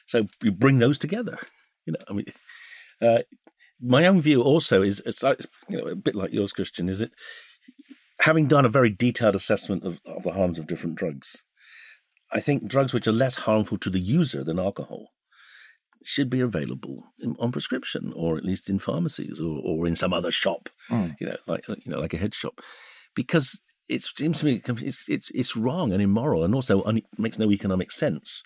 So 0.08 0.26
you 0.42 0.50
bring 0.52 0.78
those 0.78 0.98
together. 0.98 1.38
You 1.86 1.92
know, 1.92 1.98
I 2.08 2.12
mean, 2.12 2.26
uh, 3.00 3.18
my 3.80 4.06
own 4.06 4.20
view 4.20 4.42
also 4.42 4.82
is, 4.82 5.00
it's, 5.06 5.22
like- 5.22 5.40
you 5.68 5.78
know, 5.78 5.86
a 5.86 5.94
bit 5.96 6.14
like 6.14 6.32
yours, 6.32 6.52
Christian. 6.52 6.88
Is 6.88 7.00
it 7.00 7.12
having 8.22 8.46
done 8.48 8.64
a 8.64 8.68
very 8.70 8.90
detailed 8.90 9.36
assessment 9.36 9.84
of, 9.84 10.00
of 10.04 10.24
the 10.24 10.32
harms 10.32 10.58
of 10.58 10.66
different 10.66 10.96
drugs? 10.96 11.36
I 12.32 12.40
think 12.40 12.68
drugs 12.68 12.92
which 12.92 13.06
are 13.06 13.12
less 13.12 13.36
harmful 13.36 13.78
to 13.78 13.88
the 13.90 14.00
user 14.00 14.42
than 14.44 14.58
alcohol 14.58 15.08
should 16.04 16.28
be 16.30 16.40
available 16.40 17.04
in, 17.20 17.36
on 17.38 17.52
prescription, 17.52 18.12
or 18.14 18.36
at 18.36 18.44
least 18.44 18.68
in 18.68 18.78
pharmacies, 18.78 19.40
or, 19.40 19.60
or 19.64 19.86
in 19.86 19.96
some 19.96 20.12
other 20.12 20.30
shop. 20.30 20.68
You 21.20 21.26
know, 21.28 21.36
like 21.46 21.66
you 21.68 21.76
know, 21.86 22.00
like 22.00 22.12
a 22.14 22.18
head 22.18 22.34
shop, 22.34 22.60
because 23.14 23.60
it 23.88 24.02
seems 24.02 24.40
to 24.40 24.44
me 24.44 24.60
it's 24.66 25.08
it's, 25.08 25.30
it's 25.30 25.56
wrong 25.56 25.92
and 25.92 26.02
immoral, 26.02 26.44
and 26.44 26.54
also 26.54 26.84
un- 26.84 27.02
makes 27.16 27.38
no 27.38 27.50
economic 27.50 27.90
sense 27.90 28.42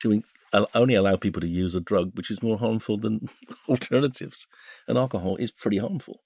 to 0.00 0.12
in- 0.12 0.24
only 0.74 0.94
allow 0.94 1.16
people 1.16 1.40
to 1.40 1.48
use 1.48 1.74
a 1.74 1.80
drug 1.80 2.12
which 2.14 2.30
is 2.30 2.42
more 2.42 2.58
harmful 2.58 2.96
than 2.96 3.28
alternatives. 3.68 4.46
And 4.86 4.98
alcohol 4.98 5.36
is 5.36 5.50
pretty 5.50 5.78
harmful. 5.78 6.20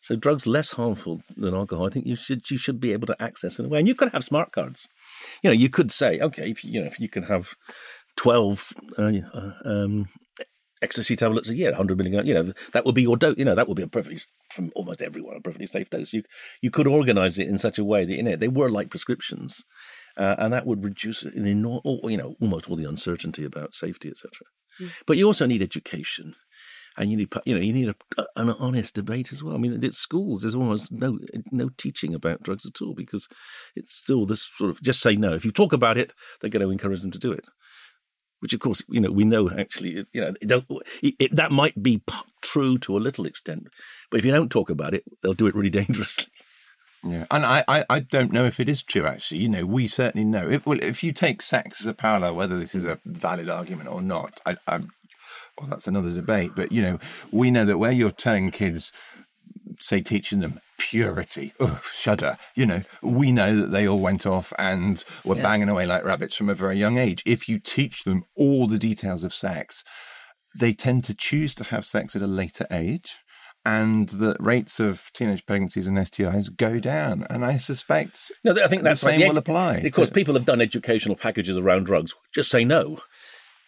So 0.00 0.14
drugs 0.14 0.46
less 0.46 0.72
harmful 0.72 1.22
than 1.36 1.54
alcohol, 1.54 1.86
I 1.86 1.90
think 1.90 2.06
you 2.06 2.16
should 2.16 2.48
you 2.50 2.58
should 2.58 2.80
be 2.80 2.92
able 2.92 3.06
to 3.06 3.22
access 3.22 3.58
in 3.58 3.64
a 3.64 3.68
way. 3.68 3.78
And 3.78 3.88
you 3.88 3.94
could 3.94 4.12
have 4.12 4.24
smart 4.24 4.52
cards. 4.52 4.88
You 5.42 5.50
know, 5.50 5.54
you 5.54 5.68
could 5.68 5.90
say, 5.90 6.20
okay, 6.20 6.50
if 6.50 6.64
you, 6.64 6.80
know, 6.80 6.86
if 6.86 7.00
you 7.00 7.08
can 7.08 7.24
have 7.24 7.54
twelve 8.14 8.72
uh, 8.98 9.12
uh, 9.34 9.52
um, 9.64 10.08
ecstasy 10.82 11.16
tablets 11.16 11.48
a 11.48 11.54
year, 11.54 11.74
hundred 11.74 11.98
milligram, 11.98 12.26
you 12.26 12.34
know, 12.34 12.52
that 12.72 12.84
would 12.84 12.94
be 12.94 13.02
your 13.02 13.16
dose. 13.16 13.36
You 13.38 13.44
know, 13.44 13.54
that 13.54 13.68
would 13.68 13.76
be 13.76 13.82
a 13.82 13.88
perfectly 13.88 14.18
from 14.52 14.70
almost 14.74 15.02
everyone 15.02 15.36
a 15.36 15.40
perfectly 15.40 15.66
safe 15.66 15.90
dose. 15.90 16.12
You 16.12 16.22
you 16.60 16.70
could 16.70 16.86
organize 16.86 17.38
it 17.38 17.48
in 17.48 17.58
such 17.58 17.78
a 17.78 17.84
way 17.84 18.04
that 18.04 18.14
you 18.14 18.22
know 18.22 18.36
they 18.36 18.48
were 18.48 18.70
like 18.70 18.90
prescriptions, 18.90 19.64
uh, 20.16 20.36
and 20.38 20.52
that 20.52 20.66
would 20.66 20.84
reduce 20.84 21.22
an 21.22 21.44
enor- 21.44 21.82
or, 21.84 22.10
you 22.10 22.16
know 22.16 22.36
almost 22.40 22.70
all 22.70 22.76
the 22.76 22.88
uncertainty 22.88 23.44
about 23.44 23.74
safety, 23.74 24.08
etc. 24.08 24.30
But 25.06 25.16
you 25.16 25.26
also 25.26 25.46
need 25.46 25.62
education. 25.62 26.34
And 26.98 27.10
you 27.10 27.16
need, 27.18 27.28
you 27.44 27.54
know, 27.54 27.60
you 27.60 27.74
need 27.74 27.94
a, 28.16 28.26
an 28.36 28.48
honest 28.50 28.94
debate 28.94 29.30
as 29.30 29.42
well. 29.42 29.54
I 29.54 29.58
mean, 29.58 29.84
at 29.84 29.92
schools, 29.92 30.40
there's 30.40 30.54
almost 30.54 30.90
no 30.90 31.18
no 31.52 31.68
teaching 31.76 32.14
about 32.14 32.42
drugs 32.42 32.64
at 32.64 32.80
all 32.80 32.94
because 32.94 33.28
it's 33.74 33.94
still 33.94 34.24
this 34.24 34.42
sort 34.42 34.70
of 34.70 34.82
just 34.82 35.00
say 35.00 35.14
no. 35.14 35.34
If 35.34 35.44
you 35.44 35.50
talk 35.50 35.74
about 35.74 35.98
it, 35.98 36.14
they're 36.40 36.48
going 36.48 36.64
to 36.64 36.70
encourage 36.70 37.02
them 37.02 37.10
to 37.10 37.18
do 37.18 37.32
it. 37.32 37.44
Which, 38.40 38.54
of 38.54 38.60
course, 38.60 38.82
you 38.88 39.00
know, 39.00 39.10
we 39.10 39.24
know 39.24 39.50
actually, 39.50 40.06
you 40.12 40.20
know, 40.20 40.62
it, 41.02 41.14
it, 41.18 41.36
that 41.36 41.52
might 41.52 41.82
be 41.82 41.98
p- 41.98 42.14
true 42.42 42.78
to 42.78 42.96
a 42.96 42.98
little 42.98 43.26
extent, 43.26 43.68
but 44.10 44.18
if 44.18 44.24
you 44.24 44.30
don't 44.30 44.50
talk 44.50 44.70
about 44.70 44.94
it, 44.94 45.04
they'll 45.22 45.34
do 45.34 45.46
it 45.46 45.54
really 45.54 45.70
dangerously. 45.80 46.26
Yeah, 47.04 47.26
and 47.30 47.44
I, 47.44 47.64
I, 47.68 47.84
I 47.88 48.00
don't 48.00 48.32
know 48.32 48.44
if 48.44 48.58
it 48.58 48.68
is 48.68 48.82
true. 48.82 49.04
Actually, 49.04 49.38
you 49.38 49.48
know, 49.48 49.64
we 49.64 49.86
certainly 49.86 50.24
know. 50.24 50.48
If, 50.48 50.66
well, 50.66 50.78
if 50.82 51.04
you 51.04 51.12
take 51.12 51.42
sex 51.42 51.80
as 51.80 51.86
a 51.86 51.94
parallel, 51.94 52.34
whether 52.34 52.58
this 52.58 52.74
is 52.74 52.84
a 52.84 52.98
valid 53.04 53.48
argument 53.48 53.88
or 53.88 54.02
not, 54.02 54.40
I, 54.44 54.56
I, 54.66 54.78
well, 55.58 55.68
that's 55.68 55.86
another 55.86 56.10
debate. 56.10 56.52
But 56.56 56.72
you 56.72 56.82
know, 56.82 56.98
we 57.30 57.50
know 57.50 57.64
that 57.64 57.78
where 57.78 57.92
you're 57.92 58.10
telling 58.10 58.50
kids, 58.50 58.92
say, 59.78 60.00
teaching 60.00 60.40
them 60.40 60.60
purity, 60.78 61.52
shudder. 61.92 62.36
You 62.54 62.66
know, 62.66 62.82
we 63.02 63.32
know 63.32 63.54
that 63.56 63.70
they 63.70 63.86
all 63.86 64.00
went 64.00 64.26
off 64.26 64.52
and 64.58 65.02
were 65.24 65.36
banging 65.36 65.68
away 65.68 65.86
like 65.86 66.04
rabbits 66.04 66.36
from 66.36 66.48
a 66.48 66.54
very 66.54 66.76
young 66.76 66.98
age. 66.98 67.22
If 67.26 67.48
you 67.48 67.58
teach 67.58 68.04
them 68.04 68.24
all 68.36 68.66
the 68.66 68.78
details 68.78 69.22
of 69.22 69.34
sex, 69.34 69.84
they 70.58 70.72
tend 70.72 71.04
to 71.04 71.14
choose 71.14 71.54
to 71.56 71.64
have 71.64 71.84
sex 71.84 72.16
at 72.16 72.22
a 72.22 72.26
later 72.26 72.66
age. 72.70 73.18
And 73.66 74.08
the 74.08 74.36
rates 74.38 74.78
of 74.78 75.10
teenage 75.12 75.44
pregnancies 75.44 75.86
and 75.88 75.98
STIs 75.98 76.56
go 76.56 76.78
down. 76.78 77.26
And 77.28 77.44
I 77.44 77.58
suspect 77.58 78.30
No, 78.44 78.52
I 78.52 78.68
think 78.68 78.82
that's 78.82 79.00
the 79.00 79.08
same 79.10 79.20
like, 79.20 79.30
will 79.30 79.38
apply. 79.38 79.78
Of 79.78 79.92
course, 79.92 80.08
to- 80.08 80.14
people 80.14 80.34
have 80.34 80.44
done 80.46 80.60
educational 80.60 81.16
packages 81.16 81.58
around 81.58 81.84
drugs. 81.84 82.14
Just 82.32 82.48
say 82.50 82.64
no. 82.64 82.98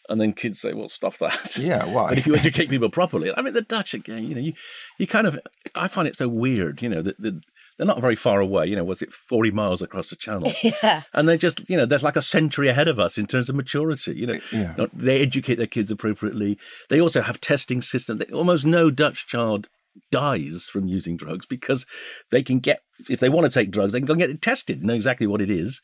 And 0.08 0.20
then 0.20 0.32
kids 0.32 0.60
say, 0.60 0.72
well, 0.72 0.88
stop 0.88 1.18
that. 1.18 1.58
Yeah, 1.58 1.84
why? 1.92 2.10
But 2.10 2.18
if 2.18 2.26
you 2.26 2.34
educate 2.36 2.70
people 2.70 2.88
properly, 2.90 3.30
I 3.36 3.42
mean, 3.42 3.52
the 3.54 3.60
Dutch 3.60 3.92
again, 3.92 4.24
you 4.24 4.34
know, 4.34 4.40
you, 4.40 4.52
you 4.98 5.06
kind 5.06 5.26
of, 5.26 5.38
I 5.74 5.88
find 5.88 6.06
it 6.08 6.16
so 6.16 6.28
weird, 6.28 6.80
you 6.80 6.88
know, 6.88 7.02
that 7.02 7.20
that 7.20 7.40
they're 7.76 7.86
not 7.86 8.00
very 8.00 8.16
far 8.16 8.40
away. 8.40 8.66
You 8.66 8.74
know, 8.76 8.84
was 8.84 9.02
it 9.02 9.12
40 9.12 9.50
miles 9.52 9.82
across 9.82 10.10
the 10.10 10.16
channel? 10.16 10.50
Yeah. 10.62 11.02
And 11.12 11.28
they're 11.28 11.36
just, 11.36 11.68
you 11.68 11.76
know, 11.76 11.86
they're 11.86 11.98
like 11.98 12.16
a 12.16 12.22
century 12.22 12.68
ahead 12.68 12.88
of 12.88 12.98
us 12.98 13.18
in 13.18 13.26
terms 13.26 13.48
of 13.50 13.54
maturity. 13.56 14.14
You 14.16 14.26
know, 14.28 14.38
Yeah. 14.52 14.74
Not- 14.78 14.90
they 14.96 15.20
educate 15.22 15.56
their 15.56 15.66
kids 15.66 15.90
appropriately. 15.90 16.58
They 16.88 17.00
also 17.00 17.20
have 17.20 17.40
testing 17.40 17.82
systems. 17.82 18.20
They, 18.24 18.32
almost 18.32 18.64
no 18.64 18.90
Dutch 18.90 19.26
child 19.26 19.68
dies 20.10 20.64
from 20.64 20.86
using 20.86 21.16
drugs 21.16 21.46
because 21.46 21.86
they 22.30 22.42
can 22.42 22.58
get, 22.58 22.80
if 23.08 23.20
they 23.20 23.28
want 23.28 23.50
to 23.50 23.52
take 23.58 23.70
drugs, 23.70 23.92
they 23.92 24.00
can 24.00 24.06
go 24.06 24.12
and 24.14 24.20
get 24.20 24.30
it 24.30 24.42
tested, 24.42 24.82
know 24.84 24.94
exactly 24.94 25.26
what 25.26 25.40
it 25.40 25.50
is, 25.50 25.80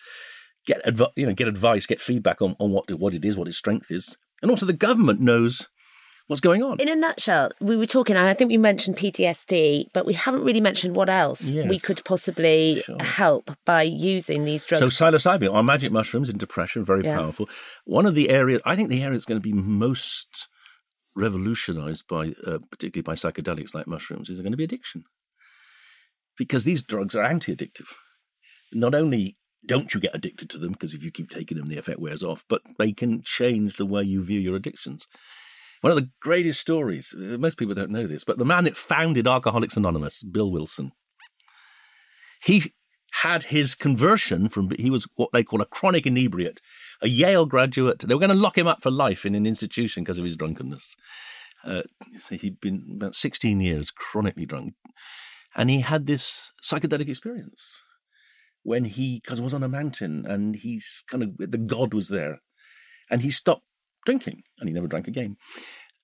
get 0.66 0.80
adv- 0.86 1.12
you 1.16 1.26
know 1.26 1.34
get 1.34 1.48
advice, 1.48 1.86
get 1.86 2.00
feedback 2.00 2.40
on, 2.42 2.56
on 2.58 2.70
what 2.70 2.90
what 2.98 3.14
it 3.14 3.24
is, 3.24 3.36
what 3.36 3.48
its 3.48 3.56
strength 3.58 3.90
is, 3.90 4.16
and 4.42 4.50
also 4.50 4.66
the 4.66 4.72
government 4.72 5.20
knows 5.20 5.68
what's 6.26 6.40
going 6.40 6.62
on. 6.62 6.80
In 6.80 6.88
a 6.88 6.96
nutshell, 6.96 7.50
we 7.60 7.76
were 7.76 7.84
talking, 7.84 8.16
and 8.16 8.26
I 8.26 8.32
think 8.32 8.48
we 8.48 8.56
mentioned 8.56 8.96
PTSD, 8.96 9.88
but 9.92 10.06
we 10.06 10.14
haven't 10.14 10.42
really 10.42 10.60
mentioned 10.60 10.96
what 10.96 11.10
else 11.10 11.42
Yes. 11.50 11.68
we 11.68 11.78
could 11.78 12.02
possibly 12.04 12.82
help 13.00 13.50
by 13.66 13.82
using 13.82 14.44
these 14.46 14.64
drugs. 14.64 14.80
So 14.94 15.04
psilocybin, 15.04 15.52
our 15.52 15.62
magic 15.62 15.92
mushrooms 15.92 16.30
in 16.30 16.38
depression, 16.38 16.82
very 16.82 17.04
Yeah. 17.04 17.16
powerful. 17.18 17.46
One 17.84 18.06
of 18.06 18.14
the 18.14 18.30
areas, 18.30 18.62
I 18.64 18.74
think 18.74 18.88
the 18.88 19.02
area 19.02 19.12
that's 19.18 19.26
going 19.26 19.40
to 19.40 19.46
be 19.46 19.52
most 19.52 20.48
revolutionized 21.16 22.06
by, 22.08 22.32
uh, 22.46 22.58
particularly 22.70 23.02
by 23.02 23.14
psychedelics 23.14 23.74
like 23.74 23.86
mushrooms, 23.86 24.28
is 24.28 24.40
going 24.40 24.52
to 24.52 24.56
be 24.56 24.64
addiction. 24.64 25.04
Because 26.36 26.64
these 26.64 26.82
drugs 26.82 27.14
are 27.14 27.22
anti-addictive. 27.22 27.88
Not 28.72 28.94
only 28.94 29.36
don't 29.66 29.94
you 29.94 30.00
get 30.00 30.14
addicted 30.14 30.50
to 30.50 30.58
them, 30.58 30.72
because 30.72 30.94
if 30.94 31.02
you 31.02 31.10
keep 31.10 31.30
taking 31.30 31.56
them, 31.56 31.68
the 31.68 31.78
effect 31.78 32.00
wears 32.00 32.22
off, 32.22 32.44
but 32.48 32.62
they 32.78 32.92
can 32.92 33.22
change 33.22 33.76
the 33.76 33.86
way 33.86 34.02
you 34.02 34.22
view 34.22 34.40
your 34.40 34.56
addictions. 34.56 35.06
One 35.80 35.92
of 35.92 35.98
the 35.98 36.10
greatest 36.20 36.60
stories, 36.60 37.14
uh, 37.14 37.38
most 37.38 37.58
people 37.58 37.74
don't 37.74 37.90
know 37.90 38.06
this, 38.06 38.24
but 38.24 38.38
the 38.38 38.44
man 38.44 38.64
that 38.64 38.76
founded 38.76 39.26
Alcoholics 39.26 39.76
Anonymous, 39.76 40.22
Bill 40.22 40.50
Wilson, 40.50 40.92
he 42.42 42.72
had 43.22 43.44
his 43.44 43.74
conversion 43.74 44.48
from 44.48 44.70
he 44.78 44.90
was 44.90 45.06
what 45.16 45.30
they 45.32 45.44
call 45.44 45.60
a 45.60 45.66
chronic 45.66 46.06
inebriate, 46.06 46.60
a 47.02 47.08
Yale 47.08 47.46
graduate. 47.46 48.00
They 48.00 48.14
were 48.14 48.20
going 48.20 48.30
to 48.30 48.36
lock 48.36 48.58
him 48.58 48.66
up 48.66 48.82
for 48.82 48.90
life 48.90 49.24
in 49.24 49.34
an 49.34 49.46
institution 49.46 50.04
because 50.04 50.18
of 50.18 50.24
his 50.24 50.36
drunkenness. 50.36 50.96
Uh, 51.64 51.82
so 52.18 52.36
he'd 52.36 52.60
been 52.60 52.84
about 52.96 53.14
16 53.14 53.60
years 53.60 53.90
chronically 53.90 54.46
drunk, 54.46 54.74
and 55.56 55.70
he 55.70 55.80
had 55.80 56.06
this 56.06 56.52
psychedelic 56.62 57.08
experience 57.08 57.80
when 58.62 58.84
he 58.84 59.20
because 59.22 59.40
was 59.40 59.54
on 59.54 59.62
a 59.62 59.68
mountain 59.68 60.24
and 60.26 60.56
he's 60.56 61.04
kind 61.10 61.22
of 61.22 61.36
the 61.38 61.58
god 61.58 61.94
was 61.94 62.08
there, 62.08 62.42
and 63.10 63.22
he 63.22 63.30
stopped 63.30 63.64
drinking 64.04 64.42
and 64.58 64.68
he 64.68 64.74
never 64.74 64.86
drank 64.86 65.08
again. 65.08 65.36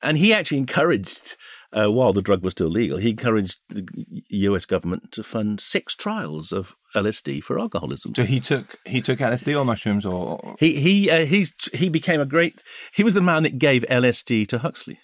And 0.03 0.17
he 0.17 0.33
actually 0.33 0.59
encouraged, 0.59 1.37
uh, 1.73 1.89
while 1.89 2.13
the 2.13 2.23
drug 2.23 2.43
was 2.43 2.53
still 2.53 2.69
legal, 2.69 2.99
he 2.99 3.11
encouraged 3.11 3.61
the 3.69 3.87
U.S. 4.31 4.67
government 4.67 5.13
to 5.13 5.23
fund 5.23 5.61
six 5.61 5.95
trials 5.95 6.53
of 6.53 6.75
LSD 6.95 7.43
for 7.43 7.59
alcoholism. 7.59 8.15
So 8.15 8.25
he 8.25 8.41
took 8.41 8.77
he 8.85 9.01
took 9.01 9.21
LSD 9.21 9.59
or 9.59 9.65
mushrooms 9.65 10.05
or 10.05 10.57
He 10.59 10.81
he 10.81 11.11
uh, 11.11 11.25
he's 11.25 11.55
he 11.73 11.89
became 11.89 12.21
a 12.21 12.27
great. 12.27 12.65
He 12.93 13.05
was 13.05 13.15
the 13.15 13.21
man 13.21 13.45
that 13.45 13.59
gave 13.59 13.85
LSD 13.89 14.47
to 14.49 14.59
Huxley. 14.59 14.99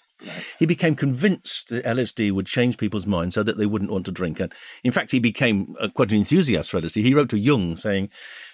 He 0.57 0.65
became 0.65 0.95
convinced 0.95 1.69
that 1.69 1.85
LSD 1.85 2.31
would 2.31 2.47
change 2.47 2.77
people's 2.77 3.05
minds 3.05 3.35
so 3.35 3.43
that 3.43 3.57
they 3.57 3.65
wouldn't 3.65 3.91
want 3.91 4.05
to 4.05 4.11
drink. 4.11 4.39
And 4.39 4.51
in 4.83 4.91
fact, 4.91 5.11
he 5.11 5.19
became 5.19 5.75
uh, 5.79 5.89
quite 5.89 6.11
an 6.11 6.17
enthusiast 6.17 6.71
for 6.71 6.81
LSD. 6.81 7.03
He 7.03 7.13
wrote 7.13 7.29
to 7.29 7.39
Jung 7.39 7.75
saying, 7.75 8.09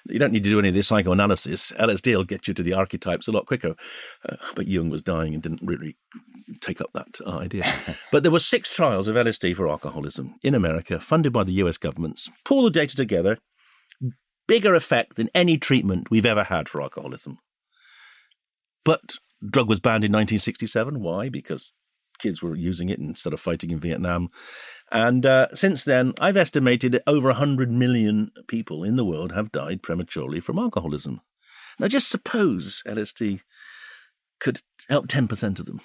"You 0.05 0.19
don't 0.19 0.33
need 0.33 0.43
to 0.43 0.49
do 0.49 0.59
any 0.59 0.69
of 0.69 0.75
this 0.75 0.87
psychoanalysis. 0.87 1.71
LSD 1.73 2.15
will 2.15 2.25
get 2.25 2.47
you 2.47 2.53
to 2.53 2.63
the 2.63 2.73
archetypes 2.73 3.27
a 3.27 3.31
lot 3.31 3.45
quicker." 3.45 3.75
Uh, 4.27 4.35
but 4.55 4.67
Jung 4.67 4.89
was 4.89 5.01
dying 5.01 5.33
and 5.33 5.41
didn't 5.41 5.61
really 5.63 5.95
take 6.59 6.81
up 6.81 6.91
that 6.93 7.19
uh, 7.25 7.37
idea. 7.37 7.65
but 8.11 8.23
there 8.23 8.31
were 8.31 8.39
six 8.39 8.75
trials 8.75 9.07
of 9.07 9.15
LSD 9.15 9.55
for 9.55 9.69
alcoholism 9.69 10.35
in 10.43 10.55
America, 10.55 10.99
funded 10.99 11.31
by 11.31 11.43
the 11.43 11.53
U.S. 11.53 11.77
governments. 11.77 12.29
Pull 12.43 12.63
the 12.63 12.71
data 12.71 12.95
together, 12.95 13.37
bigger 14.47 14.75
effect 14.75 15.15
than 15.15 15.29
any 15.33 15.57
treatment 15.57 16.11
we've 16.11 16.25
ever 16.25 16.43
had 16.43 16.67
for 16.67 16.81
alcoholism. 16.81 17.39
But 18.83 19.13
drug 19.45 19.69
was 19.69 19.79
banned 19.79 20.03
in 20.03 20.11
1967. 20.11 20.99
Why? 20.99 21.29
Because 21.29 21.73
kids 22.19 22.41
were 22.41 22.55
using 22.55 22.89
it 22.89 22.99
instead 22.99 23.33
of 23.33 23.39
fighting 23.39 23.71
in 23.71 23.79
Vietnam. 23.79 24.29
And 24.91 25.25
uh, 25.25 25.47
since 25.53 25.83
then, 25.83 26.13
I've 26.19 26.37
estimated 26.37 26.91
that 26.91 27.03
over 27.07 27.29
100 27.29 27.71
million 27.71 28.31
people 28.47 28.83
in 28.83 28.95
the 28.95 29.05
world 29.05 29.31
have 29.31 29.51
died 29.51 29.81
prematurely 29.81 30.39
from 30.39 30.59
alcoholism. 30.59 31.21
Now, 31.79 31.87
just 31.87 32.09
suppose 32.09 32.83
LSD 32.85 33.41
could 34.39 34.61
help 34.89 35.07
10% 35.07 35.59
of 35.59 35.65
them. 35.65 35.81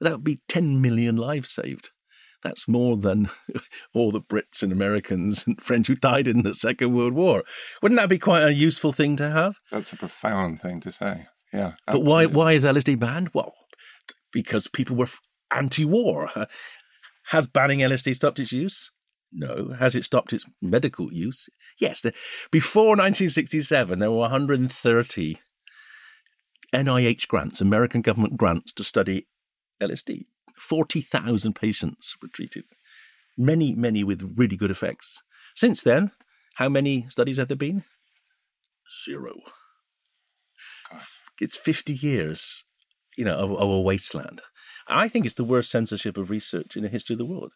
That 0.00 0.12
would 0.12 0.24
be 0.24 0.40
10 0.48 0.80
million 0.80 1.16
lives 1.16 1.50
saved. 1.50 1.90
That's 2.42 2.68
more 2.68 2.96
than 2.96 3.30
all 3.94 4.12
the 4.12 4.20
Brits 4.20 4.62
and 4.62 4.70
Americans 4.70 5.46
and 5.46 5.60
French 5.60 5.88
who 5.88 5.96
died 5.96 6.28
in 6.28 6.42
the 6.42 6.54
Second 6.54 6.94
World 6.94 7.14
War. 7.14 7.42
Wouldn't 7.82 8.00
that 8.00 8.10
be 8.10 8.18
quite 8.18 8.44
a 8.44 8.54
useful 8.54 8.92
thing 8.92 9.16
to 9.16 9.30
have? 9.30 9.58
That's 9.72 9.92
a 9.92 9.96
profound 9.96 10.60
thing 10.60 10.80
to 10.80 10.92
say. 10.92 11.26
Yeah. 11.52 11.72
But 11.86 12.02
why 12.02 12.26
why 12.26 12.52
is 12.52 12.64
LSD 12.64 12.98
banned? 12.98 13.30
Well, 13.32 13.54
because 14.32 14.68
people 14.68 14.96
were 14.96 15.08
anti-war. 15.54 16.30
Has 17.30 17.48
banning 17.48 17.80
LSD 17.80 18.14
stopped 18.14 18.38
its 18.38 18.52
use? 18.52 18.92
No. 19.32 19.74
Has 19.78 19.96
it 19.96 20.04
stopped 20.04 20.32
its 20.32 20.44
medical 20.62 21.12
use? 21.12 21.48
Yes. 21.80 22.04
Before 22.52 22.90
1967, 22.90 23.98
there 23.98 24.10
were 24.10 24.18
130 24.18 25.38
NIH 26.72 27.28
grants, 27.28 27.60
American 27.60 28.02
government 28.02 28.36
grants, 28.36 28.72
to 28.74 28.84
study 28.84 29.26
LSD. 29.80 30.26
40,000 30.56 31.54
patients 31.54 32.16
were 32.22 32.28
treated, 32.28 32.64
many, 33.36 33.74
many 33.74 34.04
with 34.04 34.34
really 34.36 34.56
good 34.56 34.70
effects. 34.70 35.22
Since 35.54 35.82
then, 35.82 36.12
how 36.54 36.68
many 36.68 37.06
studies 37.08 37.36
have 37.36 37.48
there 37.48 37.56
been? 37.56 37.84
Zero. 39.04 39.34
It's 41.40 41.56
50 41.56 41.92
years, 41.92 42.64
you 43.16 43.24
know, 43.24 43.36
of, 43.36 43.50
of 43.52 43.68
a 43.70 43.80
wasteland. 43.80 44.42
I 44.88 45.08
think 45.08 45.24
it's 45.24 45.34
the 45.34 45.44
worst 45.44 45.70
censorship 45.70 46.16
of 46.16 46.30
research 46.30 46.76
in 46.76 46.82
the 46.82 46.88
history 46.88 47.14
of 47.14 47.18
the 47.18 47.24
world 47.24 47.52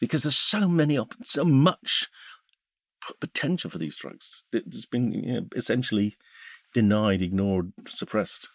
because 0.00 0.24
there's 0.24 0.38
so 0.38 0.68
many, 0.68 0.98
op- 0.98 1.14
so 1.22 1.44
much 1.44 2.08
potential 3.20 3.70
for 3.70 3.78
these 3.78 3.96
drugs 3.96 4.42
that 4.52 4.64
has 4.64 4.86
been 4.86 5.12
you 5.12 5.32
know, 5.32 5.46
essentially 5.54 6.14
denied, 6.72 7.22
ignored, 7.22 7.72
suppressed. 7.86 8.48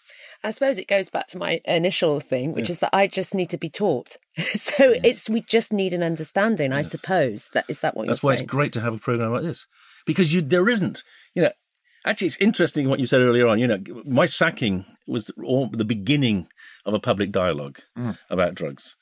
I 0.43 0.51
suppose 0.51 0.77
it 0.77 0.87
goes 0.87 1.09
back 1.09 1.27
to 1.27 1.37
my 1.37 1.61
initial 1.65 2.19
thing, 2.19 2.53
which 2.53 2.69
is 2.69 2.79
that 2.79 2.91
I 2.93 3.07
just 3.07 3.33
need 3.33 3.49
to 3.49 3.57
be 3.57 3.69
taught. 3.69 4.17
so 4.53 4.73
it's 5.03 5.29
we 5.29 5.41
just 5.41 5.73
need 5.73 5.93
an 5.93 6.03
understanding, 6.03 6.71
I 6.71 6.81
suppose. 6.81 7.49
That 7.53 7.65
is 7.67 7.81
that 7.81 7.95
what 7.95 8.07
That's 8.07 8.07
you're 8.07 8.13
That's 8.13 8.23
why 8.23 8.31
saying? 8.35 8.43
it's 8.43 8.51
great 8.51 8.73
to 8.73 8.81
have 8.81 8.93
a 8.93 8.99
program 8.99 9.31
like 9.31 9.41
this 9.41 9.67
because 10.05 10.33
you 10.33 10.41
there 10.41 10.69
isn't, 10.69 11.03
you 11.33 11.43
know. 11.43 11.51
Actually, 12.05 12.27
it's 12.27 12.37
interesting 12.37 12.89
what 12.89 12.99
you 12.99 13.07
said 13.07 13.21
earlier 13.21 13.47
on. 13.47 13.59
You 13.59 13.67
know, 13.67 13.79
my 14.05 14.25
sacking 14.25 14.85
was 15.05 15.31
all, 15.43 15.67
the 15.69 15.85
beginning 15.85 16.47
of 16.85 16.93
a 16.93 16.99
public 16.99 17.31
dialogue 17.31 17.79
about 18.29 18.55
drugs. 18.55 18.95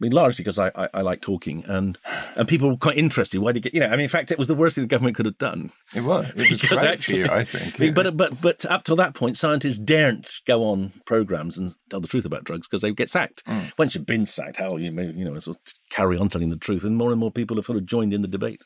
I 0.00 0.04
mean, 0.04 0.12
largely 0.12 0.42
because 0.42 0.58
I, 0.58 0.72
I, 0.74 0.88
I 0.92 1.00
like 1.02 1.20
talking 1.20 1.62
and 1.66 1.96
and 2.34 2.48
people 2.48 2.68
were 2.68 2.76
quite 2.76 2.96
interested. 2.96 3.38
Why 3.38 3.52
did 3.52 3.64
you 3.64 3.70
get, 3.70 3.74
you 3.74 3.80
know? 3.80 3.86
I 3.86 3.90
mean, 3.90 4.00
in 4.00 4.08
fact, 4.08 4.32
it 4.32 4.38
was 4.38 4.48
the 4.48 4.54
worst 4.54 4.74
thing 4.74 4.82
the 4.82 4.88
government 4.88 5.14
could 5.14 5.26
have 5.26 5.38
done. 5.38 5.70
It 5.94 6.00
was. 6.00 6.28
It 6.34 6.50
was 6.50 6.62
great 6.80 7.04
for 7.04 7.12
you, 7.12 7.26
I 7.26 7.44
think. 7.44 7.78
yeah. 7.78 7.92
But 7.92 8.16
but 8.16 8.42
but 8.42 8.64
up 8.66 8.82
till 8.82 8.96
that 8.96 9.14
point, 9.14 9.38
scientists 9.38 9.78
daren't 9.78 10.40
go 10.48 10.64
on 10.64 10.94
programs 11.06 11.58
and 11.58 11.76
tell 11.90 12.00
the 12.00 12.08
truth 12.08 12.24
about 12.24 12.42
drugs 12.42 12.66
because 12.66 12.82
they 12.82 12.90
get 12.92 13.08
sacked. 13.08 13.46
Mm. 13.46 13.78
Once 13.78 13.94
you've 13.94 14.04
been 14.04 14.26
sacked, 14.26 14.56
how 14.56 14.76
you 14.76 14.90
may, 14.90 15.12
you 15.12 15.24
know 15.24 15.38
sort 15.38 15.58
of 15.58 15.62
carry 15.90 16.18
on 16.18 16.28
telling 16.28 16.50
the 16.50 16.56
truth, 16.56 16.82
and 16.82 16.96
more 16.96 17.12
and 17.12 17.20
more 17.20 17.30
people 17.30 17.56
have 17.56 17.64
sort 17.64 17.78
of 17.78 17.86
joined 17.86 18.12
in 18.12 18.20
the 18.20 18.28
debate. 18.28 18.64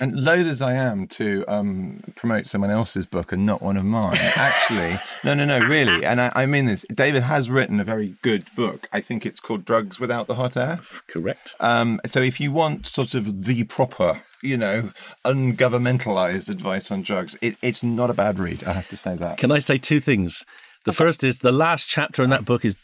And 0.00 0.24
loath 0.24 0.46
as 0.46 0.62
I 0.62 0.74
am 0.74 1.08
to 1.08 1.44
um, 1.48 2.00
promote 2.14 2.46
someone 2.46 2.70
else's 2.70 3.06
book 3.06 3.32
and 3.32 3.44
not 3.44 3.60
one 3.60 3.76
of 3.76 3.84
mine, 3.84 4.16
actually, 4.36 4.98
no, 5.24 5.34
no, 5.34 5.44
no, 5.44 5.58
really. 5.66 6.04
And 6.04 6.20
I, 6.20 6.32
I 6.34 6.46
mean 6.46 6.66
this. 6.66 6.86
David 6.92 7.24
has 7.24 7.50
written 7.50 7.80
a 7.80 7.84
very 7.84 8.14
good 8.22 8.44
book. 8.54 8.88
I 8.92 9.00
think 9.00 9.26
it's 9.26 9.40
called 9.40 9.64
Drugs 9.64 9.98
Without 9.98 10.28
the 10.28 10.36
Hot 10.36 10.56
Air. 10.56 10.78
Correct. 11.08 11.56
Um, 11.58 12.00
so 12.06 12.20
if 12.20 12.38
you 12.38 12.52
want 12.52 12.86
sort 12.86 13.14
of 13.14 13.44
the 13.44 13.64
proper, 13.64 14.20
you 14.40 14.56
know, 14.56 14.90
ungovernmentalized 15.24 16.48
advice 16.48 16.92
on 16.92 17.02
drugs, 17.02 17.36
it, 17.40 17.56
it's 17.60 17.82
not 17.82 18.08
a 18.08 18.14
bad 18.14 18.38
read. 18.38 18.62
I 18.64 18.72
have 18.72 18.88
to 18.90 18.96
say 18.96 19.16
that. 19.16 19.38
Can 19.38 19.50
I 19.50 19.58
say 19.58 19.78
two 19.78 19.98
things? 19.98 20.46
The 20.84 20.92
first 20.92 21.24
is 21.24 21.40
the 21.40 21.52
last 21.52 21.88
chapter 21.88 22.22
in 22.22 22.30
that 22.30 22.44
book 22.44 22.64
is 22.64 22.76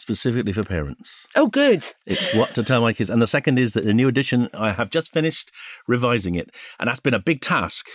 specifically 0.00 0.52
for 0.52 0.64
parents. 0.64 1.26
Oh, 1.36 1.46
good. 1.48 1.84
It's 2.06 2.34
what 2.34 2.54
to 2.54 2.62
tell 2.62 2.80
my 2.80 2.92
kids. 2.92 3.10
And 3.10 3.20
the 3.22 3.26
second 3.26 3.58
is 3.58 3.72
that 3.74 3.84
the 3.84 3.94
new 3.94 4.08
edition, 4.08 4.48
I 4.54 4.72
have 4.72 4.90
just 4.90 5.12
finished 5.12 5.52
revising 5.86 6.34
it. 6.34 6.50
And 6.78 6.88
that's 6.88 7.00
been 7.00 7.14
a 7.14 7.18
big 7.20 7.40
task 7.40 7.86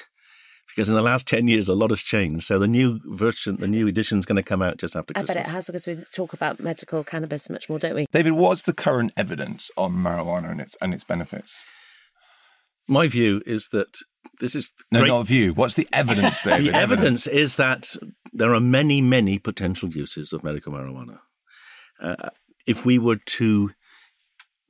because 0.67 0.89
in 0.89 0.95
the 0.95 1.01
last 1.01 1.27
10 1.27 1.47
years, 1.47 1.69
a 1.69 1.73
lot 1.75 1.89
has 1.89 2.01
changed. 2.01 2.45
So 2.45 2.59
the 2.59 2.67
new 2.67 2.99
version, 3.05 3.57
the 3.57 3.67
new 3.67 3.87
edition 3.87 4.19
is 4.19 4.25
going 4.25 4.35
to 4.37 4.43
come 4.43 4.61
out 4.61 4.77
just 4.77 4.95
after 4.95 5.13
I 5.15 5.23
bet 5.23 5.37
it 5.37 5.47
has 5.47 5.67
because 5.67 5.87
we 5.87 5.97
talk 6.13 6.33
about 6.33 6.59
medical 6.59 7.03
cannabis 7.03 7.49
much 7.49 7.69
more, 7.69 7.79
don't 7.79 7.95
we? 7.95 8.05
David, 8.11 8.33
what's 8.33 8.61
the 8.61 8.73
current 8.73 9.11
evidence 9.15 9.71
on 9.77 9.93
marijuana 9.93 10.51
and 10.51 10.61
its 10.61 10.75
and 10.81 10.93
its 10.93 11.03
benefits? 11.03 11.61
My 12.87 13.07
view 13.07 13.41
is 13.45 13.69
that 13.69 13.97
this 14.39 14.53
is 14.53 14.71
No, 14.91 14.99
great- 14.99 15.07
not 15.09 15.25
view. 15.25 15.53
What's 15.53 15.75
the 15.75 15.87
evidence, 15.93 16.41
David? 16.43 16.73
The 16.73 16.77
evidence 16.77 17.25
is 17.25 17.55
that 17.55 17.95
there 18.33 18.53
are 18.53 18.59
many, 18.59 19.01
many 19.01 19.39
potential 19.39 19.89
uses 19.89 20.33
of 20.33 20.43
medical 20.43 20.73
marijuana. 20.73 21.19
Uh, 21.99 22.29
if 22.67 22.85
we 22.85 22.97
were 22.99 23.17
to 23.17 23.71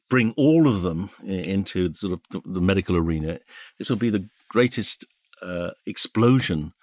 bring 0.10 0.34
all 0.38 0.68
of 0.68 0.82
them 0.82 1.10
into 1.24 1.94
sort 1.94 2.14
of 2.14 2.22
the, 2.30 2.42
the 2.46 2.62
medical 2.62 2.96
arena, 2.96 3.40
this 3.78 3.90
would 3.90 4.00
be 4.00 4.10
the 4.10 4.28
greatest 4.50 5.06
uh, 5.42 5.72
explosion 5.86 6.74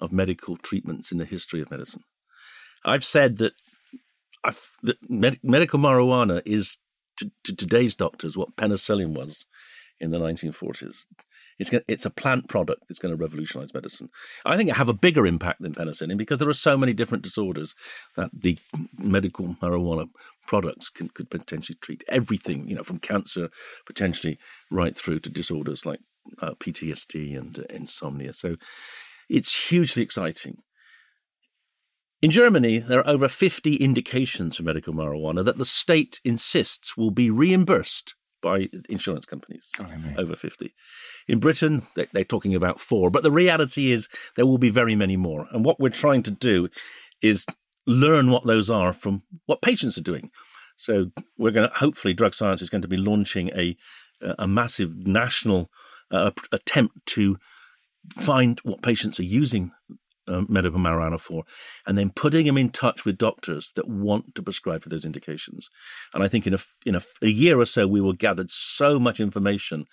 of 0.00 0.12
medical 0.12 0.56
treatments 0.56 1.10
in 1.10 1.18
the 1.18 1.24
history 1.24 1.60
of 1.60 1.70
medicine. 1.70 2.02
I've 2.84 3.04
said 3.04 3.38
that, 3.38 3.52
I've, 4.44 4.60
that 4.82 4.98
med- 5.08 5.40
medical 5.42 5.78
marijuana 5.78 6.42
is 6.44 6.78
to, 7.16 7.30
to 7.44 7.56
today's 7.56 7.94
doctors 7.94 8.36
what 8.36 8.56
penicillin 8.56 9.14
was 9.14 9.46
in 9.98 10.10
the 10.10 10.18
1940s. 10.18 11.06
It's, 11.58 11.72
it's 11.88 12.04
a 12.04 12.10
plant 12.10 12.48
product 12.48 12.84
that's 12.88 12.98
going 12.98 13.16
to 13.16 13.22
revolutionize 13.22 13.72
medicine. 13.72 14.10
I 14.44 14.56
think 14.56 14.68
it 14.68 14.76
have 14.76 14.88
a 14.88 14.94
bigger 14.94 15.26
impact 15.26 15.62
than 15.62 15.74
penicillin 15.74 16.16
because 16.16 16.38
there 16.38 16.48
are 16.48 16.54
so 16.54 16.76
many 16.76 16.92
different 16.92 17.24
disorders 17.24 17.74
that 18.16 18.30
the 18.32 18.58
medical 18.98 19.56
marijuana 19.62 20.08
products 20.46 20.90
can, 20.90 21.08
could 21.08 21.30
potentially 21.30 21.78
treat. 21.80 22.04
Everything, 22.08 22.68
you 22.68 22.74
know, 22.74 22.82
from 22.82 22.98
cancer 22.98 23.48
potentially 23.86 24.38
right 24.70 24.96
through 24.96 25.20
to 25.20 25.30
disorders 25.30 25.86
like 25.86 26.00
uh, 26.40 26.52
PTSD 26.54 27.36
and 27.36 27.58
uh, 27.58 27.62
insomnia. 27.70 28.32
So 28.32 28.56
it's 29.28 29.68
hugely 29.70 30.02
exciting. 30.02 30.58
In 32.22 32.30
Germany, 32.30 32.78
there 32.78 33.00
are 33.00 33.08
over 33.08 33.28
50 33.28 33.76
indications 33.76 34.56
for 34.56 34.62
medical 34.62 34.94
marijuana 34.94 35.44
that 35.44 35.58
the 35.58 35.64
state 35.64 36.20
insists 36.24 36.96
will 36.96 37.10
be 37.10 37.30
reimbursed 37.30 38.14
by 38.46 38.68
insurance 38.88 39.26
companies. 39.26 39.72
Oh, 39.80 39.86
over 40.16 40.36
50. 40.36 40.72
In 41.26 41.40
Britain, 41.40 41.82
they're 41.96 42.22
talking 42.22 42.54
about 42.54 42.80
four, 42.80 43.10
but 43.10 43.24
the 43.24 43.32
reality 43.32 43.90
is 43.90 44.08
there 44.36 44.46
will 44.46 44.56
be 44.58 44.70
very 44.70 44.94
many 44.94 45.16
more. 45.16 45.48
And 45.50 45.64
what 45.64 45.80
we're 45.80 45.88
trying 45.88 46.22
to 46.22 46.30
do 46.30 46.68
is 47.20 47.44
learn 47.88 48.30
what 48.30 48.46
those 48.46 48.70
are 48.70 48.92
from 48.92 49.24
what 49.46 49.62
patients 49.62 49.98
are 49.98 50.12
doing. 50.12 50.30
So 50.76 51.10
we're 51.36 51.50
going 51.50 51.68
to, 51.68 51.74
hopefully, 51.74 52.14
drug 52.14 52.34
science 52.34 52.62
is 52.62 52.70
going 52.70 52.82
to 52.82 52.88
be 52.88 52.96
launching 52.96 53.50
a, 53.56 53.76
a 54.38 54.46
massive 54.46 54.94
national 54.94 55.68
uh, 56.12 56.30
attempt 56.52 57.04
to 57.06 57.38
find 58.12 58.60
what 58.60 58.80
patients 58.80 59.18
are 59.18 59.24
using 59.24 59.72
um, 60.36 60.46
medical 60.48 60.78
marijuana 60.78 61.18
for, 61.18 61.44
and 61.86 61.96
then 61.96 62.10
putting 62.10 62.46
them 62.46 62.58
in 62.58 62.70
touch 62.70 63.04
with 63.04 63.18
doctors 63.18 63.72
that 63.76 63.88
want 63.88 64.34
to 64.34 64.42
prescribe 64.42 64.82
for 64.82 64.88
those 64.88 65.04
indications. 65.04 65.68
And 66.14 66.22
I 66.22 66.28
think 66.28 66.46
in 66.46 66.54
a 66.54 66.58
in 66.84 66.94
a, 66.94 67.00
a 67.22 67.28
year 67.28 67.58
or 67.58 67.66
so, 67.66 67.86
we 67.86 68.00
will 68.00 68.12
gather 68.12 68.44
so 68.48 68.98
much 68.98 69.20
information 69.20 69.86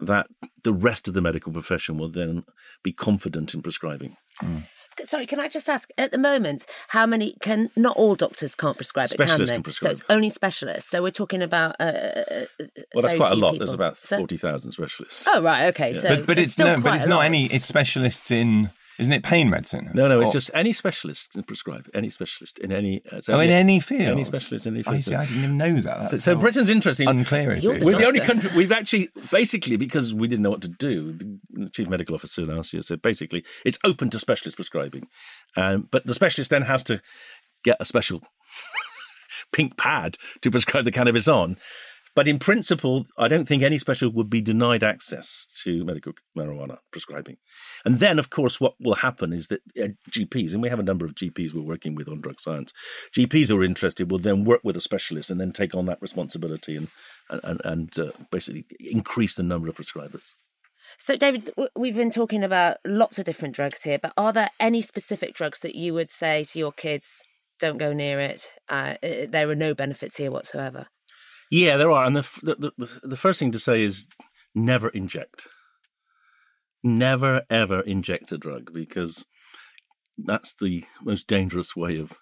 that 0.00 0.28
the 0.64 0.72
rest 0.72 1.08
of 1.08 1.14
the 1.14 1.20
medical 1.20 1.52
profession 1.52 1.98
will 1.98 2.08
then 2.08 2.44
be 2.82 2.92
confident 2.92 3.54
in 3.54 3.62
prescribing. 3.62 4.16
Mm. 4.42 4.62
Sorry, 5.04 5.24
can 5.24 5.40
I 5.40 5.48
just 5.48 5.68
ask 5.68 5.88
at 5.96 6.10
the 6.10 6.18
moment 6.18 6.66
how 6.88 7.06
many 7.06 7.34
can 7.40 7.70
not 7.76 7.96
all 7.96 8.14
doctors 8.14 8.54
can't 8.54 8.76
prescribe 8.76 9.08
specialists 9.08 9.34
it, 9.34 9.38
can 9.38 9.46
they? 9.46 9.54
Can 9.54 9.62
prescribe. 9.62 9.88
So 9.88 9.92
it's 9.92 10.04
only 10.10 10.30
specialists. 10.30 10.90
So 10.90 11.02
we're 11.02 11.10
talking 11.10 11.42
about 11.42 11.76
uh, 11.80 11.84
uh, 11.84 12.22
uh 12.60 12.64
well, 12.94 13.02
that's 13.02 13.14
quite 13.14 13.32
a 13.32 13.36
lot. 13.36 13.52
People. 13.52 13.66
There's 13.66 13.74
about 13.74 13.96
forty 13.96 14.36
thousand 14.36 14.72
specialists. 14.72 15.26
Oh 15.28 15.42
right, 15.42 15.68
okay. 15.68 15.92
Yeah. 15.92 15.98
So 15.98 16.16
but, 16.16 16.26
but 16.26 16.38
it's, 16.38 16.58
no, 16.58 16.80
but 16.80 16.96
it's 16.96 17.06
not 17.06 17.24
any. 17.24 17.44
It's 17.44 17.66
specialists 17.66 18.30
in 18.30 18.70
isn't 19.00 19.12
it 19.12 19.22
pain 19.22 19.50
medicine? 19.50 19.90
No, 19.94 20.08
no, 20.08 20.20
it's 20.20 20.32
just 20.32 20.50
any 20.54 20.72
specialist 20.72 21.32
can 21.32 21.42
prescribe. 21.42 21.88
Any 21.94 22.10
specialist 22.10 22.58
in 22.58 22.72
any. 22.72 23.02
Uh, 23.10 23.20
so 23.20 23.34
oh, 23.34 23.40
in 23.40 23.50
any 23.50 23.80
field. 23.80 24.02
Any 24.02 24.24
specialist 24.24 24.66
in 24.66 24.74
any 24.74 24.82
field. 24.82 24.96
I 24.96 25.00
see. 25.00 25.14
I 25.14 25.26
didn't 25.26 25.44
even 25.44 25.56
know 25.56 25.80
that. 25.80 26.10
so, 26.10 26.18
so 26.18 26.36
Britain's 26.36 26.70
interesting. 26.70 27.08
Unclear. 27.08 27.52
It 27.52 27.64
is. 27.64 27.84
We're 27.84 27.98
the 27.98 28.06
only 28.06 28.20
country. 28.20 28.50
We've 28.54 28.72
actually 28.72 29.08
basically 29.30 29.76
because 29.76 30.12
we 30.14 30.28
didn't 30.28 30.42
know 30.42 30.50
what 30.50 30.62
to 30.62 30.68
do. 30.68 31.12
The 31.50 31.70
chief 31.70 31.88
medical 31.88 32.14
officer 32.14 32.44
last 32.44 32.72
year 32.72 32.82
said 32.82 33.02
basically 33.02 33.44
it's 33.64 33.78
open 33.84 34.10
to 34.10 34.18
specialist 34.18 34.56
prescribing, 34.56 35.08
um, 35.56 35.88
but 35.90 36.06
the 36.06 36.14
specialist 36.14 36.50
then 36.50 36.62
has 36.62 36.82
to 36.84 37.00
get 37.64 37.76
a 37.80 37.84
special 37.84 38.22
pink 39.52 39.76
pad 39.76 40.16
to 40.42 40.50
prescribe 40.50 40.84
the 40.84 40.92
cannabis 40.92 41.28
on. 41.28 41.56
But 42.14 42.26
in 42.26 42.38
principle, 42.38 43.06
I 43.16 43.28
don't 43.28 43.46
think 43.46 43.62
any 43.62 43.78
specialist 43.78 44.16
would 44.16 44.30
be 44.30 44.40
denied 44.40 44.82
access 44.82 45.46
to 45.62 45.84
medical 45.84 46.12
marijuana 46.36 46.78
prescribing. 46.90 47.36
And 47.84 47.98
then, 47.98 48.18
of 48.18 48.30
course, 48.30 48.60
what 48.60 48.74
will 48.80 48.96
happen 48.96 49.32
is 49.32 49.48
that 49.48 49.60
uh, 49.80 49.88
GPs, 50.10 50.52
and 50.52 50.62
we 50.62 50.68
have 50.68 50.80
a 50.80 50.84
number 50.84 51.06
of 51.06 51.14
GPs 51.14 51.54
we're 51.54 51.62
working 51.62 51.94
with 51.94 52.08
on 52.08 52.20
drug 52.20 52.40
science, 52.40 52.72
GPs 53.16 53.48
who 53.48 53.60
are 53.60 53.64
interested 53.64 54.10
will 54.10 54.18
then 54.18 54.44
work 54.44 54.60
with 54.64 54.76
a 54.76 54.80
specialist 54.80 55.30
and 55.30 55.40
then 55.40 55.52
take 55.52 55.74
on 55.74 55.86
that 55.86 56.02
responsibility 56.02 56.76
and, 56.76 56.88
and, 57.28 57.60
and 57.64 57.98
uh, 57.98 58.10
basically 58.30 58.64
increase 58.80 59.34
the 59.36 59.42
number 59.42 59.68
of 59.68 59.76
prescribers. 59.76 60.34
So, 60.98 61.16
David, 61.16 61.50
we've 61.76 61.96
been 61.96 62.10
talking 62.10 62.42
about 62.42 62.78
lots 62.84 63.18
of 63.18 63.24
different 63.24 63.54
drugs 63.54 63.82
here, 63.82 63.98
but 63.98 64.12
are 64.16 64.32
there 64.32 64.50
any 64.58 64.82
specific 64.82 65.34
drugs 65.34 65.60
that 65.60 65.76
you 65.76 65.94
would 65.94 66.10
say 66.10 66.44
to 66.44 66.58
your 66.58 66.72
kids, 66.72 67.22
don't 67.60 67.78
go 67.78 67.92
near 67.92 68.18
it? 68.18 68.50
Uh, 68.68 68.96
there 69.02 69.48
are 69.48 69.54
no 69.54 69.74
benefits 69.74 70.16
here 70.16 70.30
whatsoever? 70.30 70.88
Yeah, 71.50 71.76
there 71.76 71.90
are. 71.90 72.04
And 72.04 72.16
the, 72.16 72.72
the, 72.78 73.00
the, 73.02 73.16
first 73.16 73.40
thing 73.40 73.50
to 73.50 73.58
say 73.58 73.82
is 73.82 74.06
never 74.54 74.88
inject. 74.90 75.48
Never, 76.82 77.42
ever 77.50 77.80
inject 77.80 78.30
a 78.30 78.38
drug 78.38 78.72
because 78.72 79.26
that's 80.16 80.54
the 80.54 80.84
most 81.02 81.26
dangerous 81.26 81.74
way 81.74 81.98
of 81.98 82.18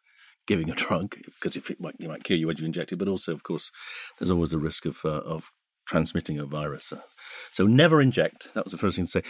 giving 0.46 0.70
a 0.70 0.74
drug 0.74 1.16
because 1.26 1.56
if 1.56 1.70
it 1.70 1.78
might, 1.78 1.96
it 2.00 2.08
might 2.08 2.24
kill 2.24 2.38
you 2.38 2.46
when 2.46 2.56
you 2.56 2.64
inject 2.64 2.90
it, 2.90 2.96
but 2.96 3.06
also, 3.06 3.32
of 3.32 3.42
course, 3.42 3.70
there's 4.18 4.30
always 4.30 4.52
the 4.52 4.58
risk 4.58 4.86
of, 4.86 5.04
uh, 5.04 5.20
of 5.20 5.52
transmitting 5.86 6.38
a 6.38 6.46
virus. 6.46 6.92
So 7.52 7.66
never 7.66 8.00
inject. 8.00 8.54
That 8.54 8.64
was 8.64 8.72
the 8.72 8.78
first 8.78 8.96
thing 8.96 9.06
to 9.06 9.10
say. 9.10 9.22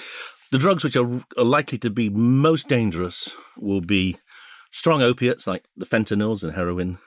The 0.53 0.59
drugs 0.59 0.85
which 0.85 0.97
are, 0.97 1.23
are 1.37 1.45
likely 1.45 1.79
to 1.79 1.91
be 1.91 2.09
most 2.09 2.69
dangerous 2.69 3.37
will 3.57 3.81
be 3.81 4.17
strong 4.71 5.03
opiates 5.03 5.47
like 5.47 5.65
the 5.77 5.87
fentanyls 5.87 6.43
and 6.45 6.55
heroin, 6.55 6.99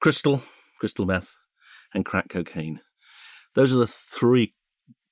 crystal, 0.00 0.42
crystal 0.84 1.06
meth, 1.06 1.38
and 1.94 2.04
crack 2.04 2.28
cocaine. 2.28 2.78
Those 3.54 3.74
are 3.74 3.78
the 3.78 3.86
three 3.86 4.52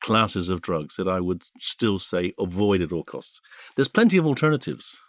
classes 0.02 0.50
of 0.50 0.60
drugs 0.60 0.96
that 0.96 1.08
I 1.08 1.18
would 1.18 1.44
still 1.58 1.98
say 1.98 2.34
avoid 2.38 2.82
at 2.82 2.92
all 2.92 3.04
costs. 3.04 3.40
There's 3.74 3.88
plenty 3.88 4.18
of 4.18 4.26
alternatives. 4.26 5.00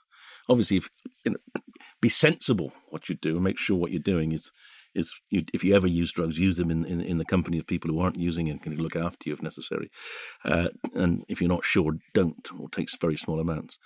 Obviously, 0.47 0.77
if, 0.77 0.89
you 1.25 1.31
know, 1.31 1.37
be 2.01 2.07
sensible 2.07 2.71
what 2.91 3.09
you 3.09 3.15
do 3.15 3.33
and 3.33 3.43
make 3.43 3.57
sure 3.57 3.75
what 3.75 3.91
you're 3.91 4.01
doing 4.01 4.31
is 4.31 4.53
is 4.95 5.13
you, 5.29 5.43
if 5.53 5.65
you 5.65 5.75
ever 5.75 5.87
use 5.87 6.13
drugs, 6.13 6.39
use 6.39 6.55
them 6.55 6.71
in, 6.71 6.85
in, 6.85 7.01
in, 7.01 7.17
the 7.17 7.25
company 7.25 7.57
of 7.57 7.67
people 7.67 7.91
who 7.91 7.99
aren't 7.99 8.15
using 8.15 8.47
and 8.47 8.61
can 8.61 8.77
look 8.77 8.95
after 8.95 9.27
you 9.27 9.33
if 9.33 9.43
necessary. 9.43 9.89
Uh, 10.45 10.69
and 10.93 11.25
if 11.27 11.41
you're 11.41 11.49
not 11.49 11.65
sure, 11.65 11.93
don't 12.13 12.47
or 12.57 12.69
take 12.69 12.87
very 13.01 13.17
small 13.17 13.41
amounts. 13.41 13.79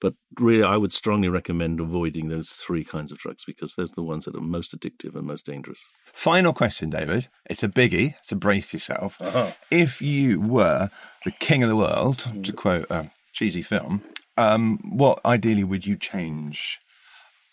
But 0.00 0.14
really, 0.38 0.62
I 0.62 0.76
would 0.76 0.92
strongly 0.92 1.28
recommend 1.28 1.80
avoiding 1.80 2.28
those 2.28 2.50
three 2.50 2.84
kinds 2.84 3.10
of 3.10 3.18
drugs 3.18 3.44
because 3.44 3.74
those 3.74 3.92
are 3.92 3.96
the 3.96 4.02
ones 4.02 4.26
that 4.26 4.36
are 4.36 4.40
most 4.40 4.78
addictive 4.78 5.16
and 5.16 5.26
most 5.26 5.46
dangerous. 5.46 5.86
Final 6.12 6.52
question, 6.52 6.90
David. 6.90 7.28
It's 7.50 7.64
a 7.64 7.68
biggie, 7.68 8.14
so 8.22 8.36
brace 8.36 8.72
yourself. 8.72 9.20
Uh-huh. 9.20 9.52
If 9.70 10.00
you 10.00 10.40
were 10.40 10.90
the 11.24 11.32
king 11.32 11.62
of 11.62 11.68
the 11.68 11.76
world, 11.76 12.26
to 12.44 12.52
quote 12.52 12.86
a 12.90 13.10
cheesy 13.32 13.62
film, 13.62 14.02
um, 14.36 14.78
what 14.84 15.20
ideally 15.24 15.64
would 15.64 15.84
you 15.84 15.96
change 15.96 16.78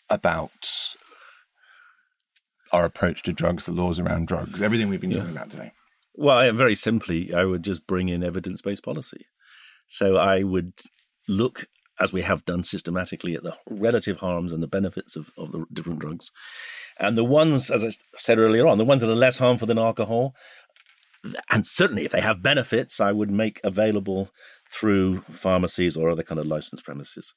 about 0.10 0.96
our 2.72 2.86
approach 2.86 3.24
to 3.24 3.34
drugs, 3.34 3.66
the 3.66 3.72
laws 3.72 4.00
around 4.00 4.28
drugs, 4.28 4.62
everything 4.62 4.90
we've 4.90 5.02
been 5.02 5.12
yeah. 5.12 5.20
talking 5.20 5.36
about 5.36 5.50
today? 5.50 5.72
Well, 6.16 6.52
very 6.54 6.76
simply, 6.76 7.34
I 7.34 7.46
would 7.46 7.64
just 7.64 7.88
bring 7.88 8.10
in 8.10 8.24
evidence 8.24 8.62
based 8.62 8.84
policy. 8.84 9.26
So 9.88 10.18
I 10.18 10.44
would 10.44 10.74
look 11.28 11.66
as 12.00 12.12
we 12.12 12.22
have 12.22 12.46
done 12.46 12.64
systematically 12.64 13.36
at 13.36 13.44
the 13.44 13.56
relative 13.70 14.20
harms 14.20 14.52
and 14.52 14.62
the 14.62 14.68
benefits 14.68 15.16
of, 15.16 15.32
of 15.38 15.52
the 15.52 15.66
different 15.72 16.00
drugs. 16.00 16.32
And 17.00 17.18
the 17.18 17.24
ones, 17.24 17.70
as 17.70 17.84
I 17.84 17.92
said 18.18 18.38
earlier 18.38 18.68
on, 18.68 18.78
the 18.78 18.86
ones 18.86 19.02
that 19.02 19.10
are 19.10 19.16
less 19.16 19.38
harmful 19.38 19.68
than 19.68 19.80
alcohol, 19.80 20.36
and 21.50 21.66
certainly 21.66 22.06
if 22.06 22.12
they 22.12 22.22
have 22.22 22.44
benefits, 22.44 23.00
I 23.00 23.12
would 23.12 23.32
make 23.32 23.60
available 23.64 24.30
through 24.70 25.22
pharmacies 25.22 25.98
or 25.98 26.10
other 26.10 26.24
kind 26.24 26.40
of 26.40 26.48
licensed 26.48 26.86
premises. 26.86 27.34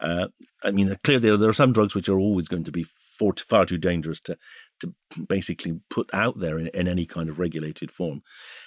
Uh, 0.00 0.28
I 0.62 0.70
mean, 0.70 0.94
clearly 1.02 1.36
there 1.36 1.48
are 1.48 1.54
some 1.54 1.72
drugs 1.72 1.94
which 1.94 2.08
are 2.08 2.18
always 2.18 2.48
going 2.48 2.64
to 2.64 2.72
be 2.72 2.84
far, 2.84 3.64
too 3.64 3.78
dangerous 3.78 4.20
to 4.20 4.36
to 4.78 4.92
basically 5.26 5.80
put 5.88 6.12
out 6.12 6.38
there 6.38 6.58
in, 6.58 6.66
in, 6.74 6.86
any 6.86 7.06
kind 7.06 7.30
of 7.30 7.38
regulated 7.38 7.90
form. 7.90 8.22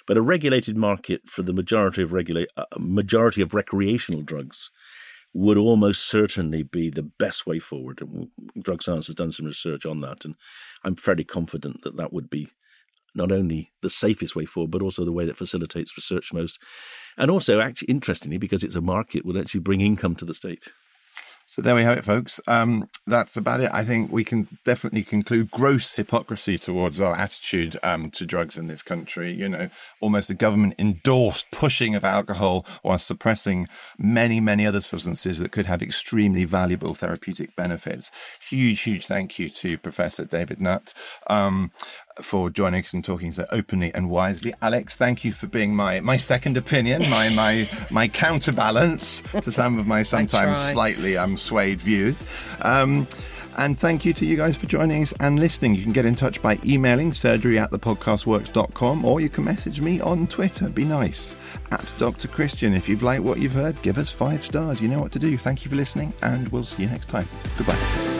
But 0.08 0.16
a 0.16 0.22
regulated 0.22 0.76
market 0.76 1.28
for 1.28 1.42
the 1.42 1.52
majority 1.52 2.02
of 2.02 2.12
uh, 2.12 2.64
majority 2.76 3.42
of 3.42 3.54
recreational 3.54 4.22
drugs 4.22 4.72
would 5.32 5.56
almost 5.56 6.08
certainly 6.08 6.62
be 6.62 6.90
the 6.90 7.02
best 7.02 7.46
way 7.46 7.58
forward. 7.58 8.02
Drug 8.60 8.82
science 8.82 9.06
has 9.06 9.14
done 9.14 9.30
some 9.30 9.46
research 9.46 9.86
on 9.86 10.00
that, 10.00 10.24
and 10.24 10.34
I'm 10.82 10.96
fairly 10.96 11.24
confident 11.24 11.82
that 11.82 11.96
that 11.96 12.12
would 12.12 12.28
be 12.28 12.48
not 13.14 13.32
only 13.32 13.72
the 13.82 13.90
safest 13.90 14.36
way 14.36 14.44
forward, 14.44 14.70
but 14.70 14.82
also 14.82 15.04
the 15.04 15.12
way 15.12 15.24
that 15.24 15.36
facilitates 15.36 15.96
research 15.96 16.32
most. 16.32 16.60
And 17.16 17.30
also, 17.30 17.60
actually, 17.60 17.88
interestingly, 17.88 18.38
because 18.38 18.62
it's 18.62 18.76
a 18.76 18.80
market, 18.80 19.24
will 19.24 19.38
actually 19.38 19.60
bring 19.60 19.80
income 19.80 20.14
to 20.16 20.24
the 20.24 20.34
state. 20.34 20.72
So 21.50 21.62
there 21.62 21.74
we 21.74 21.82
have 21.82 21.98
it, 21.98 22.04
folks. 22.04 22.40
Um, 22.46 22.88
that's 23.08 23.36
about 23.36 23.58
it. 23.58 23.70
I 23.72 23.82
think 23.82 24.12
we 24.12 24.22
can 24.22 24.46
definitely 24.64 25.02
conclude 25.02 25.50
gross 25.50 25.96
hypocrisy 25.96 26.58
towards 26.58 27.00
our 27.00 27.16
attitude 27.16 27.76
um, 27.82 28.08
to 28.12 28.24
drugs 28.24 28.56
in 28.56 28.68
this 28.68 28.84
country. 28.84 29.32
You 29.32 29.48
know, 29.48 29.68
almost 30.00 30.30
a 30.30 30.34
government 30.34 30.76
endorsed 30.78 31.50
pushing 31.50 31.96
of 31.96 32.04
alcohol 32.04 32.64
while 32.82 32.98
suppressing 32.98 33.66
many, 33.98 34.38
many 34.38 34.64
other 34.64 34.80
substances 34.80 35.40
that 35.40 35.50
could 35.50 35.66
have 35.66 35.82
extremely 35.82 36.44
valuable 36.44 36.94
therapeutic 36.94 37.56
benefits. 37.56 38.12
Huge, 38.48 38.82
huge 38.82 39.06
thank 39.08 39.40
you 39.40 39.50
to 39.50 39.76
Professor 39.76 40.24
David 40.24 40.60
Nutt. 40.60 40.94
Um, 41.26 41.72
for 42.22 42.50
joining 42.50 42.84
us 42.84 42.92
and 42.92 43.04
talking 43.04 43.32
so 43.32 43.46
openly 43.50 43.92
and 43.94 44.10
wisely. 44.10 44.54
Alex, 44.62 44.96
thank 44.96 45.24
you 45.24 45.32
for 45.32 45.46
being 45.46 45.74
my 45.74 46.00
my 46.00 46.16
second 46.16 46.56
opinion, 46.56 47.02
my 47.10 47.28
my 47.34 47.68
my 47.90 48.08
counterbalance 48.08 49.22
to 49.40 49.52
some 49.52 49.78
of 49.78 49.86
my 49.86 50.02
sometimes 50.02 50.60
slightly 50.60 51.16
um, 51.16 51.36
swayed 51.36 51.80
views. 51.80 52.24
Um, 52.62 53.06
And 53.56 53.78
thank 53.78 54.04
you 54.04 54.12
to 54.14 54.24
you 54.24 54.36
guys 54.36 54.56
for 54.56 54.66
joining 54.66 55.02
us 55.02 55.12
and 55.20 55.38
listening. 55.38 55.74
You 55.74 55.82
can 55.82 55.92
get 55.92 56.06
in 56.06 56.14
touch 56.14 56.40
by 56.40 56.58
emailing 56.64 57.12
surgery 57.12 57.58
at 57.58 57.70
thepodcastworks.com 57.72 59.04
or 59.04 59.20
you 59.20 59.28
can 59.28 59.44
message 59.44 59.80
me 59.80 60.00
on 60.00 60.26
Twitter. 60.28 60.70
Be 60.70 60.84
nice. 60.84 61.36
At 61.70 61.92
Dr. 61.98 62.28
Christian. 62.28 62.72
If 62.74 62.88
you've 62.88 63.02
liked 63.02 63.22
what 63.24 63.38
you've 63.38 63.52
heard, 63.52 63.80
give 63.82 63.98
us 63.98 64.08
five 64.08 64.44
stars. 64.44 64.80
You 64.80 64.88
know 64.88 65.00
what 65.00 65.12
to 65.12 65.18
do. 65.18 65.36
Thank 65.36 65.64
you 65.64 65.70
for 65.70 65.76
listening 65.76 66.14
and 66.22 66.48
we'll 66.48 66.64
see 66.64 66.84
you 66.84 66.88
next 66.88 67.08
time. 67.08 67.28
Goodbye. 67.58 68.19